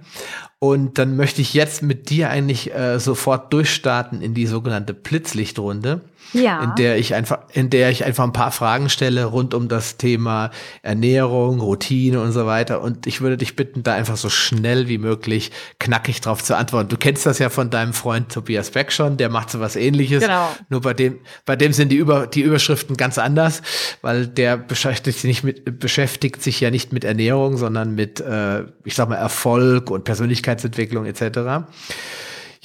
Und 0.59 0.97
dann 0.97 1.17
möchte 1.17 1.41
ich 1.41 1.53
jetzt 1.53 1.83
mit 1.83 2.09
dir 2.09 2.29
eigentlich 2.29 2.73
äh, 2.73 2.97
sofort 2.97 3.51
durchstarten 3.51 4.21
in 4.21 4.33
die 4.33 4.47
sogenannte 4.47 4.93
Blitzlichtrunde 4.93 6.01
ja. 6.31 6.63
in 6.63 6.75
der 6.75 6.97
ich 6.97 7.13
einfach, 7.15 7.39
in 7.51 7.69
der 7.69 7.89
ich 7.89 8.05
einfach 8.05 8.23
ein 8.23 8.33
paar 8.33 8.51
Fragen 8.51 8.89
stelle 8.89 9.25
rund 9.25 9.53
um 9.53 9.67
das 9.67 9.97
Thema 9.97 10.51
Ernährung, 10.81 11.59
Routine 11.59 12.21
und 12.21 12.31
so 12.31 12.45
weiter. 12.45 12.81
Und 12.81 13.07
ich 13.07 13.21
würde 13.21 13.37
dich 13.37 13.55
bitten, 13.55 13.83
da 13.83 13.93
einfach 13.93 14.17
so 14.17 14.29
schnell 14.29 14.87
wie 14.87 14.97
möglich 14.97 15.51
knackig 15.79 16.21
drauf 16.21 16.43
zu 16.43 16.55
antworten. 16.55 16.89
Du 16.89 16.97
kennst 16.97 17.25
das 17.25 17.39
ja 17.39 17.49
von 17.49 17.69
deinem 17.69 17.93
Freund 17.93 18.31
Tobias 18.31 18.71
Beck 18.71 18.91
schon, 18.91 19.17
der 19.17 19.29
macht 19.29 19.49
so 19.49 19.59
was 19.59 19.75
ähnliches. 19.75 20.23
Genau. 20.23 20.49
Nur 20.69 20.81
bei 20.81 20.93
dem, 20.93 21.19
bei 21.45 21.55
dem 21.55 21.73
sind 21.73 21.89
die 21.89 21.97
Über, 21.97 22.27
die 22.27 22.41
Überschriften 22.41 22.97
ganz 22.97 23.17
anders, 23.17 23.61
weil 24.01 24.27
der 24.27 24.57
beschäftigt 24.57 25.19
sich 25.19 25.27
nicht 25.27 25.43
mit, 25.43 25.79
beschäftigt 25.79 26.41
sich 26.41 26.59
ja 26.59 26.71
nicht 26.71 26.93
mit 26.93 27.03
Ernährung, 27.03 27.57
sondern 27.57 27.95
mit, 27.95 28.19
äh, 28.19 28.63
ich 28.83 28.95
sag 28.95 29.09
mal, 29.09 29.15
Erfolg 29.15 29.91
und 29.91 30.03
Persönlichkeitsentwicklung 30.03 31.05
etc. 31.05 31.65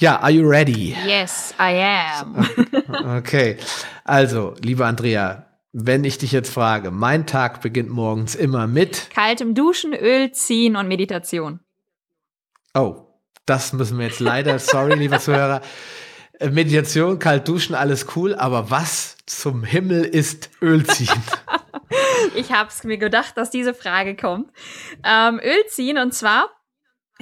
Ja, 0.01 0.21
are 0.21 0.31
you 0.31 0.47
ready? 0.47 0.95
Yes, 1.05 1.53
I 1.59 1.73
am. 1.83 3.17
okay. 3.17 3.57
Also, 4.05 4.55
liebe 4.61 4.85
Andrea, 4.85 5.45
wenn 5.73 6.05
ich 6.05 6.17
dich 6.17 6.31
jetzt 6.31 6.53
frage, 6.53 6.89
mein 6.89 7.27
Tag 7.27 7.59
beginnt 7.59 7.89
morgens 7.89 8.33
immer 8.33 8.65
mit 8.65 9.09
kaltem 9.13 9.55
Duschen, 9.55 9.93
Öl 9.93 10.31
ziehen 10.31 10.77
und 10.77 10.87
Meditation. 10.87 11.59
Oh, 12.73 13.07
das 13.45 13.73
müssen 13.73 13.97
wir 13.97 14.05
jetzt 14.05 14.21
leider, 14.21 14.57
sorry, 14.59 14.95
lieber 14.95 15.19
Zuhörer. 15.19 15.59
Äh, 16.39 16.49
Meditation, 16.49 17.19
kalt 17.19 17.45
duschen, 17.49 17.75
alles 17.75 18.05
cool, 18.15 18.35
aber 18.35 18.71
was 18.71 19.17
zum 19.25 19.65
Himmel 19.65 20.05
ist 20.05 20.49
Öl 20.61 20.85
ziehen? 20.85 21.21
ich 22.35 22.53
habe 22.53 22.69
es 22.69 22.85
mir 22.85 22.97
gedacht, 22.97 23.35
dass 23.35 23.49
diese 23.49 23.73
Frage 23.73 24.15
kommt. 24.15 24.49
Ähm, 25.03 25.41
Öl 25.43 25.65
ziehen 25.67 25.97
und 25.97 26.13
zwar 26.13 26.49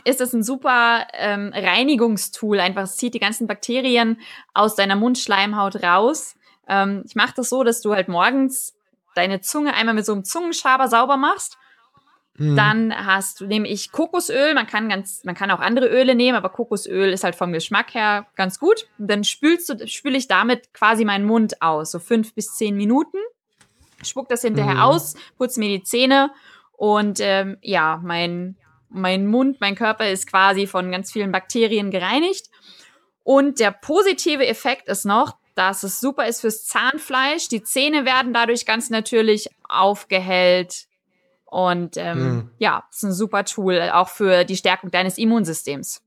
ist 0.03 0.21
es 0.21 0.33
ein 0.33 0.43
super 0.43 1.07
ähm, 1.13 1.51
Reinigungstool. 1.53 2.59
Einfach, 2.59 2.83
es 2.83 2.97
zieht 2.97 3.13
die 3.13 3.19
ganzen 3.19 3.47
Bakterien 3.47 4.19
aus 4.53 4.75
deiner 4.75 4.95
Mundschleimhaut 4.95 5.83
raus. 5.83 6.35
Ähm, 6.67 7.03
ich 7.05 7.15
mache 7.15 7.33
das 7.35 7.49
so, 7.49 7.63
dass 7.63 7.81
du 7.81 7.93
halt 7.93 8.07
morgens 8.07 8.75
deine 9.15 9.41
Zunge 9.41 9.73
einmal 9.73 9.95
mit 9.95 10.05
so 10.05 10.13
einem 10.13 10.23
Zungenschaber 10.23 10.87
sauber 10.87 11.17
machst. 11.17 11.57
Mhm. 12.37 12.55
Dann 12.55 13.05
hast 13.05 13.41
du, 13.41 13.47
nehme 13.47 13.67
ich 13.67 13.91
Kokosöl, 13.91 14.53
man 14.53 14.67
kann 14.67 14.89
ganz, 14.89 15.23
man 15.23 15.33
kann 15.33 15.49
auch 15.49 15.59
andere 15.59 15.87
Öle 15.87 16.13
nehmen, 16.13 16.37
aber 16.37 16.49
Kokosöl 16.49 17.11
ist 17.11 17.23
halt 17.23 17.35
vom 17.35 17.51
Geschmack 17.51 17.95
her 17.95 18.27
ganz 18.35 18.59
gut. 18.59 18.87
Und 18.99 19.09
dann 19.09 19.23
spülst 19.23 19.69
du, 19.69 19.87
spüle 19.87 20.17
ich 20.17 20.27
damit 20.27 20.73
quasi 20.73 21.03
meinen 21.03 21.25
Mund 21.25 21.61
aus, 21.61 21.91
so 21.91 21.99
fünf 21.99 22.35
bis 22.35 22.55
zehn 22.55 22.77
Minuten. 22.77 23.17
Spuck 24.03 24.29
das 24.29 24.43
hinterher 24.43 24.75
mhm. 24.75 24.81
aus, 24.81 25.15
putze 25.37 25.59
mir 25.59 25.69
die 25.69 25.83
Zähne 25.83 26.31
und 26.73 27.19
ähm, 27.19 27.57
ja, 27.61 27.99
mein 28.03 28.55
mein 28.89 29.27
Mund, 29.27 29.59
mein 29.61 29.75
Körper 29.75 30.09
ist 30.09 30.27
quasi 30.27 30.67
von 30.67 30.91
ganz 30.91 31.11
vielen 31.11 31.31
Bakterien 31.31 31.91
gereinigt. 31.91 32.47
Und 33.23 33.59
der 33.59 33.71
positive 33.71 34.45
Effekt 34.45 34.87
ist 34.87 35.05
noch, 35.05 35.37
dass 35.55 35.83
es 35.83 35.99
super 35.99 36.27
ist 36.27 36.41
fürs 36.41 36.65
Zahnfleisch. 36.65 37.49
Die 37.49 37.63
Zähne 37.63 38.05
werden 38.05 38.33
dadurch 38.33 38.65
ganz 38.65 38.89
natürlich 38.89 39.49
aufgehellt. 39.67 40.85
Und 41.45 41.97
ähm, 41.97 42.17
hm. 42.17 42.51
ja, 42.59 42.83
ist 42.91 43.03
ein 43.03 43.11
super 43.11 43.43
Tool, 43.45 43.89
auch 43.91 44.09
für 44.09 44.43
die 44.43 44.57
Stärkung 44.57 44.91
deines 44.91 45.17
Immunsystems. 45.17 46.03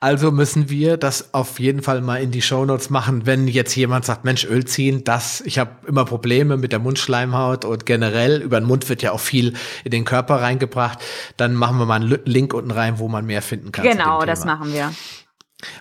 Also 0.00 0.30
müssen 0.30 0.68
wir 0.68 0.96
das 0.96 1.34
auf 1.34 1.58
jeden 1.58 1.82
Fall 1.82 2.00
mal 2.00 2.22
in 2.22 2.30
die 2.30 2.42
Shownotes 2.42 2.90
machen, 2.90 3.26
wenn 3.26 3.48
jetzt 3.48 3.74
jemand 3.74 4.04
sagt, 4.04 4.24
Mensch, 4.24 4.44
Öl 4.44 4.64
ziehen, 4.64 5.04
das, 5.04 5.40
ich 5.40 5.58
habe 5.58 5.86
immer 5.86 6.04
Probleme 6.04 6.56
mit 6.56 6.72
der 6.72 6.78
Mundschleimhaut 6.78 7.64
und 7.64 7.86
generell 7.86 8.42
über 8.42 8.60
den 8.60 8.66
Mund 8.66 8.88
wird 8.88 9.02
ja 9.02 9.12
auch 9.12 9.20
viel 9.20 9.54
in 9.84 9.90
den 9.90 10.04
Körper 10.04 10.36
reingebracht, 10.36 10.98
dann 11.36 11.54
machen 11.54 11.78
wir 11.78 11.86
mal 11.86 12.00
einen 12.00 12.18
Link 12.24 12.52
unten 12.54 12.70
rein, 12.70 12.98
wo 12.98 13.08
man 13.08 13.24
mehr 13.26 13.42
finden 13.42 13.72
kann. 13.72 13.84
Genau, 13.84 14.24
das 14.24 14.44
machen 14.44 14.72
wir. 14.72 14.92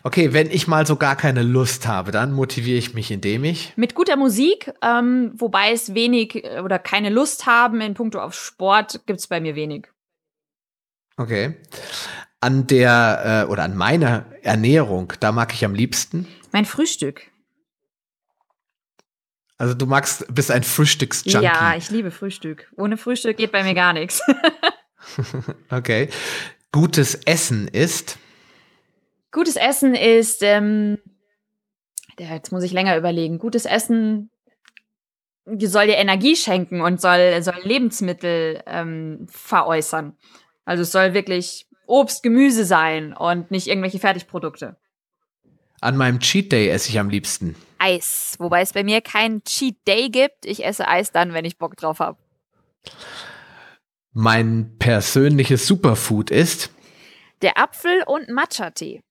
Okay, 0.03 0.31
wenn 0.31 0.49
ich 0.49 0.67
mal 0.67 0.87
so 0.87 0.95
gar 0.95 1.17
keine 1.17 1.43
Lust 1.43 1.85
habe, 1.85 2.11
dann 2.11 2.31
motiviere 2.31 2.77
ich 2.77 2.93
mich, 2.93 3.11
indem 3.11 3.43
ich. 3.43 3.73
Mit 3.75 3.93
guter 3.93 4.15
Musik, 4.15 4.71
ähm, 4.81 5.33
wobei 5.35 5.73
es 5.73 5.93
wenig 5.93 6.45
äh, 6.45 6.61
oder 6.61 6.79
keine 6.79 7.09
Lust 7.09 7.45
haben 7.45 7.81
in 7.81 7.93
puncto 7.93 8.19
auf 8.19 8.33
Sport, 8.33 9.01
gibt 9.05 9.19
es 9.19 9.27
bei 9.27 9.41
mir 9.41 9.55
wenig. 9.55 9.87
Okay 11.17 11.55
an 12.39 12.67
der 12.67 13.45
äh, 13.47 13.51
oder 13.51 13.63
an 13.63 13.75
meiner 13.75 14.25
Ernährung, 14.41 15.13
da 15.19 15.31
mag 15.31 15.53
ich 15.53 15.65
am 15.65 15.73
liebsten? 15.73 16.27
Mein 16.51 16.65
Frühstück. 16.65 17.31
Also 19.57 19.73
du 19.73 19.85
magst, 19.85 20.25
bist 20.33 20.51
ein 20.51 20.63
Frühstücksjunkie. 20.63 21.45
Ja, 21.45 21.75
ich 21.75 21.89
liebe 21.89 22.11
Frühstück. 22.11 22.71
Ohne 22.75 22.97
Frühstück 22.97 23.37
geht 23.37 23.51
bei 23.51 23.63
mir 23.63 23.73
gar 23.73 23.93
nichts. 23.93 24.21
okay. 25.69 26.09
Gutes 26.71 27.15
Essen 27.25 27.69
ist? 27.69 28.17
Gutes 29.31 29.55
Essen 29.55 29.95
ist, 29.95 30.43
ähm, 30.43 30.97
jetzt 32.19 32.51
muss 32.51 32.63
ich 32.63 32.73
länger 32.73 32.97
überlegen. 32.97 33.39
Gutes 33.39 33.65
Essen 33.65 34.29
soll 35.45 35.87
dir 35.87 35.95
Energie 35.95 36.35
schenken 36.35 36.81
und 36.81 36.99
soll, 36.99 37.41
soll 37.41 37.59
Lebensmittel 37.63 38.61
ähm, 38.65 39.25
veräußern. 39.29 40.17
Also 40.65 40.83
es 40.83 40.91
soll 40.91 41.13
wirklich 41.13 41.67
Obst, 41.87 42.23
Gemüse 42.23 42.65
sein 42.65 43.13
und 43.13 43.51
nicht 43.51 43.67
irgendwelche 43.67 43.99
Fertigprodukte. 43.99 44.75
An 45.81 45.97
meinem 45.97 46.19
Cheat 46.19 46.51
Day 46.51 46.69
esse 46.69 46.89
ich 46.89 46.99
am 46.99 47.09
liebsten. 47.09 47.55
Eis, 47.77 48.35
wobei 48.39 48.61
es 48.61 48.73
bei 48.73 48.83
mir 48.83 49.01
keinen 49.01 49.43
Cheat 49.43 49.77
Day 49.87 50.09
gibt. 50.09 50.45
Ich 50.45 50.65
esse 50.65 50.87
Eis 50.87 51.11
dann, 51.11 51.33
wenn 51.33 51.45
ich 51.45 51.57
Bock 51.57 51.75
drauf 51.75 51.99
habe. 51.99 52.17
Mein 54.13 54.77
persönliches 54.79 55.67
Superfood 55.67 56.31
ist 56.31 56.71
der 57.41 57.57
Apfel- 57.57 58.03
und 58.07 58.29
Matcha-Tee. 58.29 59.01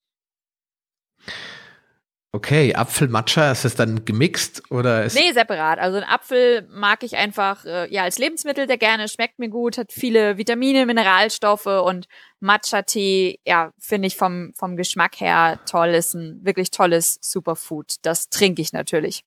Okay, 2.34 2.74
Apfel-Matcha, 2.74 3.52
ist 3.52 3.64
das 3.64 3.76
dann 3.76 4.04
gemixt 4.04 4.68
oder 4.68 5.04
ist 5.04 5.14
Nee, 5.14 5.30
separat. 5.30 5.78
Also 5.78 5.98
ein 5.98 6.02
Apfel 6.02 6.66
mag 6.68 7.04
ich 7.04 7.16
einfach 7.16 7.64
äh, 7.64 7.88
ja 7.94 8.02
als 8.02 8.18
Lebensmittel 8.18 8.66
sehr 8.66 8.76
gerne, 8.76 9.06
schmeckt 9.06 9.38
mir 9.38 9.48
gut, 9.48 9.78
hat 9.78 9.92
viele 9.92 10.36
Vitamine, 10.36 10.84
Mineralstoffe 10.84 11.66
und 11.66 12.08
Matcha-Tee, 12.40 13.38
ja, 13.46 13.72
finde 13.78 14.08
ich 14.08 14.16
vom, 14.16 14.52
vom 14.56 14.76
Geschmack 14.76 15.20
her 15.20 15.60
toll, 15.64 15.90
ist 15.90 16.14
ein 16.14 16.40
wirklich 16.42 16.72
tolles 16.72 17.20
Superfood. 17.20 17.98
Das 18.02 18.30
trinke 18.30 18.62
ich 18.62 18.72
natürlich. 18.72 19.22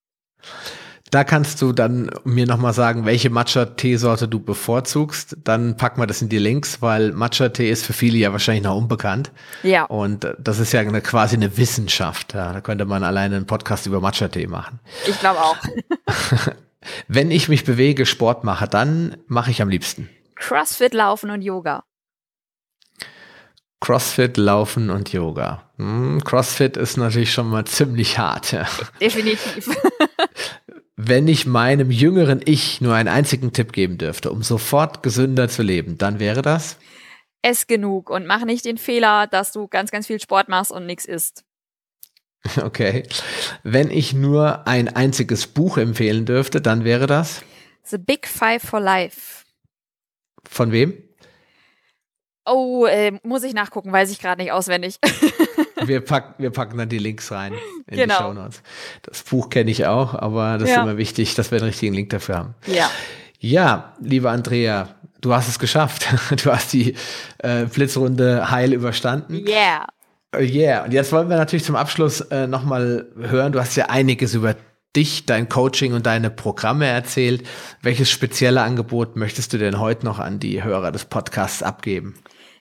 Da 1.09 1.23
kannst 1.23 1.61
du 1.61 1.71
dann 1.71 2.11
mir 2.25 2.45
nochmal 2.45 2.73
sagen, 2.73 3.05
welche 3.05 3.29
Matcha-Teesorte 3.29 4.27
du 4.27 4.41
bevorzugst. 4.41 5.37
Dann 5.43 5.77
packen 5.77 6.01
wir 6.01 6.07
das 6.07 6.21
in 6.21 6.27
die 6.27 6.37
Links, 6.37 6.81
weil 6.81 7.13
Matcha-Tee 7.13 7.69
ist 7.69 7.85
für 7.85 7.93
viele 7.93 8.17
ja 8.17 8.33
wahrscheinlich 8.33 8.65
noch 8.65 8.75
unbekannt. 8.75 9.31
Ja. 9.63 9.85
Und 9.85 10.25
äh, 10.25 10.33
das 10.37 10.59
ist 10.59 10.73
ja 10.73 10.81
eine, 10.81 11.01
quasi 11.01 11.37
eine 11.37 11.57
Wissenschaft. 11.57 12.33
Ja, 12.33 12.51
da 12.51 12.59
könnte 12.59 12.85
man 12.85 13.03
alleine 13.03 13.37
einen 13.37 13.45
Podcast 13.45 13.85
über 13.85 14.01
Matcha-Tee 14.01 14.47
machen. 14.47 14.79
Ich 15.07 15.17
glaube 15.19 15.39
auch. 15.39 15.57
Wenn 17.07 17.31
ich 17.31 17.47
mich 17.47 17.63
bewege, 17.63 18.05
Sport 18.05 18.43
mache, 18.43 18.67
dann 18.67 19.15
mache 19.27 19.51
ich 19.51 19.61
am 19.61 19.69
liebsten. 19.69 20.09
Crossfit 20.35 20.93
laufen 20.93 21.31
und 21.31 21.41
Yoga. 21.41 21.83
Crossfit, 23.79 24.37
Laufen 24.37 24.89
und 24.89 25.13
Yoga. 25.13 25.69
Hm, 25.77 26.23
Crossfit 26.23 26.77
ist 26.77 26.97
natürlich 26.97 27.31
schon 27.31 27.47
mal 27.47 27.65
ziemlich 27.65 28.17
hart. 28.17 28.51
Ja. 28.51 28.65
Definitiv. 28.99 29.69
Wenn 30.99 31.27
ich 31.27 31.45
meinem 31.45 31.91
jüngeren 31.91 32.41
Ich 32.43 32.81
nur 32.81 32.95
einen 32.95 33.07
einzigen 33.07 33.53
Tipp 33.53 33.71
geben 33.71 33.99
dürfte, 33.99 34.31
um 34.31 34.41
sofort 34.41 35.03
gesünder 35.03 35.47
zu 35.47 35.61
leben, 35.61 35.99
dann 35.99 36.19
wäre 36.19 36.41
das? 36.41 36.77
Ess 37.43 37.67
genug 37.67 38.09
und 38.09 38.25
mach 38.25 38.43
nicht 38.45 38.65
den 38.65 38.79
Fehler, 38.79 39.27
dass 39.27 39.51
du 39.51 39.67
ganz, 39.67 39.91
ganz 39.91 40.07
viel 40.07 40.19
Sport 40.19 40.49
machst 40.49 40.71
und 40.71 40.85
nichts 40.85 41.05
isst. 41.05 41.43
Okay. 42.61 43.03
Wenn 43.63 43.91
ich 43.91 44.13
nur 44.13 44.67
ein 44.67 44.87
einziges 44.87 45.47
Buch 45.47 45.77
empfehlen 45.77 46.25
dürfte, 46.25 46.61
dann 46.61 46.83
wäre 46.83 47.05
das? 47.05 47.43
The 47.83 47.97
Big 47.97 48.27
Five 48.27 48.63
for 48.63 48.79
Life. 48.79 49.43
Von 50.47 50.71
wem? 50.71 50.93
Oh, 52.45 52.85
äh, 52.85 53.19
muss 53.23 53.43
ich 53.43 53.53
nachgucken, 53.53 53.91
weiß 53.91 54.11
ich 54.11 54.19
gerade 54.19 54.41
nicht 54.41 54.51
auswendig. 54.51 54.97
wir, 55.87 56.01
packen, 56.01 56.41
wir 56.41 56.51
packen 56.51 56.77
dann 56.77 56.89
die 56.89 56.97
Links 56.97 57.31
rein 57.31 57.53
in 57.87 57.97
genau. 57.97 58.17
die 58.17 58.23
Show 58.23 58.33
Notes. 58.33 58.61
Das 59.03 59.23
Buch 59.23 59.49
kenne 59.49 59.71
ich 59.71 59.85
auch, 59.85 60.13
aber 60.13 60.57
das 60.57 60.69
ja. 60.69 60.77
ist 60.77 60.81
immer 60.83 60.97
wichtig, 60.97 61.35
dass 61.35 61.51
wir 61.51 61.57
einen 61.57 61.67
richtigen 61.67 61.93
Link 61.93 62.09
dafür 62.09 62.37
haben. 62.37 62.55
Ja. 62.65 62.89
Ja, 63.39 63.93
liebe 64.01 64.29
Andrea, 64.31 64.89
du 65.21 65.33
hast 65.33 65.47
es 65.47 65.59
geschafft. 65.59 66.07
Du 66.43 66.51
hast 66.51 66.73
die 66.73 66.95
äh, 67.39 67.65
Blitzrunde 67.65 68.49
heil 68.49 68.73
überstanden. 68.73 69.45
Yeah. 69.47 69.87
Uh, 70.35 70.39
yeah. 70.39 70.83
Und 70.83 70.93
jetzt 70.93 71.11
wollen 71.11 71.29
wir 71.29 71.37
natürlich 71.37 71.63
zum 71.63 71.75
Abschluss 71.75 72.21
äh, 72.21 72.47
nochmal 72.47 73.07
hören. 73.17 73.51
Du 73.51 73.59
hast 73.59 73.75
ja 73.75 73.85
einiges 73.89 74.33
über 74.33 74.55
dich, 74.95 75.25
dein 75.25 75.47
Coaching 75.47 75.93
und 75.93 76.05
deine 76.05 76.29
Programme 76.29 76.87
erzählt. 76.87 77.47
Welches 77.81 78.09
spezielle 78.09 78.61
Angebot 78.61 79.15
möchtest 79.15 79.53
du 79.53 79.57
denn 79.57 79.79
heute 79.79 80.05
noch 80.05 80.19
an 80.19 80.39
die 80.39 80.63
Hörer 80.63 80.91
des 80.91 81.05
Podcasts 81.05 81.61
abgeben? 81.61 82.15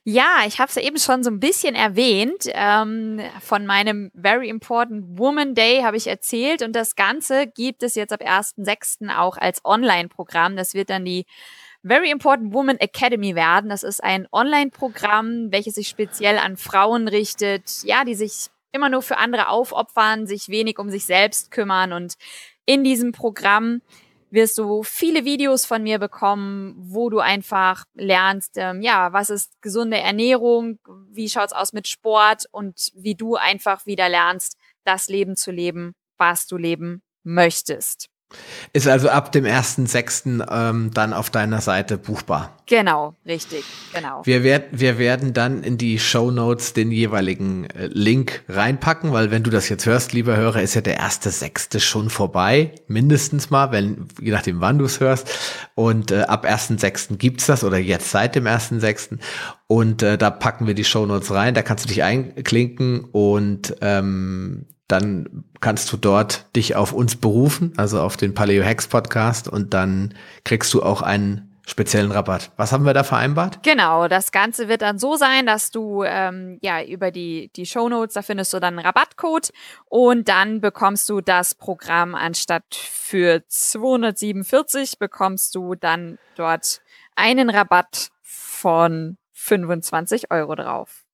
Ja, 0.09 0.44
ich 0.46 0.61
habe 0.61 0.68
es 0.68 0.76
ja 0.76 0.82
eben 0.82 1.00
schon 1.00 1.24
so 1.24 1.30
ein 1.30 1.40
bisschen 1.40 1.74
erwähnt. 1.74 2.44
Ähm, 2.52 3.20
von 3.40 3.66
meinem 3.66 4.12
Very 4.14 4.48
Important 4.48 5.18
Woman 5.18 5.57
Day 5.57 5.80
habe 5.82 5.96
ich 5.96 6.07
erzählt 6.07 6.62
und 6.62 6.76
das 6.76 6.94
Ganze 6.94 7.48
gibt 7.48 7.82
es 7.82 7.96
jetzt 7.96 8.12
ab 8.12 8.20
1.6. 8.22 9.12
auch 9.18 9.36
als 9.36 9.64
Online-Programm. 9.64 10.54
Das 10.54 10.74
wird 10.74 10.90
dann 10.90 11.04
die 11.04 11.26
Very 11.82 12.09
Important 12.12 12.54
Woman 12.54 12.76
Academy 12.76 13.34
werden. 13.34 13.68
Das 13.68 13.82
ist 13.82 14.00
ein 14.00 14.28
Online-Programm, 14.30 15.50
welches 15.50 15.74
sich 15.74 15.88
speziell 15.88 16.38
an 16.38 16.57
Frauen 16.57 17.09
richtet, 17.09 17.82
ja, 17.82 18.04
die 18.04 18.14
sich 18.14 18.50
immer 18.70 18.88
nur 18.88 19.02
für 19.02 19.18
andere 19.18 19.48
aufopfern, 19.48 20.28
sich 20.28 20.48
wenig 20.48 20.78
um 20.78 20.88
sich 20.88 21.04
selbst 21.04 21.50
kümmern 21.50 21.92
und 21.92 22.14
in 22.64 22.84
diesem 22.84 23.11
Programm 23.11 23.82
wirst 24.31 24.59
du 24.59 24.83
viele 24.83 25.24
Videos 25.24 25.64
von 25.64 25.83
mir 25.83 25.99
bekommen, 25.99 26.74
wo 26.79 27.11
du 27.11 27.20
einfach 27.20 27.85
lernst, 27.95 28.53
ähm, 28.57 28.83
ja, 28.83 29.12
was 29.12 29.31
ist 29.31 29.61
gesunde 29.62 29.99
Ernährung, 29.99 30.79
wie 31.11 31.29
schaut's 31.29 31.53
aus 31.53 31.72
mit 31.72 31.89
Sport 31.89 32.45
und 32.51 32.91
wie 32.95 33.14
du 33.14 33.37
einfach 33.37 33.87
wieder 33.87 34.09
lernst, 34.09 34.57
das 34.85 35.09
Leben 35.09 35.37
zu 35.37 35.51
leben, 35.51 35.95
was 36.18 36.47
du 36.47 36.57
leben 36.57 37.03
möchtest. 37.22 38.09
Ist 38.72 38.89
also 38.89 39.09
ab 39.09 39.31
dem 39.33 39.45
1.6. 39.45 40.47
Ähm, 40.51 40.91
dann 40.93 41.12
auf 41.12 41.31
deiner 41.31 41.61
Seite 41.61 41.97
buchbar. 41.97 42.57
Genau, 42.66 43.14
richtig, 43.24 43.64
genau. 43.95 44.22
Wir, 44.24 44.43
werd, 44.43 44.66
wir 44.72 44.99
werden 44.99 45.33
dann 45.33 45.62
in 45.62 45.79
die 45.79 46.01
Show 46.01 46.33
Notes 46.33 46.72
den 46.72 46.91
jeweiligen 46.91 47.70
äh, 47.70 47.87
Link 47.87 48.43
reinpacken, 48.49 49.12
weil 49.12 49.31
wenn 49.31 49.45
du 49.45 49.51
das 49.51 49.68
jetzt 49.68 49.87
hörst, 49.87 50.12
lieber 50.12 50.37
Hörer, 50.37 50.61
ist 50.62 50.74
ja 50.74 50.81
der 50.81 51.01
1.6. 51.01 51.79
schon 51.79 52.11
vorbei, 52.11 52.74
mindestens 52.89 53.51
mal, 53.51 53.70
wenn, 53.70 54.09
je 54.20 54.33
nachdem 54.33 54.61
wann 54.61 54.79
du 54.79 54.85
es 54.85 54.99
hörst. 54.99 55.31
Und 55.77 56.11
äh, 56.11 56.22
ab 56.22 56.45
1.6. 56.45 57.16
gibt's 57.16 57.47
das 57.47 57.62
oder 57.62 57.79
jetzt 57.79 58.11
seit 58.11 58.35
dem 58.35 58.47
1.6. 58.47 59.18
Und 59.68 60.03
äh, 60.03 60.18
da 60.18 60.31
packen 60.31 60.66
wir 60.66 60.74
die 60.74 60.85
Show 60.85 61.07
Notes 61.07 61.31
rein, 61.31 61.55
da 61.55 61.62
kannst 61.62 61.85
du 61.85 61.89
dich 61.89 62.03
einklinken 62.03 63.05
und 63.05 63.77
ähm, 63.81 64.66
dann 64.89 65.45
kannst 65.61 65.93
du 65.93 65.97
dort 65.97 66.55
dich 66.55 66.76
auf 66.76 66.93
uns 66.93 67.16
berufen, 67.16 67.72
also 67.76 68.01
auf 68.01 68.16
den 68.16 68.34
Paleo 68.34 68.64
Hacks 68.64 68.87
Podcast 68.87 69.49
und 69.49 69.74
dann 69.74 70.14
kriegst 70.45 70.72
du 70.74 70.82
auch 70.82 71.03
einen 71.03 71.57
speziellen 71.66 72.12
Rabatt. 72.12 72.53
Was 72.57 72.70
haben 72.70 72.87
wir 72.87 72.95
da 72.95 73.03
vereinbart? 73.03 73.64
Genau, 73.64 74.07
das 74.07 74.30
Ganze 74.30 74.68
wird 74.68 74.82
dann 74.82 75.01
so 75.01 75.16
sein, 75.16 75.47
dass 75.47 75.72
du 75.72 76.05
ähm, 76.05 76.59
ja 76.62 76.82
über 76.82 77.11
die, 77.11 77.51
die 77.57 77.66
Show 77.66 77.89
Notes, 77.89 78.14
da 78.14 78.22
findest 78.22 78.53
du 78.55 78.61
dann 78.61 78.78
einen 78.78 78.87
Rabattcode 78.87 79.51
und 79.87 80.28
dann 80.28 80.61
bekommst 80.61 81.09
du 81.09 81.20
das 81.20 81.57
Programm 81.57 82.14
anstatt 82.14 82.74
für 82.74 83.43
247 83.49 85.01
bekommst 85.01 85.57
du 85.57 85.74
dann 85.74 86.18
dort 86.37 86.82
einen 87.16 87.51
Rabatt 87.51 88.11
von 88.22 89.18
25 89.32 90.30
Euro 90.30 90.55
drauf. 90.55 91.05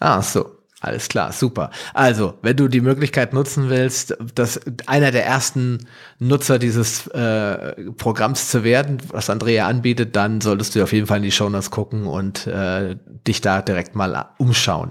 Ah, 0.00 0.20
so. 0.20 0.61
Alles 0.82 1.08
klar, 1.08 1.30
super. 1.30 1.70
Also, 1.94 2.34
wenn 2.42 2.56
du 2.56 2.66
die 2.66 2.80
Möglichkeit 2.80 3.32
nutzen 3.32 3.70
willst, 3.70 4.16
dass 4.34 4.60
einer 4.88 5.12
der 5.12 5.24
ersten 5.24 5.86
Nutzer 6.18 6.58
dieses 6.58 7.06
äh, 7.06 7.74
Programms 7.92 8.50
zu 8.50 8.64
werden, 8.64 8.98
was 9.06 9.30
Andrea 9.30 9.68
anbietet, 9.68 10.16
dann 10.16 10.40
solltest 10.40 10.74
du 10.74 10.82
auf 10.82 10.92
jeden 10.92 11.06
Fall 11.06 11.18
in 11.18 11.22
die 11.22 11.30
Shownotes 11.30 11.70
gucken 11.70 12.08
und 12.08 12.48
äh, 12.48 12.96
dich 13.28 13.40
da 13.40 13.62
direkt 13.62 13.94
mal 13.94 14.30
umschauen. 14.38 14.90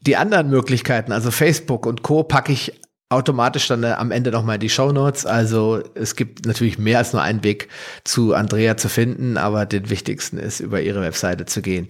Die 0.01 0.17
anderen 0.17 0.51
Möglichkeiten, 0.51 1.13
also 1.13 1.31
Facebook 1.31 1.87
und 1.87 2.03
Co, 2.03 2.25
packe 2.25 2.53
ich 2.53 2.79
automatisch 3.13 3.69
dann 3.69 3.85
äh, 3.85 3.93
am 3.93 4.11
Ende 4.11 4.31
nochmal 4.31 4.59
die 4.59 4.69
Show 4.69 4.93
Notes. 4.93 5.27
Also 5.27 5.83
es 5.95 6.17
gibt 6.17 6.47
natürlich 6.47 6.79
mehr 6.79 6.99
als 6.99 7.13
nur 7.13 7.23
einen 7.23 7.45
Weg 7.45 7.69
zu 8.05 8.35
Andrea 8.35 8.77
zu 8.77 8.89
finden, 8.89 9.37
aber 9.37 9.67
den 9.67 9.91
wichtigsten 9.91 10.39
ist, 10.39 10.61
über 10.61 10.81
ihre 10.81 11.01
Webseite 11.01 11.45
zu 11.47 11.63
gehen. 11.63 11.89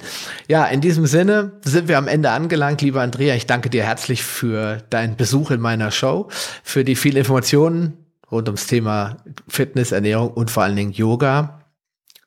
Ja, 0.49 0.67
in 0.67 0.81
diesem 0.81 1.07
Sinne 1.07 1.53
sind 1.65 1.89
wir 1.89 1.99
am 1.99 2.09
Ende 2.09 2.31
angelangt. 2.31 2.83
Lieber 2.83 3.01
Andrea, 3.01 3.35
ich 3.35 3.47
danke 3.47 3.71
dir 3.71 3.85
herzlich 3.85 4.23
für 4.23 4.79
deinen 4.91 5.17
Besuch 5.17 5.51
in 5.51 5.61
meiner 5.61 5.91
Show, 5.91 6.29
für 6.63 6.85
die 6.85 6.97
vielen 6.97 7.17
Informationen 7.17 7.97
rund 8.31 8.49
ums 8.49 8.67
Thema 8.67 9.19
Fitness, 9.47 9.93
Ernährung 9.93 10.31
und 10.31 10.51
vor 10.51 10.63
allen 10.63 10.77
Dingen 10.77 10.93
Yoga. 10.93 11.63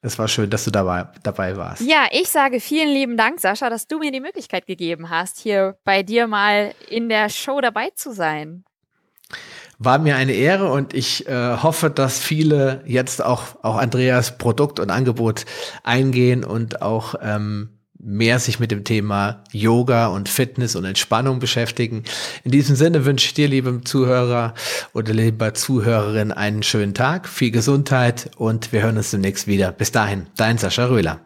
Es 0.06 0.20
war 0.20 0.28
schön, 0.28 0.52
dass 0.52 0.64
du 0.66 0.72
dabei, 0.72 1.08
dabei 1.24 1.58
warst. 1.58 1.82
Ja, 1.82 2.06
ich 2.12 2.30
sage 2.30 2.60
vielen 2.60 2.90
lieben 2.90 3.18
Dank, 3.18 3.40
Sascha, 3.40 3.72
dass 3.72 3.88
du 3.88 3.98
mir 3.98 4.12
die 4.12 4.20
Möglichkeit 4.20 4.68
gegeben 4.68 5.10
hast, 5.10 5.40
hier 5.40 5.80
bei 5.84 6.04
dir 6.04 6.28
mal 6.28 6.76
in 6.88 7.10
der 7.10 7.30
Show 7.30 7.60
dabei 7.60 7.90
zu 7.96 8.14
sein. 8.14 8.64
War 9.78 10.00
mir 10.00 10.16
eine 10.16 10.34
Ehre 10.34 10.72
und 10.72 10.94
ich 10.94 11.28
äh, 11.28 11.58
hoffe, 11.58 11.90
dass 11.90 12.20
viele 12.20 12.82
jetzt 12.86 13.24
auch, 13.24 13.64
auch 13.64 13.76
Andreas 13.78 14.38
Produkt 14.38 14.80
und 14.80 14.90
Angebot 14.90 15.46
eingehen 15.84 16.44
und 16.44 16.82
auch 16.82 17.16
ähm, 17.22 17.70
mehr 18.06 18.40
sich 18.40 18.60
mit 18.60 18.72
dem 18.72 18.84
Thema 18.84 19.44
Yoga 19.52 20.08
und 20.08 20.30
Fitness 20.30 20.76
und 20.76 20.86
Entspannung 20.86 21.40
beschäftigen. 21.40 22.04
In 22.44 22.52
diesem 22.52 22.76
Sinne 22.76 23.06
wünsche 23.06 23.26
ich 23.26 23.34
dir, 23.34 23.48
liebe 23.48 23.82
Zuhörer 23.84 24.54
oder 24.94 25.14
lieber 25.14 25.54
Zuhörerin, 25.54 26.32
einen 26.32 26.64
schönen 26.64 26.94
Tag, 26.94 27.28
viel 27.28 27.52
Gesundheit 27.52 28.32
und 28.38 28.72
wir 28.72 28.84
hören 28.84 28.98
uns 28.98 29.12
demnächst 29.12 29.48
wieder. 29.48 29.72
Bis 29.72 29.92
dahin, 29.92 30.28
dein 30.38 30.58
Sascha 30.58 30.86
Röhler. 30.86 31.20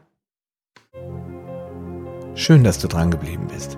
Schön, 2.35 2.63
dass 2.63 2.79
du 2.79 2.87
dran 2.87 3.11
geblieben 3.11 3.47
bist. 3.53 3.77